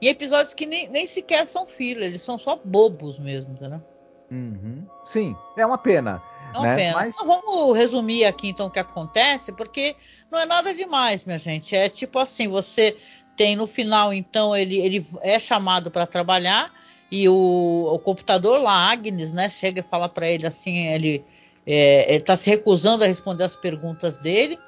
em 0.00 0.08
episódios 0.08 0.54
que 0.54 0.66
nem, 0.66 0.88
nem 0.88 1.06
sequer 1.06 1.44
são 1.46 1.66
filler, 1.66 2.04
eles 2.04 2.22
são 2.22 2.38
só 2.38 2.58
bobos 2.62 3.18
mesmo, 3.18 3.52
entendeu? 3.52 3.82
Uhum. 4.30 4.86
Sim, 5.04 5.36
é 5.56 5.64
uma 5.64 5.78
pena. 5.78 6.22
É 6.54 6.58
uma 6.58 6.66
né? 6.66 6.76
pena. 6.76 6.96
Mas... 6.96 7.14
Então, 7.14 7.26
vamos 7.26 7.76
resumir 7.76 8.24
aqui 8.24 8.48
então 8.48 8.66
o 8.66 8.70
que 8.70 8.78
acontece, 8.78 9.52
porque 9.52 9.94
não 10.30 10.40
é 10.40 10.46
nada 10.46 10.74
demais, 10.74 11.24
minha 11.24 11.38
gente. 11.38 11.74
É 11.74 11.88
tipo 11.88 12.18
assim, 12.18 12.48
você 12.48 12.96
tem 13.36 13.54
no 13.54 13.66
final, 13.66 14.12
então, 14.12 14.56
ele, 14.56 14.78
ele 14.78 15.06
é 15.20 15.38
chamado 15.38 15.90
para 15.90 16.06
trabalhar 16.06 16.72
e 17.10 17.28
o, 17.28 17.90
o 17.92 17.98
computador 17.98 18.60
lá, 18.60 18.90
Agnes, 18.90 19.32
né, 19.32 19.48
chega 19.48 19.80
e 19.80 19.82
fala 19.82 20.08
para 20.08 20.26
ele 20.28 20.46
assim, 20.46 20.88
ele 20.88 21.24
é, 21.66 22.16
está 22.16 22.34
se 22.34 22.50
recusando 22.50 23.04
a 23.04 23.06
responder 23.06 23.44
as 23.44 23.54
perguntas 23.54 24.18
dele 24.18 24.58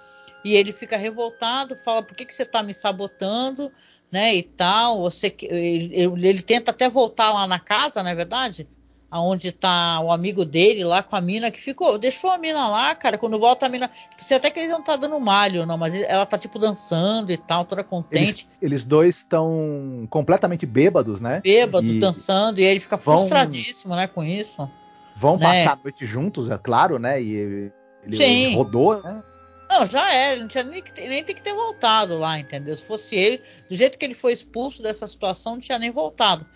e 0.49 0.57
ele 0.57 0.73
fica 0.73 0.97
revoltado, 0.97 1.77
fala 1.77 2.03
por 2.03 2.15
que, 2.15 2.25
que 2.25 2.35
você 2.35 2.43
está 2.43 2.63
me 2.63 2.75
sabotando? 2.75 3.71
né, 4.11 4.35
e 4.35 4.43
tal. 4.43 5.01
Você, 5.03 5.35
ele, 5.43 5.95
ele, 6.27 6.43
tenta 6.43 6.71
até 6.71 6.89
voltar 6.89 7.33
lá 7.33 7.47
na 7.47 7.59
casa, 7.59 8.03
não 8.03 8.11
é 8.11 8.15
verdade? 8.15 8.67
Aonde 9.11 9.53
tá 9.53 10.01
o 10.01 10.13
amigo 10.13 10.45
dele 10.45 10.85
lá 10.85 11.03
com 11.03 11.17
a 11.17 11.21
mina 11.21 11.51
que 11.51 11.59
ficou, 11.59 11.99
deixou 11.99 12.31
a 12.31 12.37
mina 12.37 12.69
lá, 12.69 12.95
cara. 12.95 13.17
Quando 13.17 13.39
volta 13.39 13.65
a 13.65 13.69
mina, 13.69 13.91
você 14.15 14.35
até 14.35 14.51
que 14.51 14.61
eles 14.61 14.71
não 14.71 14.83
tá 14.83 14.97
dando 14.97 15.19
malho, 15.19 15.65
não, 15.65 15.79
mas 15.79 15.95
ela 15.95 16.27
tá 16.27 16.37
tipo 16.37 16.59
dançando 16.59 17.33
e 17.33 17.37
tal, 17.39 17.65
toda 17.65 17.83
contente. 17.83 18.47
Eles, 18.47 18.49
eles 18.61 18.85
dois 18.85 19.17
estão 19.17 20.07
completamente 20.11 20.67
bêbados, 20.67 21.23
né? 21.23 21.41
Bêbados, 21.43 21.97
e 21.97 21.99
dançando, 21.99 22.61
e 22.61 22.65
ele 22.65 22.81
fica 22.81 22.99
vão, 22.99 23.17
frustradíssimo, 23.17 23.97
né, 23.97 24.07
com 24.07 24.23
isso. 24.23 24.69
Vão 25.17 25.39
né? 25.39 25.65
passar 25.65 25.79
a 25.79 25.83
noite 25.83 26.05
juntos, 26.05 26.51
é 26.51 26.59
claro, 26.59 26.99
né? 26.99 27.21
E 27.21 27.35
ele, 27.35 27.73
ele 28.05 28.55
rodou, 28.55 29.03
né? 29.03 29.23
Não, 29.69 29.85
já 29.85 30.13
era, 30.13 30.33
ele 30.33 30.43
não 30.43 30.49
tinha 30.49 30.65
nem, 30.65 30.83
nem 30.97 31.23
tem 31.23 31.35
que 31.35 31.43
ter 31.43 31.53
voltado 31.53 32.19
lá, 32.19 32.39
entendeu? 32.39 32.75
Se 32.75 32.85
fosse 32.85 33.15
ele, 33.15 33.43
do 33.69 33.77
jeito 33.77 33.99
que 33.99 34.05
ele 34.05 34.15
foi 34.15 34.33
expulso 34.33 34.83
dessa 34.83 35.07
situação, 35.07 35.53
não 35.53 35.61
tinha 35.61 35.79
nem 35.79 35.91
voltado. 35.91 36.47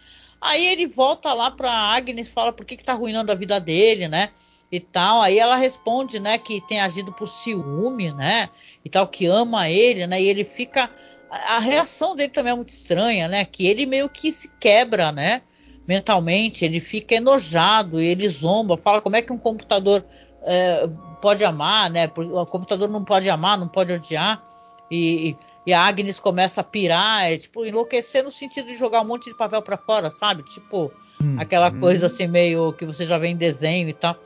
Aí 0.41 0.67
ele 0.67 0.87
volta 0.87 1.33
lá 1.35 1.51
pra 1.51 1.71
Agnes, 1.71 2.29
fala 2.29 2.53
por 2.53 2.67
que, 2.67 2.77
que 2.77 2.83
tá 2.83 2.93
arruinando 2.93 3.31
a 3.31 3.35
vida 3.35 3.61
dele, 3.61 4.09
né? 4.09 4.31
E 4.73 4.81
tal. 4.81 5.21
Aí 5.21 5.39
ela 5.39 5.55
responde, 5.55 6.19
né, 6.19 6.37
que 6.37 6.61
tem 6.63 6.81
agido 6.81 7.13
por 7.13 7.29
ciúme, 7.29 8.13
né? 8.13 8.49
E 8.85 8.89
tal, 8.89 9.07
que 9.07 9.27
ama 9.27 9.71
ele, 9.71 10.07
né? 10.07 10.21
E 10.21 10.27
ele 10.27 10.43
fica. 10.43 10.91
A 11.31 11.61
reação 11.61 12.17
dele 12.17 12.33
também 12.33 12.53
é 12.53 12.57
muito 12.57 12.71
estranha, 12.71 13.29
né? 13.29 13.45
Que 13.45 13.67
ele 13.67 13.87
meio 13.87 14.09
que 14.09 14.33
se 14.33 14.51
quebra, 14.59 15.13
né? 15.13 15.43
Mentalmente, 15.87 16.65
ele 16.65 16.81
fica 16.81 17.15
enojado, 17.15 18.01
ele 18.01 18.29
zomba, 18.29 18.77
fala 18.77 19.01
como 19.01 19.17
é 19.17 19.23
que 19.23 19.33
um 19.33 19.39
computador 19.39 20.05
é, 20.45 20.89
pode 21.21 21.45
amar, 21.45 21.91
né? 21.91 22.11
O 22.17 22.47
computador 22.47 22.89
não 22.89 23.05
pode 23.05 23.29
amar, 23.31 23.59
não 23.59 23.69
pode 23.69 23.93
odiar. 23.93 24.43
E, 24.91 25.37
e 25.65 25.73
a 25.73 25.81
Agnes 25.81 26.19
começa 26.21 26.61
a 26.61 26.65
pirar, 26.65 27.25
é, 27.25 27.39
tipo, 27.39 27.65
enlouquecer 27.65 28.23
no 28.25 28.31
sentido 28.31 28.67
de 28.67 28.77
jogar 28.77 29.01
um 29.01 29.07
monte 29.07 29.31
de 29.31 29.37
papel 29.37 29.63
para 29.63 29.79
fora, 29.79 30.11
sabe? 30.11 30.43
Tipo, 30.43 30.93
hum, 31.21 31.37
aquela 31.39 31.69
hum. 31.69 31.81
coisa 31.81 32.07
assim 32.07 32.27
meio 32.27 32.73
que 32.73 32.85
você 32.85 33.07
já 33.07 33.17
vê 33.17 33.29
em 33.29 33.37
desenho 33.37 33.89
e 33.89 33.93
tal. 33.93 34.17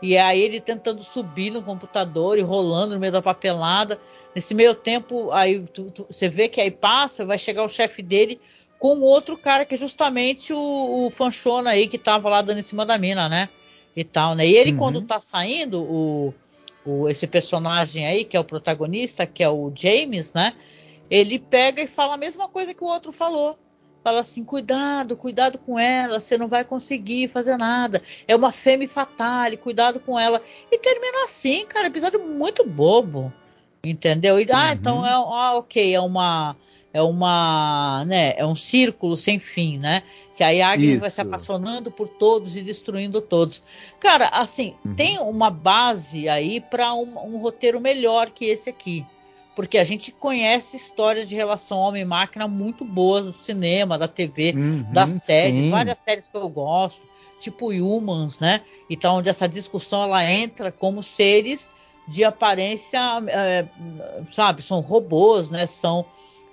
E 0.00 0.16
aí 0.16 0.40
ele 0.40 0.60
tentando 0.60 1.02
subir 1.02 1.50
no 1.50 1.62
computador 1.62 2.38
e 2.38 2.42
rolando 2.42 2.94
no 2.94 3.00
meio 3.00 3.12
da 3.12 3.20
papelada. 3.20 4.00
Nesse 4.34 4.54
meio 4.54 4.74
tempo, 4.74 5.32
aí 5.32 5.60
tu, 5.66 5.90
tu, 5.90 6.06
você 6.08 6.28
vê 6.28 6.48
que 6.48 6.60
aí 6.60 6.70
passa, 6.70 7.26
vai 7.26 7.36
chegar 7.36 7.64
o 7.64 7.68
chefe 7.68 8.02
dele 8.02 8.40
com 8.78 9.00
outro 9.00 9.36
cara 9.36 9.64
que 9.64 9.74
é 9.74 9.78
justamente 9.78 10.52
o, 10.52 11.06
o 11.06 11.10
Fanchona 11.10 11.70
aí 11.70 11.88
que 11.88 11.98
tava 11.98 12.28
lá 12.28 12.40
dando 12.40 12.60
em 12.60 12.62
cima 12.62 12.86
da 12.86 12.96
mina, 12.96 13.28
né? 13.28 13.48
E 13.96 14.04
tal, 14.04 14.34
né? 14.34 14.46
E 14.46 14.54
ele, 14.54 14.72
uhum. 14.72 14.78
quando 14.78 15.02
tá 15.02 15.20
saindo, 15.20 15.82
o, 15.82 16.34
o, 16.84 17.08
esse 17.08 17.26
personagem 17.26 18.06
aí, 18.06 18.24
que 18.24 18.36
é 18.36 18.40
o 18.40 18.44
protagonista, 18.44 19.26
que 19.26 19.42
é 19.42 19.48
o 19.48 19.70
James, 19.74 20.32
né? 20.32 20.52
Ele 21.10 21.38
pega 21.38 21.82
e 21.82 21.86
fala 21.86 22.14
a 22.14 22.18
mesma 22.18 22.48
coisa 22.48 22.74
que 22.74 22.84
o 22.84 22.86
outro 22.86 23.12
falou. 23.12 23.58
Fala 24.04 24.20
assim: 24.20 24.44
cuidado, 24.44 25.16
cuidado 25.16 25.58
com 25.58 25.78
ela, 25.78 26.20
você 26.20 26.38
não 26.38 26.48
vai 26.48 26.64
conseguir 26.64 27.28
fazer 27.28 27.56
nada. 27.56 28.02
É 28.26 28.34
uma 28.36 28.52
femme 28.52 28.86
fatale, 28.86 29.56
cuidado 29.56 30.00
com 30.00 30.18
ela. 30.18 30.40
E 30.70 30.78
termina 30.78 31.24
assim, 31.24 31.66
cara, 31.66 31.88
episódio 31.88 32.24
muito 32.24 32.66
bobo. 32.66 33.32
Entendeu? 33.84 34.40
E, 34.40 34.44
ah, 34.50 34.54
uhum. 34.54 34.60
Ah, 34.60 34.72
então 34.72 35.06
é 35.06 35.12
ah, 35.12 35.54
ok, 35.56 35.94
é 35.94 36.00
uma 36.00 36.56
é 36.98 37.02
uma, 37.02 38.04
né, 38.06 38.34
é 38.36 38.44
um 38.44 38.56
círculo 38.56 39.16
sem 39.16 39.38
fim, 39.38 39.78
né? 39.78 40.02
Que 40.34 40.42
aí 40.42 40.60
a 40.60 40.70
Agnes 40.70 40.92
Isso. 40.92 41.00
vai 41.00 41.10
se 41.10 41.20
apaixonando 41.20 41.90
por 41.90 42.08
todos 42.08 42.56
e 42.56 42.62
destruindo 42.62 43.20
todos. 43.20 43.62
Cara, 44.00 44.28
assim, 44.28 44.74
uhum. 44.84 44.94
tem 44.94 45.18
uma 45.18 45.48
base 45.48 46.28
aí 46.28 46.60
para 46.60 46.92
um, 46.94 47.34
um, 47.34 47.38
roteiro 47.38 47.80
melhor 47.80 48.30
que 48.30 48.46
esse 48.46 48.68
aqui. 48.68 49.06
Porque 49.54 49.78
a 49.78 49.84
gente 49.84 50.10
conhece 50.12 50.76
histórias 50.76 51.28
de 51.28 51.34
relação 51.34 51.78
homem-máquina 51.78 52.46
muito 52.46 52.84
boas 52.84 53.26
do 53.26 53.32
cinema, 53.32 53.98
da 53.98 54.06
TV, 54.06 54.54
uhum, 54.56 54.84
das 54.92 55.10
séries, 55.10 55.60
sim. 55.60 55.70
várias 55.70 55.98
séries 55.98 56.28
que 56.28 56.36
eu 56.36 56.48
gosto, 56.48 57.02
tipo 57.40 57.70
Humans, 57.70 58.38
né? 58.38 58.60
Então, 58.90 59.16
onde 59.16 59.28
essa 59.28 59.48
discussão 59.48 60.02
ela 60.04 60.24
entra 60.24 60.70
como 60.70 61.02
seres 61.02 61.70
de 62.06 62.24
aparência, 62.24 63.00
é, 63.28 63.66
sabe, 64.32 64.62
são 64.62 64.80
robôs, 64.80 65.50
né? 65.50 65.66
São 65.66 66.06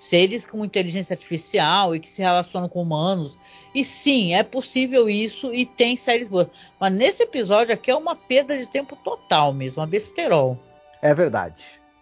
seres 0.06 0.46
com 0.46 0.64
inteligência 0.64 1.14
artificial 1.14 1.96
e 1.96 2.00
que 2.00 2.08
se 2.08 2.22
relacionam 2.22 2.70
com 2.70 2.82
humanos. 2.82 3.38
E 3.74 3.84
sim, 3.84 4.34
é 4.34 4.44
possível 4.44 5.10
isso 5.10 5.54
e 5.54 5.66
tem 5.66 5.96
séries 5.98 6.28
boas. 6.28 6.48
Mas 6.80 6.94
nesse 6.94 7.24
episódio 7.24 7.74
aqui 7.74 7.92
é 7.92 7.96
uma 7.96 8.16
perda 8.16 8.58
de 8.58 8.70
tempo 8.70 8.96
total 8.96 9.54
mesmo, 9.54 9.82
uma 9.82 9.88
besterol. 9.88 10.58
É 11.02 11.14
verdade. 11.14 11.56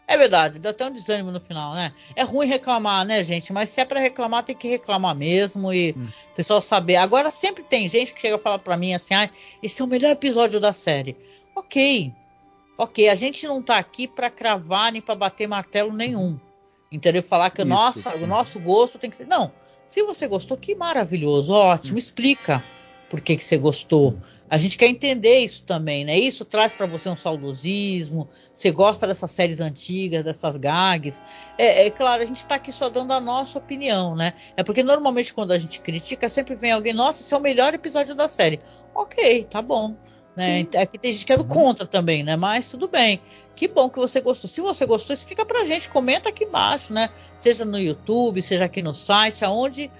É 0.05 0.17
verdade, 0.17 0.59
dá 0.59 0.71
até 0.71 0.85
um 0.85 0.91
desânimo 0.91 1.31
no 1.31 1.39
final, 1.39 1.73
né? 1.73 1.93
É 2.15 2.23
ruim 2.23 2.45
reclamar, 2.45 3.05
né, 3.05 3.23
gente? 3.23 3.53
Mas 3.53 3.69
se 3.69 3.79
é 3.79 3.85
para 3.85 4.01
reclamar, 4.01 4.43
tem 4.43 4.55
que 4.55 4.67
reclamar 4.67 5.15
mesmo 5.15 5.73
e 5.73 5.95
hum. 5.97 6.07
o 6.31 6.35
pessoal 6.35 6.59
saber. 6.59 6.97
Agora, 6.97 7.31
sempre 7.31 7.63
tem 7.63 7.87
gente 7.87 8.13
que 8.13 8.19
chega 8.19 8.35
a 8.35 8.39
falar 8.39 8.59
para 8.59 8.75
mim 8.75 8.93
assim: 8.93 9.13
ah, 9.13 9.29
esse 9.63 9.81
é 9.81 9.85
o 9.85 9.87
melhor 9.87 10.11
episódio 10.11 10.59
da 10.59 10.73
série. 10.73 11.15
Ok, 11.55 12.13
ok, 12.77 13.07
a 13.07 13.15
gente 13.15 13.47
não 13.47 13.61
tá 13.61 13.77
aqui 13.77 14.05
para 14.05 14.29
cravar 14.29 14.91
nem 14.91 15.01
para 15.01 15.15
bater 15.15 15.47
martelo 15.47 15.93
nenhum 15.93 16.37
Entendeu? 16.93 17.23
Falar 17.23 17.49
que 17.49 17.63
o 17.63 17.65
nosso, 17.65 18.07
o 18.09 18.27
nosso 18.27 18.59
gosto 18.59 18.99
tem 18.99 19.09
que 19.09 19.15
ser. 19.15 19.25
Não. 19.25 19.51
Se 19.87 20.03
você 20.03 20.27
gostou, 20.27 20.55
que 20.55 20.75
maravilhoso, 20.75 21.51
ótimo. 21.51 21.97
Explica 21.97 22.63
por 23.09 23.19
que, 23.19 23.35
que 23.35 23.43
você 23.43 23.57
gostou. 23.57 24.15
A 24.47 24.57
gente 24.57 24.77
quer 24.77 24.85
entender 24.85 25.39
isso 25.39 25.63
também, 25.63 26.05
né? 26.05 26.15
Isso 26.15 26.45
traz 26.45 26.71
para 26.71 26.85
você 26.85 27.09
um 27.09 27.15
saudosismo. 27.15 28.29
Você 28.53 28.69
gosta 28.69 29.07
dessas 29.07 29.31
séries 29.31 29.59
antigas, 29.59 30.23
dessas 30.23 30.55
gags. 30.55 31.23
É, 31.57 31.87
é 31.87 31.89
claro, 31.89 32.21
a 32.21 32.25
gente 32.25 32.35
está 32.37 32.55
aqui 32.55 32.71
só 32.71 32.89
dando 32.89 33.11
a 33.13 33.19
nossa 33.19 33.57
opinião, 33.57 34.15
né? 34.15 34.33
É 34.55 34.63
porque 34.63 34.83
normalmente 34.83 35.33
quando 35.33 35.53
a 35.53 35.57
gente 35.57 35.81
critica, 35.81 36.29
sempre 36.29 36.53
vem 36.53 36.71
alguém, 36.71 36.93
nossa, 36.93 37.23
esse 37.23 37.33
é 37.33 37.37
o 37.37 37.41
melhor 37.41 37.73
episódio 37.73 38.13
da 38.13 38.27
série. 38.27 38.59
Ok, 38.93 39.45
tá 39.45 39.63
bom. 39.63 39.95
Né? 40.35 40.65
Aqui 40.81 40.97
tem 40.97 41.11
gente 41.11 41.25
que 41.25 41.33
é 41.33 41.37
do 41.37 41.43
uhum. 41.43 41.49
contra 41.49 41.85
também, 41.85 42.23
né? 42.23 42.35
Mas 42.35 42.67
tudo 42.67 42.87
bem. 42.87 43.21
Que 43.55 43.67
bom 43.67 43.87
que 43.87 43.99
você 43.99 44.19
gostou. 44.19 44.49
Se 44.49 44.61
você 44.61 44.85
gostou, 44.85 45.13
explica 45.13 45.45
pra 45.45 45.63
gente, 45.63 45.87
comenta 45.89 46.29
aqui 46.29 46.45
embaixo, 46.45 46.91
né? 46.91 47.09
Seja 47.37 47.63
no 47.63 47.79
YouTube, 47.79 48.41
seja 48.41 48.65
aqui 48.65 48.81
no 48.81 48.93
site, 48.93 49.45
aonde 49.45 49.91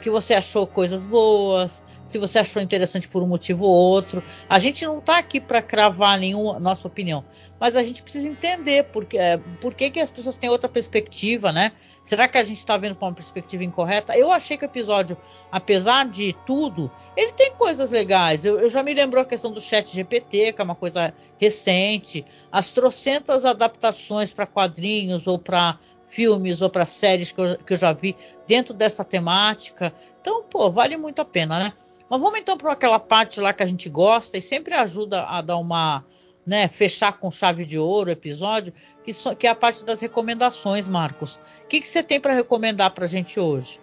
que 0.00 0.08
você 0.10 0.34
achou 0.34 0.66
coisas 0.66 1.06
boas, 1.06 1.82
se 2.06 2.18
você 2.18 2.38
achou 2.38 2.62
interessante 2.62 3.08
por 3.08 3.22
um 3.22 3.26
motivo 3.26 3.64
ou 3.64 3.74
outro. 3.74 4.22
A 4.48 4.58
gente 4.58 4.84
não 4.86 4.98
está 4.98 5.18
aqui 5.18 5.40
para 5.40 5.60
cravar 5.60 6.18
nenhuma 6.18 6.58
nossa 6.58 6.88
opinião, 6.88 7.24
mas 7.62 7.76
a 7.76 7.82
gente 7.84 8.02
precisa 8.02 8.28
entender 8.28 8.82
por, 8.86 9.06
é, 9.14 9.36
por 9.60 9.72
que, 9.72 9.88
que 9.88 10.00
as 10.00 10.10
pessoas 10.10 10.36
têm 10.36 10.50
outra 10.50 10.68
perspectiva, 10.68 11.52
né? 11.52 11.70
Será 12.02 12.26
que 12.26 12.36
a 12.36 12.42
gente 12.42 12.58
está 12.58 12.76
vendo 12.76 12.96
por 12.96 13.06
uma 13.06 13.14
perspectiva 13.14 13.62
incorreta? 13.62 14.18
Eu 14.18 14.32
achei 14.32 14.56
que 14.56 14.64
o 14.64 14.66
episódio, 14.66 15.16
apesar 15.48 16.08
de 16.08 16.32
tudo, 16.44 16.90
ele 17.16 17.30
tem 17.30 17.52
coisas 17.52 17.92
legais. 17.92 18.44
Eu, 18.44 18.58
eu 18.58 18.68
já 18.68 18.82
me 18.82 18.92
lembrou 18.92 19.22
a 19.22 19.24
questão 19.24 19.52
do 19.52 19.60
chat 19.60 19.94
GPT, 19.94 20.54
que 20.54 20.60
é 20.60 20.64
uma 20.64 20.74
coisa 20.74 21.14
recente, 21.38 22.26
as 22.50 22.68
trocentas 22.68 23.44
adaptações 23.44 24.32
para 24.32 24.44
quadrinhos 24.44 25.28
ou 25.28 25.38
para 25.38 25.78
filmes 26.08 26.62
ou 26.62 26.68
para 26.68 26.84
séries 26.84 27.30
que 27.30 27.40
eu, 27.40 27.58
que 27.58 27.74
eu 27.74 27.76
já 27.76 27.92
vi 27.92 28.16
dentro 28.44 28.74
dessa 28.74 29.04
temática. 29.04 29.94
Então, 30.20 30.42
pô, 30.42 30.68
vale 30.68 30.96
muito 30.96 31.20
a 31.20 31.24
pena, 31.24 31.60
né? 31.60 31.72
Mas 32.10 32.20
vamos 32.20 32.40
então 32.40 32.56
para 32.56 32.72
aquela 32.72 32.98
parte 32.98 33.40
lá 33.40 33.52
que 33.52 33.62
a 33.62 33.66
gente 33.66 33.88
gosta 33.88 34.36
e 34.36 34.42
sempre 34.42 34.74
ajuda 34.74 35.22
a 35.22 35.40
dar 35.40 35.58
uma, 35.58 36.04
né, 36.46 36.68
fechar 36.68 37.14
com 37.14 37.30
chave 37.30 37.64
de 37.64 37.78
ouro 37.78 38.08
o 38.08 38.12
episódio, 38.12 38.72
que, 39.04 39.12
so, 39.12 39.34
que 39.34 39.46
é 39.46 39.50
a 39.50 39.54
parte 39.54 39.84
das 39.84 40.00
recomendações, 40.00 40.88
Marcos. 40.88 41.36
O 41.64 41.66
que, 41.68 41.80
que 41.80 41.86
você 41.86 42.02
tem 42.02 42.20
para 42.20 42.34
recomendar 42.34 42.90
para 42.90 43.04
a 43.04 43.08
gente 43.08 43.38
hoje? 43.38 43.80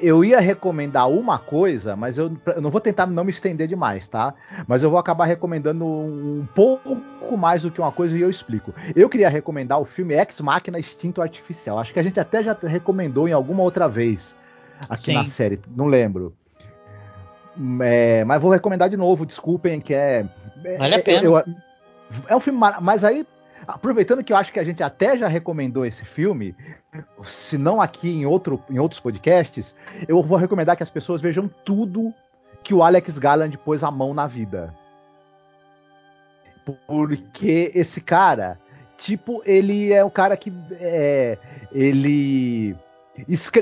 Eu 0.00 0.24
ia 0.24 0.40
recomendar 0.40 1.08
uma 1.10 1.38
coisa, 1.38 1.94
mas 1.94 2.16
eu, 2.16 2.34
eu, 2.46 2.62
não 2.62 2.70
vou 2.70 2.80
tentar 2.80 3.06
não 3.06 3.24
me 3.24 3.30
estender 3.30 3.68
demais, 3.68 4.08
tá? 4.08 4.34
Mas 4.66 4.82
eu 4.82 4.88
vou 4.88 4.98
acabar 4.98 5.26
recomendando 5.26 5.84
um 5.84 6.48
pouco 6.54 7.36
mais 7.36 7.62
do 7.62 7.70
que 7.70 7.80
uma 7.80 7.92
coisa 7.92 8.16
e 8.16 8.22
eu 8.22 8.30
explico. 8.30 8.74
Eu 8.94 9.08
queria 9.08 9.28
recomendar 9.28 9.78
o 9.78 9.84
filme 9.84 10.14
Ex 10.14 10.40
Máquina 10.40 10.78
Instinto 10.78 11.20
Artificial. 11.20 11.78
Acho 11.78 11.92
que 11.92 12.00
a 12.00 12.02
gente 12.02 12.18
até 12.18 12.42
já 12.42 12.56
recomendou 12.62 13.28
em 13.28 13.32
alguma 13.32 13.62
outra 13.62 13.86
vez 13.86 14.34
aqui 14.88 15.06
Sim. 15.06 15.14
na 15.14 15.24
série, 15.26 15.60
não 15.68 15.86
lembro. 15.86 16.34
É, 17.82 18.24
mas 18.24 18.40
vou 18.40 18.50
recomendar 18.50 18.88
de 18.88 18.96
novo, 18.96 19.24
desculpem, 19.24 19.80
que 19.80 19.94
é. 19.94 20.26
Vale 20.78 20.94
a 20.94 21.02
pena. 21.02 21.24
Eu, 21.24 21.36
eu, 21.38 21.44
é 22.28 22.36
um 22.36 22.40
filme. 22.40 22.60
Mas 22.80 23.02
aí, 23.02 23.26
aproveitando 23.66 24.22
que 24.22 24.32
eu 24.32 24.36
acho 24.36 24.52
que 24.52 24.60
a 24.60 24.64
gente 24.64 24.82
até 24.82 25.16
já 25.16 25.28
recomendou 25.28 25.84
esse 25.84 26.04
filme, 26.04 26.54
se 27.22 27.56
não 27.56 27.80
aqui 27.80 28.10
em, 28.10 28.26
outro, 28.26 28.62
em 28.68 28.78
outros 28.78 29.00
podcasts, 29.00 29.74
eu 30.06 30.22
vou 30.22 30.38
recomendar 30.38 30.76
que 30.76 30.82
as 30.82 30.90
pessoas 30.90 31.20
vejam 31.20 31.50
tudo 31.64 32.12
que 32.62 32.74
o 32.74 32.82
Alex 32.82 33.18
Garland 33.18 33.56
pôs 33.58 33.82
a 33.82 33.90
mão 33.90 34.12
na 34.12 34.26
vida. 34.26 34.74
Porque 36.86 37.70
esse 37.74 38.00
cara, 38.00 38.58
tipo, 38.96 39.40
ele 39.46 39.92
é 39.92 40.04
um 40.04 40.10
cara 40.10 40.36
que. 40.36 40.52
É, 40.80 41.38
ele 41.72 42.76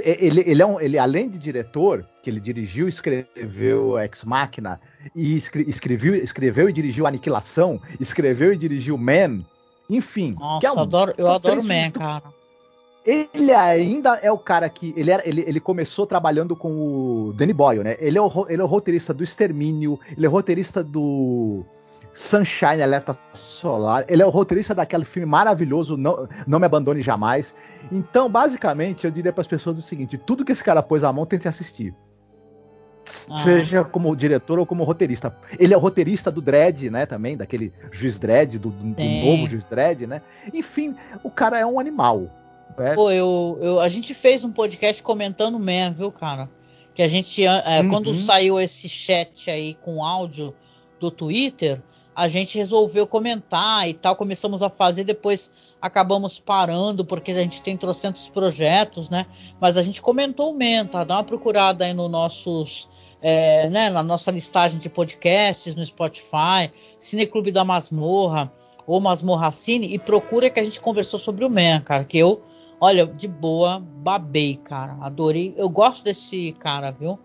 ele, 0.04 0.42
ele, 0.46 0.62
é 0.62 0.66
um, 0.66 0.80
ele, 0.80 0.98
além 0.98 1.28
de 1.28 1.38
diretor, 1.38 2.04
que 2.22 2.28
ele 2.28 2.40
dirigiu, 2.40 2.86
escreveu 2.86 3.98
Ex 3.98 4.24
Machina, 4.24 4.80
e 5.14 5.36
escreveu, 5.36 6.14
escreveu 6.14 6.68
e 6.68 6.72
dirigiu 6.72 7.06
Aniquilação, 7.06 7.80
escreveu 7.98 8.52
e 8.52 8.56
dirigiu 8.56 8.98
Man, 8.98 9.44
enfim. 9.88 10.34
Nossa, 10.38 10.66
é 10.66 10.72
um, 10.72 10.80
adoro, 10.80 11.14
eu 11.16 11.30
adoro 11.30 11.62
Man, 11.62 11.90
cara. 11.90 12.22
Ele 13.06 13.52
ainda 13.52 14.14
é 14.22 14.32
o 14.32 14.38
cara 14.38 14.66
que. 14.68 14.94
Ele, 14.96 15.10
era, 15.10 15.26
ele, 15.28 15.44
ele 15.46 15.60
começou 15.60 16.06
trabalhando 16.06 16.56
com 16.56 16.70
o 16.72 17.32
Danny 17.34 17.52
Boyle, 17.52 17.84
né? 17.84 17.96
Ele 18.00 18.16
é 18.16 18.22
o, 18.22 18.46
ele 18.48 18.62
é 18.62 18.64
o 18.64 18.68
roteirista 18.68 19.12
do 19.12 19.22
Extermínio, 19.22 20.00
ele 20.16 20.24
é 20.24 20.28
o 20.28 20.32
roteirista 20.32 20.82
do 20.82 21.66
Sunshine 22.14 22.80
Alerta 22.80 23.18
Solar. 23.34 24.04
Ele 24.08 24.22
é 24.22 24.26
o 24.26 24.30
roteirista 24.30 24.74
daquele 24.74 25.04
filme 25.04 25.26
maravilhoso, 25.26 25.96
Não, 25.96 26.28
Não 26.46 26.60
Me 26.60 26.66
Abandone 26.66 27.02
Jamais. 27.02 27.54
Então, 27.90 28.30
basicamente, 28.30 29.04
eu 29.04 29.10
diria 29.10 29.32
para 29.32 29.40
as 29.42 29.48
pessoas 29.48 29.76
o 29.76 29.82
seguinte: 29.82 30.16
tudo 30.16 30.44
que 30.44 30.52
esse 30.52 30.62
cara 30.62 30.82
pôs 30.82 31.02
a 31.02 31.12
mão, 31.12 31.26
tente 31.26 31.48
assistir. 31.48 31.92
Ah. 33.28 33.38
Seja 33.38 33.84
como 33.84 34.16
diretor 34.16 34.58
ou 34.58 34.64
como 34.64 34.84
roteirista. 34.84 35.36
Ele 35.58 35.74
é 35.74 35.76
o 35.76 35.80
roteirista 35.80 36.30
do 36.30 36.40
Dredd, 36.40 36.88
né? 36.88 37.04
Também, 37.04 37.36
daquele 37.36 37.72
juiz 37.90 38.18
Dredd, 38.18 38.58
do, 38.58 38.70
do 38.70 39.04
novo 39.04 39.46
juiz 39.48 39.64
Dredd, 39.64 40.06
né? 40.06 40.22
Enfim, 40.54 40.94
o 41.22 41.30
cara 41.30 41.58
é 41.58 41.66
um 41.66 41.78
animal. 41.78 42.30
Né? 42.78 42.94
Pô, 42.94 43.10
eu, 43.10 43.58
eu, 43.60 43.80
a 43.80 43.88
gente 43.88 44.14
fez 44.14 44.44
um 44.44 44.50
podcast 44.50 45.02
comentando 45.02 45.58
mesmo, 45.58 45.96
viu, 45.96 46.12
cara? 46.12 46.48
Que 46.94 47.02
a 47.02 47.08
gente, 47.08 47.44
é, 47.44 47.80
uhum. 47.80 47.88
quando 47.88 48.14
saiu 48.14 48.58
esse 48.58 48.88
chat 48.88 49.50
aí 49.50 49.74
com 49.74 50.02
áudio 50.02 50.54
do 51.00 51.10
Twitter, 51.10 51.82
a 52.14 52.28
gente 52.28 52.58
resolveu 52.58 53.06
comentar 53.06 53.88
e 53.88 53.94
tal, 53.94 54.14
começamos 54.14 54.62
a 54.62 54.70
fazer, 54.70 55.04
depois 55.04 55.50
acabamos 55.80 56.38
parando, 56.38 57.04
porque 57.04 57.32
a 57.32 57.40
gente 57.40 57.62
tem 57.62 57.76
trocentos 57.76 58.30
projetos, 58.30 59.10
né? 59.10 59.26
Mas 59.60 59.76
a 59.76 59.82
gente 59.82 60.00
comentou 60.00 60.50
o 60.50 60.54
Menta, 60.54 61.04
dá 61.04 61.16
uma 61.16 61.24
procurada 61.24 61.84
aí 61.84 61.92
no 61.92 62.08
nossos. 62.08 62.88
É, 63.26 63.70
né, 63.70 63.88
na 63.88 64.02
nossa 64.02 64.30
listagem 64.30 64.78
de 64.78 64.90
podcasts 64.90 65.76
no 65.76 65.86
Spotify, 65.86 66.70
Cineclube 67.00 67.50
da 67.50 67.64
Masmorra 67.64 68.52
ou 68.86 69.00
Masmorra 69.00 69.50
Cine 69.50 69.94
e 69.94 69.98
procura 69.98 70.50
que 70.50 70.60
a 70.60 70.62
gente 70.62 70.78
conversou 70.78 71.18
sobre 71.18 71.42
o 71.42 71.48
Man, 71.48 71.80
cara, 71.80 72.04
que 72.04 72.18
eu, 72.18 72.42
olha, 72.78 73.06
de 73.06 73.26
boa, 73.26 73.80
babei, 73.80 74.56
cara, 74.56 74.98
adorei, 75.00 75.54
eu 75.56 75.70
gosto 75.70 76.04
desse 76.04 76.52
cara, 76.52 76.90
viu? 76.90 77.18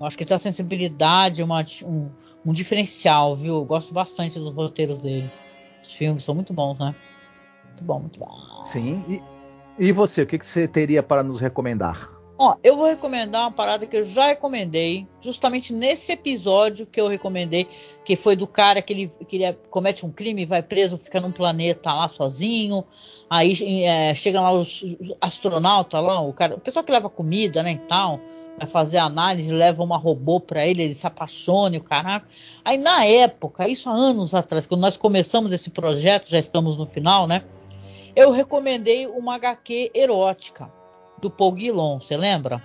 Eu 0.00 0.06
acho 0.06 0.16
que 0.16 0.24
tem 0.24 0.34
uma 0.34 0.38
sensibilidade, 0.38 1.42
uma, 1.42 1.62
um, 1.84 2.08
um 2.46 2.52
diferencial, 2.52 3.34
viu? 3.34 3.56
Eu 3.56 3.64
gosto 3.64 3.92
bastante 3.92 4.38
dos 4.38 4.54
roteiros 4.54 5.00
dele. 5.00 5.30
Os 5.82 5.92
filmes 5.92 6.22
são 6.22 6.34
muito 6.34 6.52
bons, 6.52 6.78
né? 6.78 6.94
Muito 7.64 7.84
bom, 7.84 8.00
muito 8.00 8.20
bom. 8.20 8.64
Sim. 8.64 9.04
E, 9.08 9.22
e 9.88 9.92
você, 9.92 10.22
o 10.22 10.26
que, 10.26 10.38
que 10.38 10.46
você 10.46 10.68
teria 10.68 11.02
para 11.02 11.22
nos 11.22 11.40
recomendar? 11.40 12.18
Ó, 12.40 12.54
eu 12.62 12.76
vou 12.76 12.86
recomendar 12.86 13.42
uma 13.42 13.50
parada 13.50 13.84
que 13.84 13.96
eu 13.96 14.02
já 14.04 14.26
recomendei, 14.26 15.08
justamente 15.20 15.72
nesse 15.72 16.12
episódio 16.12 16.86
que 16.86 17.00
eu 17.00 17.08
recomendei, 17.08 17.66
que 18.04 18.14
foi 18.14 18.36
do 18.36 18.46
cara 18.46 18.80
que 18.80 18.92
ele, 18.92 19.08
que 19.26 19.36
ele 19.36 19.52
comete 19.68 20.06
um 20.06 20.12
crime, 20.12 20.46
vai 20.46 20.62
preso, 20.62 20.96
fica 20.96 21.20
num 21.20 21.32
planeta 21.32 21.92
lá 21.92 22.06
sozinho, 22.06 22.84
aí 23.28 23.82
é, 23.82 24.14
chega 24.14 24.40
lá 24.40 24.52
os, 24.52 24.82
os 24.82 25.12
astronautas 25.20 26.00
lá, 26.00 26.20
o 26.20 26.32
cara, 26.32 26.54
o 26.54 26.60
pessoal 26.60 26.84
que 26.84 26.92
leva 26.92 27.10
comida, 27.10 27.60
né, 27.60 27.72
e 27.72 27.78
tal, 27.78 28.20
vai 28.58 28.66
fazer 28.66 28.98
análise, 28.98 29.52
leva 29.52 29.82
uma 29.82 29.96
robô 29.96 30.40
para 30.40 30.66
ele, 30.66 30.82
ele 30.82 30.94
se 30.94 31.06
apaixona 31.06 31.76
o 31.76 31.82
caraca. 31.82 32.26
Aí 32.64 32.76
na 32.76 33.04
época, 33.04 33.68
isso 33.68 33.88
há 33.88 33.92
anos 33.92 34.34
atrás, 34.34 34.66
quando 34.66 34.80
nós 34.80 34.96
começamos 34.96 35.52
esse 35.52 35.70
projeto, 35.70 36.28
já 36.28 36.38
estamos 36.38 36.76
no 36.76 36.84
final, 36.84 37.26
né? 37.26 37.42
Eu 38.14 38.30
recomendei 38.30 39.06
uma 39.06 39.36
HQ 39.36 39.92
erótica 39.94 40.70
do 41.20 41.30
Paul 41.30 41.52
Guilon, 41.52 42.00
você 42.00 42.16
lembra? 42.16 42.62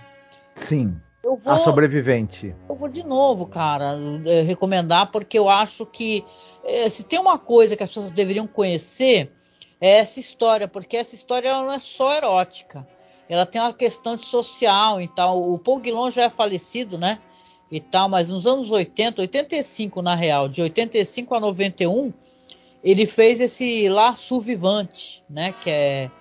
Sim. 0.55 0.95
Vou, 1.23 1.37
a 1.45 1.57
sobrevivente. 1.57 2.53
Eu 2.67 2.75
vou 2.75 2.89
de 2.89 3.03
novo, 3.05 3.45
cara, 3.45 3.95
eh, 4.25 4.41
recomendar 4.41 5.09
porque 5.09 5.39
eu 5.39 5.47
acho 5.47 5.85
que 5.85 6.25
é, 6.65 6.89
se 6.89 7.03
tem 7.03 7.17
uma 7.17 7.39
coisa 7.39 7.77
que 7.77 7.83
as 7.83 7.89
pessoas 7.89 8.11
deveriam 8.11 8.45
conhecer 8.45 9.31
é 9.79 9.99
essa 9.99 10.19
história, 10.19 10.67
porque 10.67 10.97
essa 10.97 11.15
história 11.15 11.49
ela 11.49 11.61
não 11.61 11.71
é 11.71 11.79
só 11.79 12.13
erótica 12.13 12.87
ela 13.33 13.47
tem 13.47 13.59
uma 13.59 13.73
questão 13.73 14.15
social 14.15 15.01
e 15.01 15.07
tal. 15.07 15.51
O 15.51 15.57
Paul 15.57 15.79
Guilon 15.79 16.11
já 16.11 16.23
é 16.23 16.29
falecido, 16.29 16.99
né? 16.99 17.19
E 17.71 17.79
tal, 17.79 18.07
mas 18.07 18.29
nos 18.29 18.45
anos 18.45 18.69
80, 18.69 19.23
85 19.23 20.03
na 20.03 20.13
real, 20.13 20.47
de 20.47 20.61
85 20.61 21.33
a 21.33 21.39
91, 21.39 22.13
ele 22.83 23.07
fez 23.07 23.41
esse 23.41 23.89
La 23.89 24.15
Survivante, 24.15 25.23
né? 25.27 25.51
Que 25.63 25.69
é, 25.71 26.11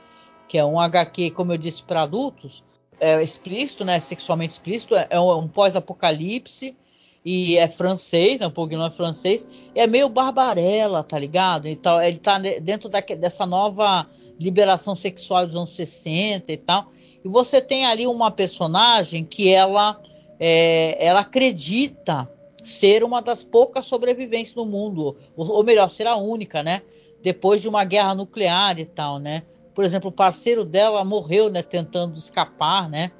que 0.48 0.56
é 0.56 0.64
um 0.64 0.80
HQ, 0.80 1.32
como 1.32 1.52
eu 1.52 1.58
disse, 1.58 1.82
para 1.82 2.00
adultos. 2.00 2.64
É 2.98 3.22
explícito, 3.22 3.84
né? 3.84 4.00
Sexualmente 4.00 4.54
explícito. 4.54 4.94
É 4.94 5.20
um, 5.20 5.40
um 5.40 5.48
pós-apocalipse 5.48 6.74
e 7.22 7.58
é 7.58 7.68
francês, 7.68 8.40
né? 8.40 8.46
O 8.46 8.50
Paul 8.50 8.68
Guilon 8.68 8.86
é 8.86 8.90
francês. 8.90 9.46
é 9.74 9.86
meio 9.86 10.08
barbarela, 10.08 11.02
tá 11.02 11.18
ligado? 11.18 11.68
Então, 11.68 12.00
ele 12.00 12.16
tá 12.16 12.38
dentro 12.38 12.88
da, 12.88 13.00
dessa 13.00 13.44
nova 13.44 14.08
liberação 14.40 14.94
sexual 14.94 15.44
dos 15.44 15.56
anos 15.56 15.72
60 15.72 16.50
e 16.50 16.56
tal. 16.56 16.88
E 17.24 17.28
você 17.28 17.60
tem 17.60 17.86
ali 17.86 18.06
uma 18.06 18.30
personagem 18.30 19.24
que 19.24 19.48
ela, 19.48 20.00
é, 20.38 21.04
ela 21.04 21.20
acredita 21.20 22.28
ser 22.62 23.02
uma 23.02 23.20
das 23.20 23.42
poucas 23.42 23.86
sobreviventes 23.86 24.54
no 24.54 24.64
mundo, 24.64 25.16
ou, 25.36 25.50
ou, 25.50 25.64
melhor, 25.64 25.88
ser 25.88 26.06
a 26.06 26.16
única, 26.16 26.62
né? 26.62 26.82
Depois 27.22 27.60
de 27.60 27.68
uma 27.68 27.84
guerra 27.84 28.14
nuclear 28.14 28.78
e 28.78 28.84
tal, 28.84 29.18
né? 29.18 29.42
por 29.74 29.84
exemplo, 29.84 30.10
o 30.10 30.12
parceiro 30.12 30.64
dela 30.64 31.04
morreu, 31.04 31.50
né, 31.50 31.62
tentando 31.62 32.16
escapar, 32.18 32.88
né? 32.88 33.10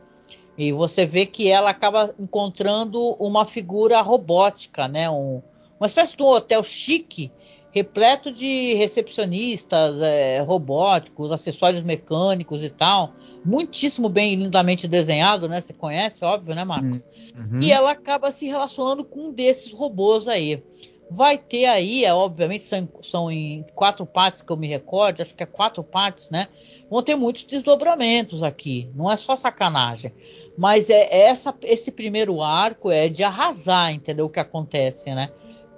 E 0.56 0.72
você 0.72 1.06
vê 1.06 1.24
que 1.24 1.48
ela 1.48 1.70
acaba 1.70 2.14
encontrando 2.18 3.00
uma 3.18 3.46
figura 3.46 4.00
robótica, 4.02 4.86
né? 4.86 5.08
Um, 5.08 5.40
uma 5.80 5.86
espécie 5.86 6.16
de 6.16 6.22
um 6.22 6.26
hotel 6.26 6.62
chique, 6.62 7.32
repleto 7.70 8.30
de 8.30 8.74
recepcionistas 8.74 10.00
é, 10.00 10.40
robóticos, 10.40 11.32
acessórios 11.32 11.82
mecânicos 11.82 12.62
e 12.62 12.68
tal. 12.68 13.14
Muitíssimo 13.44 14.08
bem, 14.08 14.36
lindamente 14.36 14.86
desenhado, 14.86 15.48
né? 15.48 15.60
Você 15.60 15.72
conhece, 15.72 16.24
óbvio, 16.24 16.54
né, 16.54 16.64
Marcos? 16.64 17.04
Uhum. 17.36 17.60
E 17.60 17.72
ela 17.72 17.90
acaba 17.90 18.30
se 18.30 18.46
relacionando 18.46 19.04
com 19.04 19.28
um 19.28 19.32
desses 19.32 19.72
robôs 19.72 20.28
aí. 20.28 20.62
Vai 21.10 21.36
ter 21.36 21.66
aí, 21.66 22.04
é, 22.04 22.14
obviamente, 22.14 22.62
são, 22.62 22.88
são 23.02 23.30
em 23.30 23.64
quatro 23.74 24.06
partes 24.06 24.42
que 24.42 24.50
eu 24.50 24.56
me 24.56 24.66
recordo, 24.66 25.20
acho 25.20 25.34
que 25.34 25.42
é 25.42 25.46
quatro 25.46 25.82
partes, 25.82 26.30
né? 26.30 26.48
Vão 26.88 27.02
ter 27.02 27.16
muitos 27.16 27.44
desdobramentos 27.44 28.42
aqui, 28.42 28.90
não 28.94 29.10
é 29.10 29.16
só 29.16 29.36
sacanagem. 29.36 30.12
Mas 30.56 30.88
é, 30.90 31.02
é 31.02 31.22
essa, 31.28 31.54
esse 31.62 31.90
primeiro 31.90 32.40
arco 32.40 32.90
é 32.90 33.08
de 33.08 33.24
arrasar, 33.24 33.92
entendeu? 33.92 34.26
O 34.26 34.30
que 34.30 34.40
acontece, 34.40 35.14
né? 35.14 35.30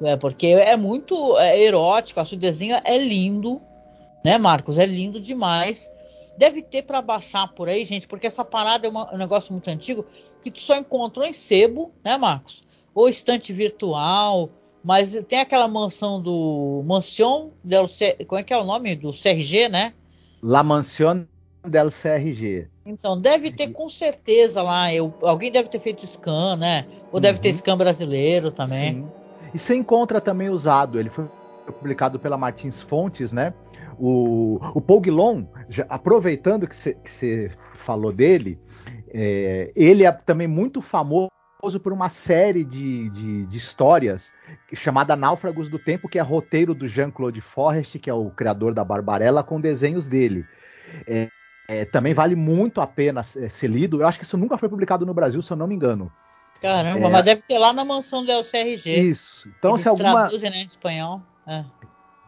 É, 0.03 0.17
porque 0.17 0.49
é 0.49 0.77
muito 0.77 1.39
é, 1.39 1.61
erótico, 1.63 2.21
a 2.21 2.25
sua 2.25 2.37
desenho 2.37 2.77
é 2.85 2.99
lindo, 2.99 3.61
né, 4.25 4.39
Marcos? 4.39 4.79
É 4.79 4.87
lindo 4.87 5.21
demais. 5.21 5.91
Deve 6.37 6.63
ter 6.63 6.83
para 6.83 7.01
baixar 7.01 7.49
por 7.49 7.69
aí, 7.69 7.85
gente, 7.85 8.09
porque 8.09 8.27
essa 8.27 8.45
parada 8.45 8.87
é 8.87 8.91
uma, 8.91 9.13
um 9.15 9.19
negócio 9.19 9.53
muito 9.53 9.69
antigo 9.69 10.05
que 10.43 10.51
tu 10.51 10.61
só 10.61 10.77
encontrou 10.77 11.27
em 11.27 11.33
sebo, 11.33 11.93
né, 12.05 12.17
Marcos? 12.17 12.65
Ou 12.95 13.09
estante 13.09 13.53
virtual, 13.53 14.51
mas 14.85 15.15
tem 15.27 15.41
aquela 15.41 15.67
mansão 15.67 16.21
do 16.21 16.83
Mansion 16.85 17.51
del 17.63 17.89
como 18.27 18.41
é 18.41 18.43
que 18.43 18.53
é 18.53 18.59
o 18.59 18.65
nome 18.65 18.95
do 18.95 19.11
CRG, 19.11 19.69
né? 19.69 19.95
La 20.43 20.63
Mansion 20.63 21.25
del 21.67 21.91
CRG. 21.91 22.69
Então 22.85 23.19
deve 23.19 23.51
ter 23.51 23.69
com 23.69 23.89
certeza 23.89 24.63
lá, 24.63 24.93
eu, 24.93 25.13
alguém 25.23 25.51
deve 25.51 25.69
ter 25.69 25.81
feito 25.81 26.07
scan, 26.07 26.57
né? 26.57 26.87
Ou 27.11 27.19
deve 27.19 27.39
ter 27.39 27.49
uhum. 27.49 27.55
scan 27.55 27.77
brasileiro 27.79 28.53
também. 28.53 28.95
Sim. 28.95 29.09
E 29.55 29.59
você 29.59 29.75
encontra 29.75 30.21
também 30.21 30.51
usado, 30.51 31.01
ele 31.01 31.09
foi 31.09 31.27
publicado 31.73 32.19
pela 32.19 32.37
Martins 32.37 32.83
Fontes, 32.83 33.33
né? 33.33 33.55
O, 33.99 34.59
o 34.75 34.81
Paul 34.81 35.01
Guilon, 35.01 35.45
já, 35.69 35.85
aproveitando 35.89 36.67
que 36.67 36.75
você 36.75 37.51
falou 37.75 38.13
dele, 38.13 38.59
é, 39.13 39.73
ele 39.77 40.05
é 40.05 40.13
também 40.13 40.49
muito 40.49 40.83
famoso 40.83 41.31
por 41.83 41.93
uma 41.93 42.09
série 42.09 42.63
de, 42.63 43.09
de, 43.09 43.47
de, 43.47 43.57
histórias 43.57 44.33
chamada 44.75 45.17
Náufragos 45.17 45.69
do 45.69 45.79
Tempo, 45.79 46.09
que 46.09 46.19
é 46.19 46.23
roteiro 46.23 46.75
do 46.75 46.87
Jean-Claude 46.87 47.41
Forrest, 47.41 47.99
que 47.99 48.11
é 48.11 48.15
o 48.15 48.31
criador 48.31 48.75
da 48.75 48.85
Barbarella, 48.85 49.43
com 49.43 49.61
desenhos 49.61 50.07
dele. 50.07 50.45
É, 51.07 51.29
é, 51.69 51.85
também 51.87 52.13
vale 52.13 52.37
muito 52.37 52.81
a 52.81 52.87
pena 52.87 53.23
ser 53.23 53.69
lido. 53.69 54.03
Eu 54.03 54.07
acho 54.07 54.19
que 54.19 54.25
isso 54.25 54.37
nunca 54.37 54.59
foi 54.59 54.69
publicado 54.69 55.07
no 55.07 55.15
Brasil, 55.15 55.41
se 55.41 55.51
eu 55.51 55.57
não 55.57 55.67
me 55.67 55.75
engano. 55.75 56.13
Caramba, 56.61 57.07
é... 57.07 57.11
mas 57.11 57.25
deve 57.25 57.43
ter 57.43 57.59
lá 57.59 57.73
na 57.73 57.85
mansão 57.85 58.25
do 58.25 58.33
CRG. 58.43 58.91
Isso. 58.91 59.49
Então, 59.59 59.73
Eles 59.73 59.83
se 59.83 59.89
alguma. 59.89 60.13
Traduzem, 60.13 60.51
né, 60.51 60.59
em 60.59 60.67
espanhol. 60.67 61.23
É. 61.47 61.65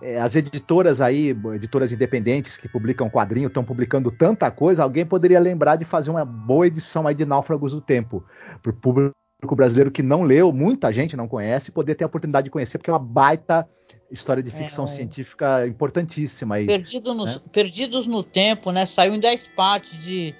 É, 0.03 0.21
as 0.21 0.37
editoras 0.37 1.01
aí, 1.01 1.35
editoras 1.55 1.91
independentes 1.91 2.57
que 2.57 2.69
publicam 2.69 3.09
quadrinho, 3.09 3.47
estão 3.47 3.65
publicando 3.65 4.11
tanta 4.11 4.51
coisa, 4.51 4.83
alguém 4.83 5.07
poderia 5.07 5.41
lembrar 5.41 5.77
de 5.77 5.85
fazer 5.87 6.11
uma 6.11 6.25
boa 6.25 6.67
edição 6.67 7.07
aí 7.07 7.15
de 7.15 7.25
Náufragos 7.25 7.73
do 7.73 7.81
Tempo, 7.81 8.23
para 8.63 8.71
o 8.71 8.75
público 8.75 9.15
brasileiro 9.55 9.91
que 9.91 10.03
não 10.03 10.23
leu, 10.23 10.53
muita 10.53 10.93
gente 10.93 11.17
não 11.17 11.27
conhece, 11.27 11.73
poder 11.73 11.95
ter 11.95 12.05
a 12.05 12.07
oportunidade 12.09 12.45
de 12.47 12.51
conhecer, 12.51 12.77
porque 12.77 12.91
é 12.91 12.93
uma 12.93 12.99
baita 12.99 13.67
história 14.11 14.43
de 14.43 14.51
ficção 14.51 14.85
é, 14.85 14.89
científica 14.89 15.67
importantíssima 15.67 16.57
aí. 16.57 16.67
Perdido 16.67 17.15
nos, 17.15 17.37
né? 17.37 17.43
Perdidos 17.51 18.07
no 18.07 18.23
Tempo, 18.23 18.71
né? 18.73 18.85
Saiu 18.85 19.15
em 19.15 19.21
10 19.21 19.49
partes 19.57 20.05
de, 20.05 20.35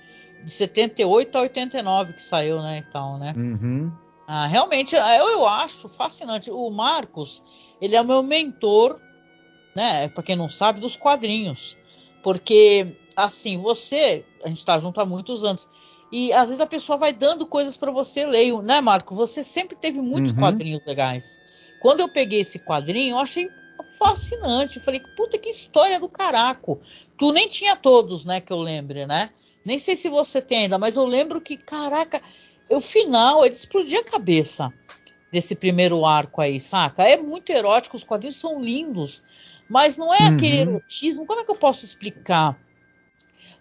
de 0.45 0.51
78 0.51 1.37
a 1.37 1.41
89 1.43 2.13
que 2.13 2.23
saiu, 2.23 2.61
né? 2.61 2.85
Então, 2.87 3.19
né? 3.19 3.33
Uhum. 3.37 3.91
Ah, 4.27 4.47
realmente, 4.47 4.97
eu, 4.97 5.03
eu 5.03 5.47
acho 5.47 5.89
fascinante. 5.89 6.51
O 6.51 6.69
Marcos, 6.71 7.43
ele 7.81 7.95
é 7.95 8.01
o 8.01 8.05
meu 8.05 8.23
mentor, 8.23 9.01
né? 9.77 10.09
Para 10.09 10.23
quem 10.23 10.35
não 10.35 10.49
sabe, 10.49 10.81
dos 10.81 10.97
quadrinhos. 10.97 11.77
Porque, 12.23 12.97
assim, 13.15 13.59
você, 13.59 14.25
a 14.43 14.49
gente 14.49 14.59
está 14.59 14.79
junto 14.79 14.99
há 15.01 15.05
muitos 15.05 15.45
anos. 15.45 15.69
E 16.11 16.33
às 16.33 16.49
vezes 16.49 16.61
a 16.61 16.67
pessoa 16.67 16.97
vai 16.97 17.13
dando 17.13 17.47
coisas 17.47 17.77
para 17.77 17.91
você 17.93 18.27
ler, 18.27 18.51
né, 18.63 18.81
Marco? 18.81 19.15
Você 19.15 19.45
sempre 19.45 19.77
teve 19.77 20.01
muitos 20.01 20.33
uhum. 20.33 20.39
quadrinhos 20.39 20.81
legais. 20.87 21.39
Quando 21.81 22.01
eu 22.01 22.09
peguei 22.09 22.41
esse 22.41 22.59
quadrinho, 22.59 23.17
eu 23.17 23.19
achei 23.19 23.51
fascinante. 23.99 24.79
Eu 24.79 24.83
falei, 24.83 25.01
puta 25.15 25.37
que 25.37 25.51
história 25.51 26.01
do 26.01 26.09
caraco. 26.09 26.81
Tu 27.19 27.31
nem 27.33 27.47
tinha 27.47 27.77
todos, 27.77 28.25
né, 28.25 28.41
que 28.41 28.53
eu 28.53 28.59
lembre, 28.59 29.07
né? 29.07 29.31
Nem 29.63 29.79
sei 29.79 29.95
se 29.95 30.09
você 30.09 30.41
tem 30.41 30.63
ainda, 30.63 30.79
mas 30.79 30.97
eu 30.97 31.05
lembro 31.05 31.41
que, 31.41 31.57
caraca, 31.57 32.23
o 32.71 32.81
final, 32.81 33.45
ele 33.45 33.55
explodia 33.55 34.01
a 34.01 34.05
cabeça 34.05 34.73
desse 35.31 35.55
primeiro 35.55 36.05
arco 36.07 36.41
aí, 36.41 36.59
saca? 36.59 37.03
É 37.03 37.17
muito 37.17 37.51
erótico, 37.51 37.97
os 37.97 38.05
quadrinhos 38.05 38.41
são 38.41 38.61
lindos, 38.61 39.23
mas 39.69 39.97
não 39.97 40.15
é 40.15 40.23
uhum. 40.23 40.35
aquele 40.35 40.57
erotismo. 40.59 41.27
Como 41.27 41.41
é 41.41 41.45
que 41.45 41.51
eu 41.51 41.57
posso 41.57 41.85
explicar? 41.85 42.57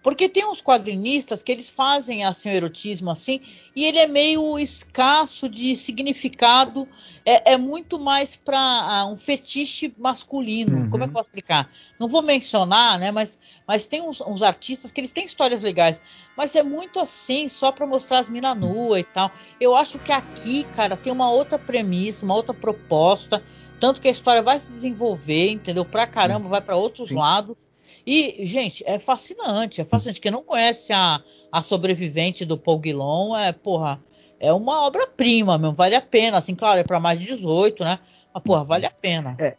Porque 0.05 0.29
tem 0.29 0.45
uns 0.45 0.61
quadrinistas 0.61 1.41
que 1.41 1.51
eles 1.51 1.67
fazem 1.67 2.23
assim 2.23 2.49
o 2.49 2.51
erotismo 2.51 3.09
assim, 3.09 3.41
e 3.75 3.85
ele 3.85 3.97
é 3.97 4.05
meio 4.05 4.59
escasso 4.59 5.49
de 5.49 5.75
significado, 5.75 6.87
é, 7.25 7.53
é 7.53 7.57
muito 7.57 7.97
mais 7.99 8.35
para 8.35 9.03
uh, 9.03 9.11
um 9.11 9.17
fetiche 9.17 9.91
masculino. 9.97 10.81
Uhum. 10.81 10.89
Como 10.91 11.03
é 11.03 11.07
que 11.07 11.09
eu 11.09 11.13
posso 11.15 11.29
explicar? 11.29 11.71
Não 11.99 12.07
vou 12.07 12.21
mencionar, 12.21 12.99
né? 12.99 13.09
Mas, 13.09 13.39
mas 13.67 13.87
tem 13.87 13.99
uns, 13.99 14.21
uns 14.21 14.43
artistas 14.43 14.91
que 14.91 15.01
eles 15.01 15.11
têm 15.11 15.25
histórias 15.25 15.63
legais, 15.63 16.03
mas 16.37 16.55
é 16.55 16.61
muito 16.61 16.99
assim, 16.99 17.47
só 17.47 17.71
para 17.71 17.87
mostrar 17.87 18.19
as 18.19 18.29
minas 18.29 18.55
nuas 18.55 18.99
e 18.99 19.05
tal. 19.05 19.31
Eu 19.59 19.75
acho 19.75 19.97
que 19.97 20.11
aqui, 20.11 20.65
cara, 20.65 20.95
tem 20.95 21.11
uma 21.11 21.31
outra 21.31 21.57
premissa, 21.57 22.25
uma 22.25 22.35
outra 22.35 22.53
proposta. 22.53 23.43
Tanto 23.85 24.01
que 24.01 24.07
a 24.07 24.11
história 24.11 24.41
vai 24.41 24.59
se 24.59 24.71
desenvolver, 24.71 25.51
entendeu? 25.51 25.85
Pra 25.85 26.07
caramba, 26.07 26.49
vai 26.49 26.59
para 26.59 26.75
outros 26.75 27.09
Sim. 27.09 27.17
lados. 27.17 27.67
E, 28.03 28.43
gente, 28.43 28.83
é 28.87 28.97
fascinante. 28.97 29.79
É 29.79 29.85
fascinante. 29.85 30.19
Quem 30.19 30.31
não 30.31 30.41
conhece 30.41 30.91
a, 30.91 31.21
a 31.51 31.61
sobrevivente 31.61 32.45
do 32.45 32.57
Paul 32.57 32.79
Guilon, 32.79 33.37
é, 33.37 33.51
porra, 33.51 34.03
é 34.39 34.51
uma 34.51 34.87
obra-prima 34.87 35.59
mesmo. 35.59 35.75
Vale 35.75 35.93
a 35.93 36.01
pena. 36.01 36.37
Assim, 36.37 36.55
claro, 36.55 36.79
é 36.79 36.83
para 36.83 36.99
mais 36.99 37.19
de 37.19 37.27
18, 37.27 37.83
né? 37.83 37.99
Mas, 38.33 38.41
porra, 38.41 38.63
vale 38.63 38.87
a 38.87 38.89
pena. 38.89 39.35
É, 39.37 39.55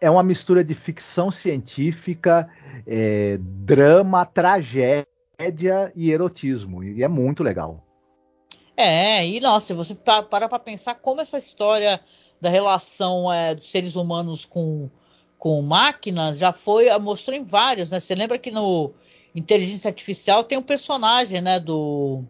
é 0.00 0.10
uma 0.10 0.24
mistura 0.24 0.64
de 0.64 0.74
ficção 0.74 1.30
científica, 1.30 2.50
é, 2.84 3.38
drama, 3.40 4.26
tragédia 4.26 5.92
e 5.94 6.10
erotismo. 6.10 6.82
E 6.82 7.04
é 7.04 7.08
muito 7.08 7.44
legal. 7.44 7.86
É, 8.76 9.24
e 9.28 9.38
nossa, 9.38 9.68
se 9.68 9.74
você 9.74 9.94
para 9.94 10.48
para 10.48 10.58
pensar 10.58 10.96
como 10.96 11.20
essa 11.20 11.38
história 11.38 12.00
da 12.40 12.48
relação 12.48 13.32
é, 13.32 13.54
dos 13.54 13.70
seres 13.70 13.96
humanos 13.96 14.44
com 14.44 14.88
com 15.38 15.62
máquinas 15.62 16.38
já 16.38 16.52
foi 16.52 16.96
mostrou 16.98 17.34
em 17.34 17.42
vários, 17.42 17.90
né? 17.90 17.98
Você 17.98 18.14
lembra 18.14 18.38
que 18.38 18.50
no 18.50 18.92
Inteligência 19.34 19.88
Artificial 19.88 20.44
tem 20.44 20.58
um 20.58 20.62
personagem, 20.62 21.40
né? 21.40 21.58
Do 21.58 22.22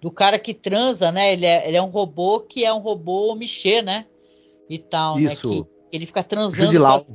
do 0.00 0.10
cara 0.10 0.38
que 0.38 0.54
transa, 0.54 1.12
né? 1.12 1.34
Ele 1.34 1.44
é, 1.44 1.68
ele 1.68 1.76
é 1.76 1.82
um 1.82 1.90
robô 1.90 2.40
que 2.40 2.64
é 2.64 2.72
um 2.72 2.78
robô 2.78 3.34
Michê, 3.34 3.82
né? 3.82 4.06
E 4.68 4.78
tal, 4.78 5.16
né? 5.16 5.34
Isso. 5.34 5.48
né? 5.48 5.54
Que, 5.56 5.62
que 5.90 5.96
ele 5.96 6.06
fica 6.06 6.22
transando. 6.22 6.72
Judilau. 6.72 7.06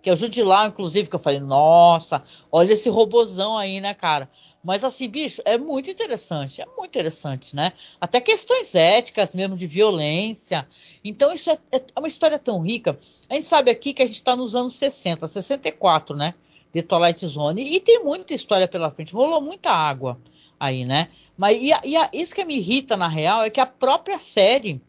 que 0.00 0.08
é 0.08 0.12
o 0.12 0.16
Judilau, 0.16 0.66
inclusive, 0.66 1.10
que 1.10 1.16
eu 1.16 1.20
falei, 1.20 1.40
nossa, 1.40 2.22
olha 2.50 2.72
esse 2.72 2.88
robozão 2.88 3.58
aí, 3.58 3.80
né, 3.80 3.92
cara? 3.92 4.30
Mas 4.62 4.84
assim, 4.84 5.08
bicho, 5.08 5.40
é 5.44 5.56
muito 5.56 5.90
interessante, 5.90 6.60
é 6.60 6.66
muito 6.66 6.90
interessante, 6.90 7.56
né? 7.56 7.72
Até 8.00 8.20
questões 8.20 8.74
éticas 8.74 9.34
mesmo 9.34 9.56
de 9.56 9.66
violência. 9.66 10.66
Então, 11.04 11.32
isso 11.32 11.50
é, 11.50 11.58
é 11.72 11.98
uma 11.98 12.08
história 12.08 12.38
tão 12.38 12.60
rica. 12.60 12.98
A 13.28 13.34
gente 13.34 13.46
sabe 13.46 13.70
aqui 13.70 13.92
que 13.94 14.02
a 14.02 14.06
gente 14.06 14.16
está 14.16 14.36
nos 14.36 14.54
anos 14.54 14.74
60, 14.74 15.26
64, 15.26 16.16
né? 16.16 16.34
De 16.72 16.82
Twilight 16.82 17.26
Zone. 17.26 17.62
E 17.62 17.80
tem 17.80 18.04
muita 18.04 18.34
história 18.34 18.68
pela 18.68 18.90
frente. 18.90 19.14
Rolou 19.14 19.40
muita 19.40 19.70
água 19.70 20.18
aí, 20.58 20.84
né? 20.84 21.08
Mas 21.36 21.58
e, 21.60 21.72
a, 21.72 21.80
e 21.84 21.96
a, 21.96 22.10
isso 22.12 22.34
que 22.34 22.44
me 22.44 22.56
irrita, 22.56 22.96
na 22.96 23.08
real, 23.08 23.42
é 23.42 23.50
que 23.50 23.60
a 23.60 23.66
própria 23.66 24.18
série, 24.18 24.80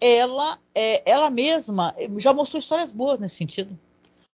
ela, 0.00 0.58
é, 0.74 1.02
ela 1.04 1.28
mesma 1.28 1.94
já 2.18 2.32
mostrou 2.32 2.60
histórias 2.60 2.92
boas 2.92 3.18
nesse 3.18 3.34
sentido. 3.34 3.76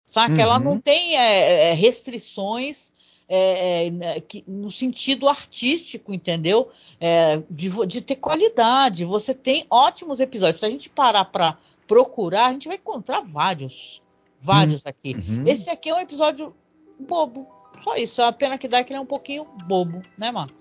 Saca? 0.05 0.33
Uhum. 0.33 0.39
Ela 0.39 0.59
não 0.59 0.79
tem 0.79 1.17
é, 1.17 1.71
é 1.71 1.73
restrições 1.73 2.91
é, 3.27 3.85
é, 3.85 3.89
né, 3.89 4.19
que, 4.19 4.43
no 4.47 4.69
sentido 4.69 5.27
artístico, 5.27 6.13
entendeu? 6.13 6.69
É, 6.99 7.41
de, 7.49 7.69
de, 7.85 8.01
ter 8.01 8.15
qualidade. 8.15 9.05
Você 9.05 9.33
tem 9.33 9.65
ótimos 9.69 10.19
episódios. 10.19 10.59
Se 10.59 10.65
a 10.65 10.69
gente 10.69 10.89
parar 10.89 11.25
para 11.25 11.57
procurar, 11.87 12.47
a 12.47 12.53
gente 12.53 12.67
vai 12.67 12.77
encontrar 12.77 13.21
vários. 13.21 14.01
Vários 14.39 14.83
uhum. 14.85 14.89
aqui. 14.89 15.15
Uhum. 15.15 15.43
Esse 15.47 15.69
aqui 15.69 15.89
é 15.89 15.95
um 15.95 15.99
episódio 15.99 16.55
bobo. 16.99 17.47
Só 17.83 17.95
isso. 17.95 18.21
A 18.21 18.31
pena 18.31 18.57
que 18.57 18.67
dá 18.67 18.79
é 18.79 18.83
que 18.83 18.93
ele 18.93 18.99
é 18.99 19.01
um 19.01 19.05
pouquinho 19.05 19.45
bobo, 19.65 20.01
né, 20.17 20.31
mano? 20.31 20.51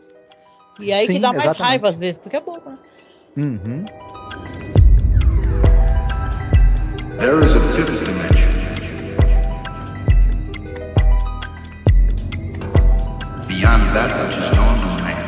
E 0.81 0.93
aí 0.93 1.07
Sim, 1.07 1.15
que 1.15 1.19
dá 1.21 1.33
mais 1.33 1.45
exatamente. 1.45 1.69
raiva 1.69 1.89
às 1.89 1.99
vezes, 1.99 2.19
porque 2.19 2.37
é 2.37 2.41
bobo, 2.41 2.71
né? 2.71 2.79
Uhum. 3.37 3.85
There 7.19 7.45
is 7.45 7.55
a 7.55 7.61
fifth 7.61 8.04
beyond 13.65 13.97
that 13.97 14.11
which 14.21 14.37
is 14.37 14.51
known 14.57 14.77
to 14.77 14.89
man. 15.03 15.21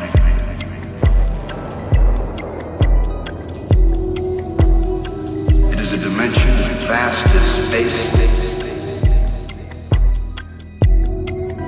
It 5.73 5.79
is 5.79 5.93
a 5.93 5.97
dimension 5.97 6.51
vast 6.85 7.25
as 7.39 7.47
space 7.65 8.01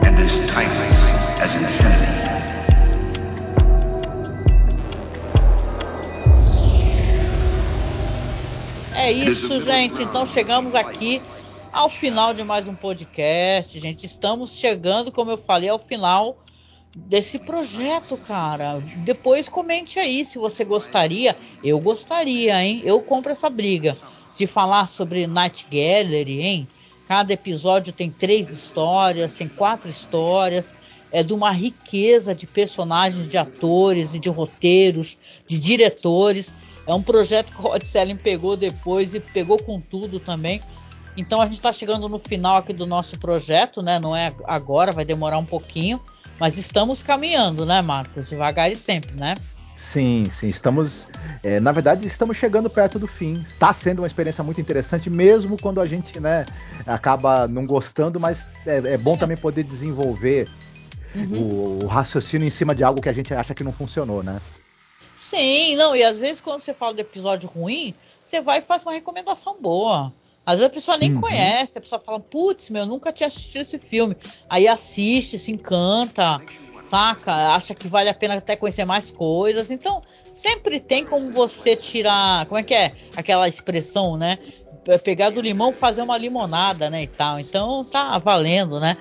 and 0.06 0.16
as 0.20 0.34
timeless 0.52 1.00
as 1.42 1.56
infinity. 1.56 2.10
É 8.96 9.12
isso, 9.12 9.60
gente. 9.60 10.04
Então 10.04 10.24
chegamos 10.24 10.76
aqui 10.76 11.20
ao 11.74 11.90
final 11.90 12.32
de 12.32 12.44
mais 12.44 12.68
um 12.68 12.76
podcast, 12.76 13.80
gente. 13.80 14.06
Estamos 14.06 14.52
chegando, 14.52 15.12
como 15.12 15.32
eu 15.32 15.38
falei, 15.38 15.68
ao 15.68 15.80
final 15.80 16.38
desse 16.96 17.40
projeto, 17.40 18.18
cara. 18.18 18.80
Depois 18.98 19.48
comente 19.48 20.00
aí 20.00 20.26
se 20.26 20.38
você 20.38 20.64
gostaria. 20.64 21.36
Eu 21.64 21.80
gostaria, 21.80 22.64
hein? 22.64 22.82
Eu 22.84 23.02
compro 23.02 23.32
essa 23.32 23.50
briga 23.50 23.96
de 24.36 24.48
falar 24.48 24.86
sobre 24.86 25.28
Night 25.28 25.68
Gallery, 25.70 26.42
hein? 26.42 26.68
Cada 27.08 27.34
episódio 27.34 27.92
tem 27.92 28.10
três 28.10 28.50
histórias, 28.50 29.34
tem 29.34 29.48
quatro 29.48 29.90
histórias. 29.90 30.76
É 31.12 31.24
de 31.24 31.34
uma 31.34 31.52
riqueza 31.52 32.36
de 32.36 32.46
personagens, 32.46 33.28
de 33.28 33.38
atores 33.38 34.14
e 34.14 34.20
de 34.20 34.30
roteiros, 34.30 35.18
de 35.48 35.58
diretores. 35.58 36.54
É 36.86 36.94
um 36.94 37.02
projeto 37.02 37.52
que 37.52 37.60
o 37.60 37.64
Rod 37.64 37.84
Selling 37.84 38.16
pegou 38.16 38.56
depois 38.56 39.16
e 39.16 39.20
pegou 39.20 39.62
com 39.62 39.82
tudo 39.82 40.20
também. 40.20 40.62
Então 41.18 41.42
a 41.42 41.46
gente 41.46 41.56
está 41.56 41.74
chegando 41.74 42.08
no 42.08 42.20
final 42.20 42.58
aqui 42.58 42.72
do 42.72 42.86
nosso 42.86 43.18
projeto, 43.18 43.82
né? 43.82 44.00
Não 44.00 44.16
é 44.16 44.34
agora, 44.46 44.92
vai 44.92 45.04
demorar 45.04 45.38
um 45.38 45.46
pouquinho, 45.46 46.00
mas 46.40 46.58
estamos 46.58 47.04
caminhando, 47.04 47.66
né, 47.66 47.82
Marcos? 47.82 48.30
Devagar 48.30 48.72
e 48.72 48.76
sempre, 48.76 49.16
né? 49.16 49.36
Sim, 49.80 50.28
sim, 50.30 50.50
estamos. 50.50 51.08
É, 51.42 51.60
na 51.60 51.72
verdade, 51.72 52.06
estamos 52.06 52.36
chegando 52.36 52.70
perto 52.70 53.00
do 53.00 53.08
fim. 53.08 53.42
Está 53.42 53.74
sendo 53.74 54.00
uma 54.00 54.08
experiência 54.08 54.44
muito 54.44 54.60
interessante, 54.60 55.10
mesmo 55.10 55.58
quando 55.60 55.80
a 55.80 55.86
gente 55.86 56.20
né, 56.20 56.46
acaba 56.86 57.48
não 57.48 57.66
gostando, 57.66 58.20
mas 58.20 58.46
é, 58.66 58.78
é 58.78 58.98
bom 58.98 59.16
também 59.16 59.38
poder 59.38 59.64
desenvolver 59.64 60.50
uhum. 61.16 61.80
o, 61.82 61.84
o, 61.86 61.88
raciocínio 61.88 62.46
em 62.46 62.52
cima 62.52 62.76
de 62.76 62.84
algo 62.84 63.02
que 63.02 63.10
a 63.10 63.14
gente 63.14 63.34
acha 63.34 63.56
que 63.56 63.64
não 63.64 63.72
funcionou, 63.72 64.22
né? 64.22 64.42
Sim, 65.16 65.76
não, 65.78 65.96
e 65.96 66.04
às 66.04 66.20
vezes 66.20 66.42
quando 66.42 66.60
você 66.60 66.74
fala 66.74 66.94
de 66.94 67.02
episódio 67.02 67.50
ruim, 67.50 67.94
você 68.22 68.42
vai 68.42 68.60
e 68.60 68.62
faz 68.62 68.84
uma 68.84 68.94
recomendação 68.94 69.58
boa. 69.60 70.14
Às 70.50 70.60
vezes 70.60 70.72
a 70.72 70.74
pessoa 70.74 70.98
nem 70.98 71.14
uhum. 71.14 71.22
conhece, 71.22 71.78
a 71.78 71.82
pessoa 71.82 72.02
fala, 72.02 72.20
putz, 72.20 72.72
meu, 72.72 72.84
nunca 72.84 73.14
tinha 73.14 73.28
assistido 73.28 73.62
esse 73.62 73.78
filme. 73.78 74.16
Aí 74.50 74.68
assiste, 74.68 75.38
se 75.38 75.52
encanta 75.52 76.42
saca? 76.82 77.54
Acha 77.54 77.76
que 77.76 77.90
vale 77.90 78.10
a 78.10 78.14
pena 78.14 78.36
até 78.36 78.56
conhecer 78.56 78.86
mais 78.86 79.12
coisas. 79.12 79.70
Então, 79.70 80.02
sempre 80.32 80.80
tem 80.80 81.04
como 81.04 81.30
você 81.30 81.76
tirar. 81.76 82.46
Como 82.46 82.58
é 82.58 82.64
que 82.64 82.74
é? 82.74 82.92
Aquela 83.18 83.48
expressão, 83.50 84.18
né? 84.18 84.40
Pegar 85.04 85.30
do 85.30 85.42
limão 85.42 85.74
fazer 85.74 86.02
uma 86.02 86.18
limonada, 86.18 86.90
né? 86.90 87.04
E 87.04 87.08
tal. 87.08 87.38
Então, 87.38 87.84
tá 87.84 88.18
valendo, 88.18 88.80
né? 88.80 88.98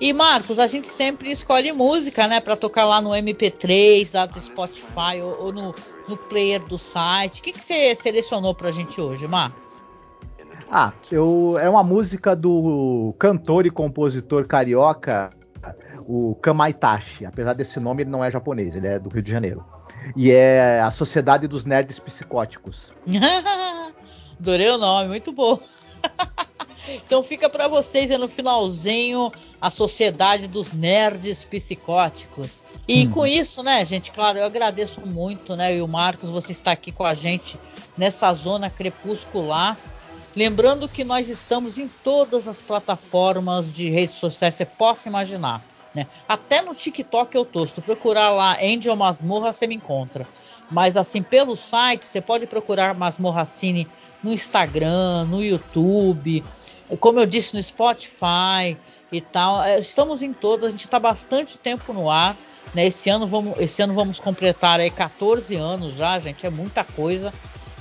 E 0.00 0.12
Marcos, 0.12 0.58
a 0.58 0.66
gente 0.66 0.88
sempre 0.88 1.30
escolhe 1.30 1.72
música, 1.72 2.28
né, 2.28 2.40
para 2.40 2.54
tocar 2.54 2.84
lá 2.84 3.00
no 3.00 3.10
MP3, 3.10 4.10
lá 4.14 4.26
do 4.26 4.40
Spotify 4.40 5.20
ou, 5.22 5.46
ou 5.46 5.52
no, 5.52 5.74
no, 6.08 6.16
player 6.16 6.64
do 6.64 6.78
site. 6.78 7.40
O 7.40 7.42
que, 7.42 7.52
que 7.52 7.62
você 7.62 7.96
selecionou 7.96 8.54
pra 8.54 8.70
gente 8.70 9.00
hoje, 9.00 9.26
Marcos? 9.26 9.67
Ah, 10.70 10.92
eu, 11.10 11.58
é 11.58 11.68
uma 11.68 11.82
música 11.82 12.36
do 12.36 13.14
cantor 13.18 13.66
e 13.66 13.70
compositor 13.70 14.46
carioca 14.46 15.30
o 16.06 16.34
Kamaitachi. 16.36 17.26
Apesar 17.26 17.52
desse 17.52 17.78
nome, 17.78 18.02
ele 18.02 18.10
não 18.10 18.24
é 18.24 18.30
japonês, 18.30 18.74
ele 18.74 18.86
é 18.86 18.98
do 18.98 19.10
Rio 19.10 19.22
de 19.22 19.30
Janeiro. 19.30 19.64
E 20.16 20.30
é 20.30 20.80
a 20.80 20.90
Sociedade 20.90 21.46
dos 21.46 21.64
Nerds 21.64 21.98
Psicóticos. 21.98 22.92
Adorei 24.40 24.70
o 24.70 24.78
nome, 24.78 25.08
muito 25.08 25.32
bom. 25.32 25.58
então 26.88 27.22
fica 27.22 27.50
para 27.50 27.68
vocês 27.68 28.10
no 28.18 28.28
finalzinho 28.28 29.30
a 29.60 29.70
Sociedade 29.70 30.48
dos 30.48 30.72
Nerds 30.72 31.44
Psicóticos. 31.44 32.60
E 32.86 33.06
hum. 33.06 33.10
com 33.10 33.26
isso, 33.26 33.62
né, 33.62 33.84
gente, 33.84 34.12
claro, 34.12 34.38
eu 34.38 34.44
agradeço 34.44 35.00
muito, 35.04 35.56
né, 35.56 35.76
e 35.76 35.82
o 35.82 35.88
Marcos, 35.88 36.30
você 36.30 36.52
está 36.52 36.72
aqui 36.72 36.92
com 36.92 37.04
a 37.04 37.12
gente 37.12 37.58
nessa 37.96 38.32
zona 38.32 38.70
crepuscular. 38.70 39.76
Lembrando 40.38 40.88
que 40.88 41.02
nós 41.02 41.28
estamos 41.28 41.78
em 41.78 41.88
todas 41.88 42.46
as 42.46 42.62
plataformas 42.62 43.72
de 43.72 43.90
redes 43.90 44.14
sociais 44.14 44.54
você 44.54 44.64
possa 44.64 45.08
imaginar. 45.08 45.60
Né? 45.92 46.06
Até 46.28 46.62
no 46.62 46.72
TikTok 46.72 47.34
eu 47.36 47.44
tô. 47.44 47.66
Se 47.66 47.74
tu 47.74 47.82
procurar 47.82 48.30
lá 48.30 48.56
Angel 48.62 48.94
Masmorra, 48.94 49.52
você 49.52 49.66
me 49.66 49.74
encontra. 49.74 50.28
Mas 50.70 50.96
assim, 50.96 51.24
pelo 51.24 51.56
site, 51.56 52.06
você 52.06 52.20
pode 52.20 52.46
procurar 52.46 52.94
Masmorra 52.94 53.44
Cine 53.44 53.88
no 54.22 54.32
Instagram, 54.32 55.24
no 55.24 55.42
YouTube, 55.42 56.44
como 57.00 57.18
eu 57.18 57.26
disse, 57.26 57.56
no 57.56 57.60
Spotify 57.60 58.78
e 59.10 59.20
tal. 59.20 59.64
É, 59.64 59.80
estamos 59.80 60.22
em 60.22 60.32
todas, 60.32 60.68
a 60.68 60.70
gente 60.70 60.84
está 60.84 61.00
bastante 61.00 61.58
tempo 61.58 61.92
no 61.92 62.08
ar. 62.08 62.36
Né? 62.72 62.86
Esse, 62.86 63.10
ano 63.10 63.26
vamos, 63.26 63.58
esse 63.58 63.82
ano 63.82 63.92
vamos 63.92 64.20
completar 64.20 64.78
aí 64.78 64.88
14 64.88 65.56
anos 65.56 65.96
já, 65.96 66.16
gente. 66.20 66.46
É 66.46 66.50
muita 66.50 66.84
coisa. 66.84 67.34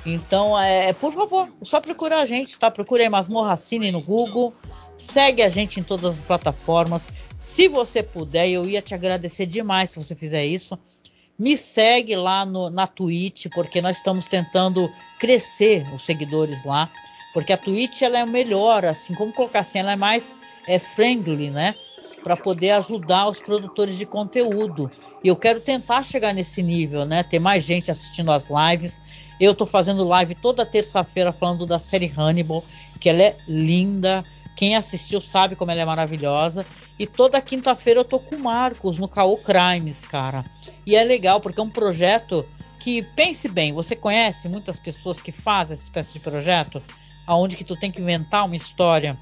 Então, 0.10 0.58
é, 0.58 0.94
por 0.94 1.12
favor, 1.12 1.50
é 1.62 1.66
só 1.66 1.82
procurar 1.82 2.22
a 2.22 2.26
gente, 2.26 2.58
tá? 2.58 2.72
Procure 2.72 3.04
aí 3.04 3.10
Masmorra 3.10 3.58
Cine 3.58 3.92
no 3.92 4.02
Google. 4.02 4.54
Segue 4.98 5.44
a 5.44 5.50
gente 5.50 5.82
em 5.82 5.84
todas 5.84 6.20
as 6.20 6.26
plataformas. 6.26 7.10
Se 7.44 7.68
você 7.68 8.02
puder, 8.02 8.48
eu 8.48 8.66
ia 8.66 8.82
te 8.82 8.96
agradecer 8.96 9.46
demais 9.46 9.90
se 9.90 10.02
você 10.02 10.16
fizer 10.16 10.46
isso. 10.46 10.80
Me 11.38 11.58
segue 11.58 12.16
lá 12.16 12.46
no, 12.46 12.70
na 12.70 12.88
Twitch, 12.88 13.48
porque 13.54 13.82
nós 13.82 13.98
estamos 13.98 14.28
tentando 14.28 14.90
crescer 15.20 15.86
os 15.94 16.04
seguidores 16.04 16.64
lá. 16.64 16.90
Porque 17.34 17.52
a 17.52 17.58
Twitch 17.58 18.02
ela 18.02 18.20
é 18.20 18.26
melhor, 18.26 18.86
assim, 18.86 19.14
como 19.14 19.34
colocar 19.34 19.60
assim, 19.60 19.80
ela 19.80 19.92
é 19.92 19.98
mais 19.98 20.34
é, 20.66 20.80
friendly, 20.80 21.52
né? 21.52 21.76
Para 22.24 22.38
poder 22.38 22.72
ajudar 22.72 23.28
os 23.28 23.40
produtores 23.40 23.98
de 23.98 24.06
conteúdo. 24.06 24.90
E 25.22 25.28
eu 25.28 25.36
quero 25.36 25.60
tentar 25.60 26.02
chegar 26.02 26.34
nesse 26.34 26.64
nível, 26.64 27.06
né? 27.06 27.24
Ter 27.24 27.40
mais 27.40 27.66
gente 27.66 27.92
assistindo 27.92 28.32
as 28.32 28.48
lives. 28.50 29.00
Eu 29.40 29.52
estou 29.52 29.68
fazendo 29.68 30.08
live 30.08 30.36
toda 30.36 30.66
terça-feira 30.66 31.32
falando 31.32 31.66
da 31.66 31.78
série 31.78 32.12
Hannibal, 32.16 32.64
que 33.00 33.10
ela 33.10 33.22
é 33.22 33.38
linda. 33.48 34.24
Quem 34.56 34.76
assistiu 34.76 35.22
sabe 35.22 35.56
como 35.56 35.70
ela 35.70 35.82
é 35.82 35.86
maravilhosa. 35.86 36.66
E 36.98 37.06
toda 37.06 37.42
quinta-feira 37.42 38.00
eu 38.00 38.06
tô 38.06 38.20
com 38.20 38.36
o 38.36 38.40
Marcos 38.40 38.98
no 38.98 39.08
Caô 39.08 39.38
Crimes, 39.38 40.04
cara. 40.04 40.44
E 40.86 40.96
é 40.96 41.04
legal 41.04 41.40
porque 41.40 41.60
é 41.60 41.64
um 41.64 41.70
projeto 41.70 42.46
que, 42.80 43.04
pense 43.16 43.48
bem, 43.48 43.74
você 43.74 43.96
conhece 43.96 44.50
muitas 44.50 44.80
pessoas 44.80 45.22
que 45.22 45.32
fazem 45.32 45.74
essa 45.74 45.84
espécie 45.84 46.14
de 46.14 46.20
projeto, 46.20 46.82
aonde 47.26 47.58
que 47.58 47.64
tu 47.64 47.76
tem 47.76 47.92
que 47.92 48.02
inventar 48.02 48.46
uma 48.46 48.56
história, 48.56 49.18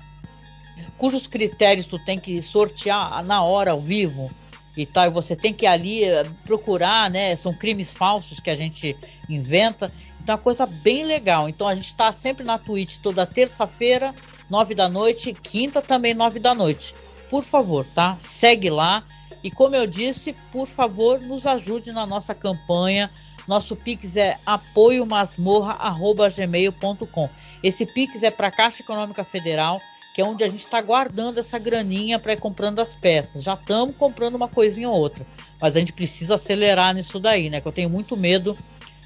cujos 0.97 1.27
critérios 1.27 1.85
tu 1.85 1.97
tem 1.99 2.19
que 2.19 2.41
sortear 2.41 3.23
na 3.23 3.43
hora, 3.43 3.71
ao 3.71 3.81
vivo 3.81 4.29
e 4.77 4.85
tal, 4.85 5.05
e 5.05 5.09
você 5.09 5.35
tem 5.35 5.53
que 5.53 5.65
ali 5.65 6.03
eh, 6.03 6.25
procurar, 6.43 7.09
né? 7.09 7.35
São 7.35 7.53
crimes 7.53 7.91
falsos 7.91 8.39
que 8.39 8.49
a 8.49 8.55
gente 8.55 8.97
inventa. 9.29 9.91
Então 10.21 10.33
é 10.33 10.37
uma 10.37 10.43
coisa 10.43 10.65
bem 10.65 11.03
legal. 11.03 11.47
Então 11.47 11.67
a 11.67 11.75
gente 11.75 11.87
está 11.87 12.11
sempre 12.11 12.45
na 12.45 12.57
Twitch 12.57 12.97
toda 12.97 13.25
terça-feira 13.25 14.13
9 14.49 14.75
da 14.75 14.89
noite, 14.89 15.33
quinta 15.33 15.81
também 15.81 16.13
9 16.13 16.39
da 16.39 16.53
noite. 16.53 16.93
Por 17.29 17.43
favor, 17.43 17.85
tá? 17.85 18.15
Segue 18.19 18.69
lá. 18.69 19.03
E 19.43 19.51
como 19.51 19.75
eu 19.75 19.85
disse, 19.85 20.33
por 20.51 20.67
favor, 20.67 21.19
nos 21.19 21.45
ajude 21.45 21.91
na 21.91 22.05
nossa 22.05 22.33
campanha. 22.33 23.11
Nosso 23.47 23.75
Pix 23.75 24.15
é 24.17 24.37
apoiomasmorra.gmail.com. 24.45 27.29
Esse 27.61 27.85
Pix 27.85 28.23
é 28.23 28.31
para 28.31 28.47
a 28.47 28.51
Caixa 28.51 28.81
Econômica 28.81 29.23
Federal, 29.23 29.79
que 30.15 30.21
é 30.21 30.25
onde 30.25 30.45
a 30.45 30.47
gente 30.47 30.59
está 30.59 30.81
guardando 30.81 31.39
essa 31.39 31.59
graninha 31.59 32.17
para 32.17 32.31
ir 32.31 32.39
comprando 32.39 32.79
as 32.79 32.95
peças. 32.95 33.43
Já 33.43 33.53
estamos 33.53 33.95
comprando 33.97 34.35
uma 34.35 34.47
coisinha 34.47 34.89
ou 34.89 34.97
outra. 34.97 35.27
Mas 35.61 35.75
a 35.75 35.79
gente 35.79 35.91
precisa 35.91 36.35
acelerar 36.35 36.95
nisso 36.95 37.19
daí, 37.19 37.49
né? 37.49 37.59
Que 37.59 37.67
eu 37.67 37.71
tenho 37.71 37.89
muito 37.89 38.15
medo 38.15 38.57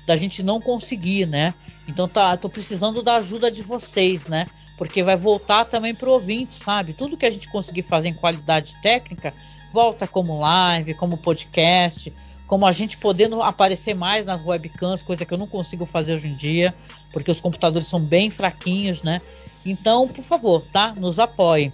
da 0.06 0.16
gente 0.16 0.44
não 0.44 0.62
conseguir, 0.62 1.26
né? 1.26 1.56
Então 1.88 2.08
tá, 2.08 2.38
tô 2.38 2.48
precisando 2.48 3.02
da 3.02 3.16
ajuda 3.16 3.50
de 3.50 3.64
vocês, 3.64 4.28
né? 4.28 4.46
porque 4.80 5.04
vai 5.04 5.18
voltar 5.18 5.66
também 5.66 5.94
para 5.94 6.08
o 6.08 6.14
ouvinte, 6.14 6.54
sabe? 6.54 6.94
Tudo 6.94 7.18
que 7.18 7.26
a 7.26 7.30
gente 7.30 7.50
conseguir 7.50 7.84
fazer 7.84 8.08
em 8.08 8.14
qualidade 8.14 8.78
técnica 8.82 9.34
volta 9.74 10.08
como 10.08 10.40
live, 10.40 10.94
como 10.94 11.18
podcast, 11.18 12.14
como 12.48 12.66
a 12.66 12.72
gente 12.72 12.98
podendo 12.98 13.44
aparecer 13.44 13.94
mais 13.94 14.24
nas 14.24 14.42
webcams, 14.42 15.04
coisa 15.04 15.26
que 15.26 15.34
eu 15.34 15.38
não 15.38 15.48
consigo 15.48 15.86
fazer 15.86 16.14
hoje 16.14 16.30
em 16.30 16.34
dia, 16.34 16.74
porque 17.12 17.30
os 17.30 17.42
computadores 17.42 17.90
são 17.90 18.00
bem 18.00 18.30
fraquinhos, 18.30 19.04
né? 19.04 19.20
Então, 19.66 20.08
por 20.08 20.24
favor, 20.24 20.66
tá? 20.66 20.94
Nos 20.98 21.20
apoie. 21.20 21.74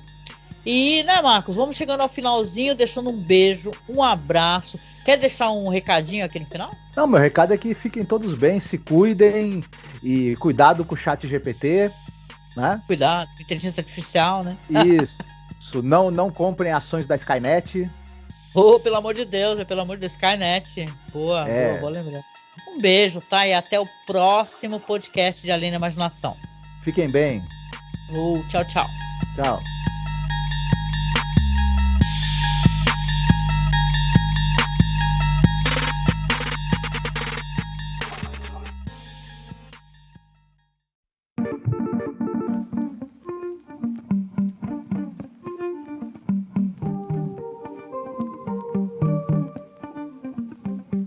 E, 0.66 1.04
né, 1.04 1.22
Marcos, 1.22 1.56
vamos 1.56 1.76
chegando 1.76 2.02
ao 2.02 2.10
finalzinho, 2.10 2.74
deixando 2.74 3.12
um 3.12 3.18
beijo, 3.18 3.72
um 3.88 4.02
abraço. 4.02 4.80
Quer 5.04 5.18
deixar 5.18 5.52
um 5.52 5.70
recadinho 5.70 6.26
aqui 6.26 6.40
no 6.40 6.48
final? 6.48 6.72
Não, 6.96 7.06
meu 7.06 7.20
recado 7.20 7.54
é 7.54 7.58
que 7.58 7.76
fiquem 7.76 8.04
todos 8.04 8.34
bem, 8.34 8.60
se 8.60 8.78
cuidem 8.78 9.64
e 10.04 10.36
cuidado 10.38 10.84
com 10.84 10.96
o 10.96 10.98
chat 10.98 11.28
GPT 11.28 11.92
né? 12.56 12.82
Cuidado, 12.88 13.30
inteligência 13.40 13.82
artificial, 13.82 14.44
né? 14.44 14.58
Isso. 14.70 15.18
não, 15.84 16.10
não 16.10 16.32
comprem 16.32 16.72
ações 16.72 17.06
da 17.06 17.16
Skynet. 17.16 17.86
Oh, 18.54 18.80
pelo 18.80 18.96
amor 18.96 19.14
de 19.14 19.26
Deus, 19.26 19.60
é 19.60 19.66
pelo 19.66 19.82
amor 19.82 19.98
de 19.98 20.06
Skynet. 20.06 20.86
Boa, 21.12 21.48
é. 21.48 21.70
boa, 21.70 21.82
vou 21.82 21.90
lembrar. 21.90 22.22
Um 22.70 22.78
beijo, 22.80 23.20
tá? 23.20 23.46
E 23.46 23.54
até 23.54 23.80
o 23.80 23.86
próximo 24.08 24.80
podcast 24.80 25.42
de 25.42 25.52
Além 25.52 25.72
da 25.72 25.78
Imaginação. 25.78 26.38
Fiquem 26.82 27.10
bem. 27.10 27.44
Ou 28.10 28.44
tchau, 28.48 28.64
tchau. 28.66 28.88
Tchau. 29.36 29.62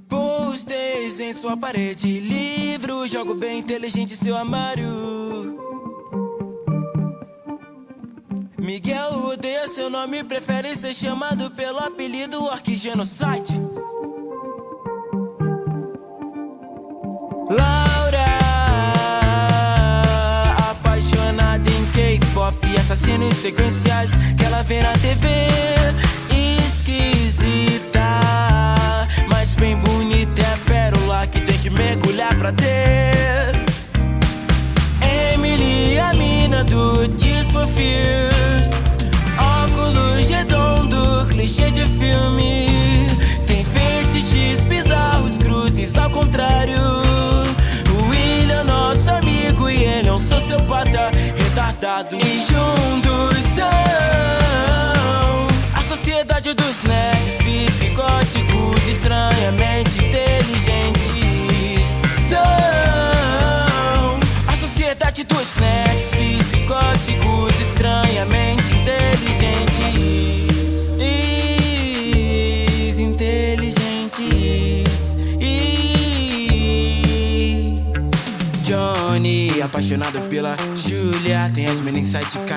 Pôs 0.09 1.20
em 1.20 1.32
sua 1.32 1.57
parede, 1.57 2.20
livro, 2.20 3.07
jogo 3.07 3.34
bem 3.34 3.61
inteligente 3.61 4.16
seu 4.16 4.36
armário. 4.36 5.18
Seu 9.89 9.91
nome, 9.91 10.22
prefere 10.22 10.76
ser 10.76 10.93
chamado 10.93 11.51
pelo 11.53 11.78
apelido 11.78 12.45
Orc 12.45 12.74
Genocide. 12.74 13.59
Laura, 17.49 18.26
apaixonada 20.70 21.70
em 21.70 21.86
K-pop 21.93 22.55
e 22.68 22.76
assassinos 22.76 23.34
sequenciais 23.36 24.12
que 24.36 24.45
ela 24.45 24.62
vê 24.62 24.82
na 24.82 24.97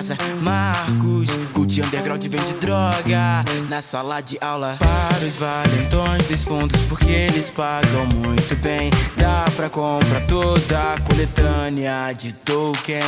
casa. 0.01 0.17
Marcos, 0.41 1.29
cult 1.53 1.79
underground 1.79 2.23
vende 2.23 2.53
droga 2.59 3.45
na 3.69 3.81
sala 3.81 4.19
de 4.21 4.37
aula. 4.41 4.77
Para 4.79 5.25
os 5.25 5.37
valentões 5.37 6.27
dos 6.27 6.43
fundos, 6.43 6.81
porque 6.83 7.11
eles 7.11 7.49
pagam 7.51 8.07
muito 8.15 8.55
bem. 8.57 8.89
Dá 9.17 9.45
pra 9.55 9.69
comprar 9.69 10.21
toda 10.27 10.93
a 10.93 10.99
coletânea 11.01 12.13
de 12.13 12.33
Tolkien. 12.33 13.01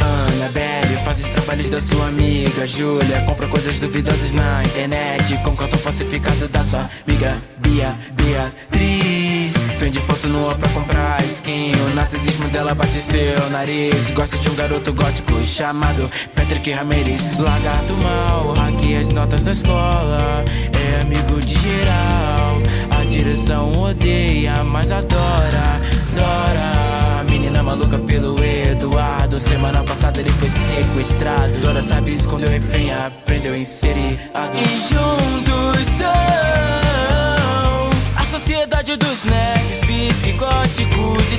Annabelle 0.00 1.04
faz 1.04 1.18
os 1.20 1.28
trabalhos 1.30 1.68
da 1.68 1.80
sua 1.80 2.06
amiga 2.06 2.66
Júlia. 2.66 3.22
Compra 3.26 3.48
coisas 3.48 3.80
duvidosas 3.80 4.30
na 4.32 4.62
internet. 4.62 5.36
Com 5.42 5.56
cartão 5.56 5.78
falsificado 5.78 6.46
da 6.48 6.62
sua 6.62 6.88
amiga 7.06 7.36
Bia 7.58 7.94
Beatriz. 8.14 9.25
Vende 10.36 10.38
foto 10.38 10.38
nua 10.38 10.54
pra 10.54 10.68
comprar 10.70 11.24
skin. 11.24 11.72
O 11.90 11.94
narcisismo 11.94 12.48
dela 12.48 12.74
bate 12.74 13.00
seu 13.00 13.50
nariz. 13.50 14.10
Gosta 14.10 14.38
de 14.38 14.48
um 14.50 14.54
garoto 14.54 14.92
gótico 14.92 15.32
chamado 15.44 16.10
Patrick 16.34 16.70
Ramirez. 16.70 17.38
Lagarto 17.40 17.94
mal, 17.94 18.54
hackeia 18.54 19.00
as 19.00 19.08
notas 19.10 19.42
da 19.42 19.52
escola. 19.52 20.44
É 20.72 21.00
amigo 21.00 21.40
de 21.40 21.54
geral. 21.54 22.58
A 22.90 23.04
direção 23.04 23.72
odeia, 23.80 24.62
mas 24.62 24.90
adora. 24.90 25.80
Adora. 26.12 27.24
Menina 27.30 27.62
maluca 27.62 27.98
pelo 27.98 28.36
Eduardo. 28.42 29.40
Semana 29.40 29.82
passada 29.84 30.20
ele 30.20 30.30
foi 30.30 30.50
sequestrado. 30.50 31.58
Dora 31.60 31.82
sabe 31.82 32.12
esconder 32.12 32.48
o 32.48 32.52
refém, 32.52 32.92
aprendeu 32.92 33.54
a 33.54 33.58
inserir 33.58 34.18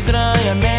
estranhamente. 0.08 0.77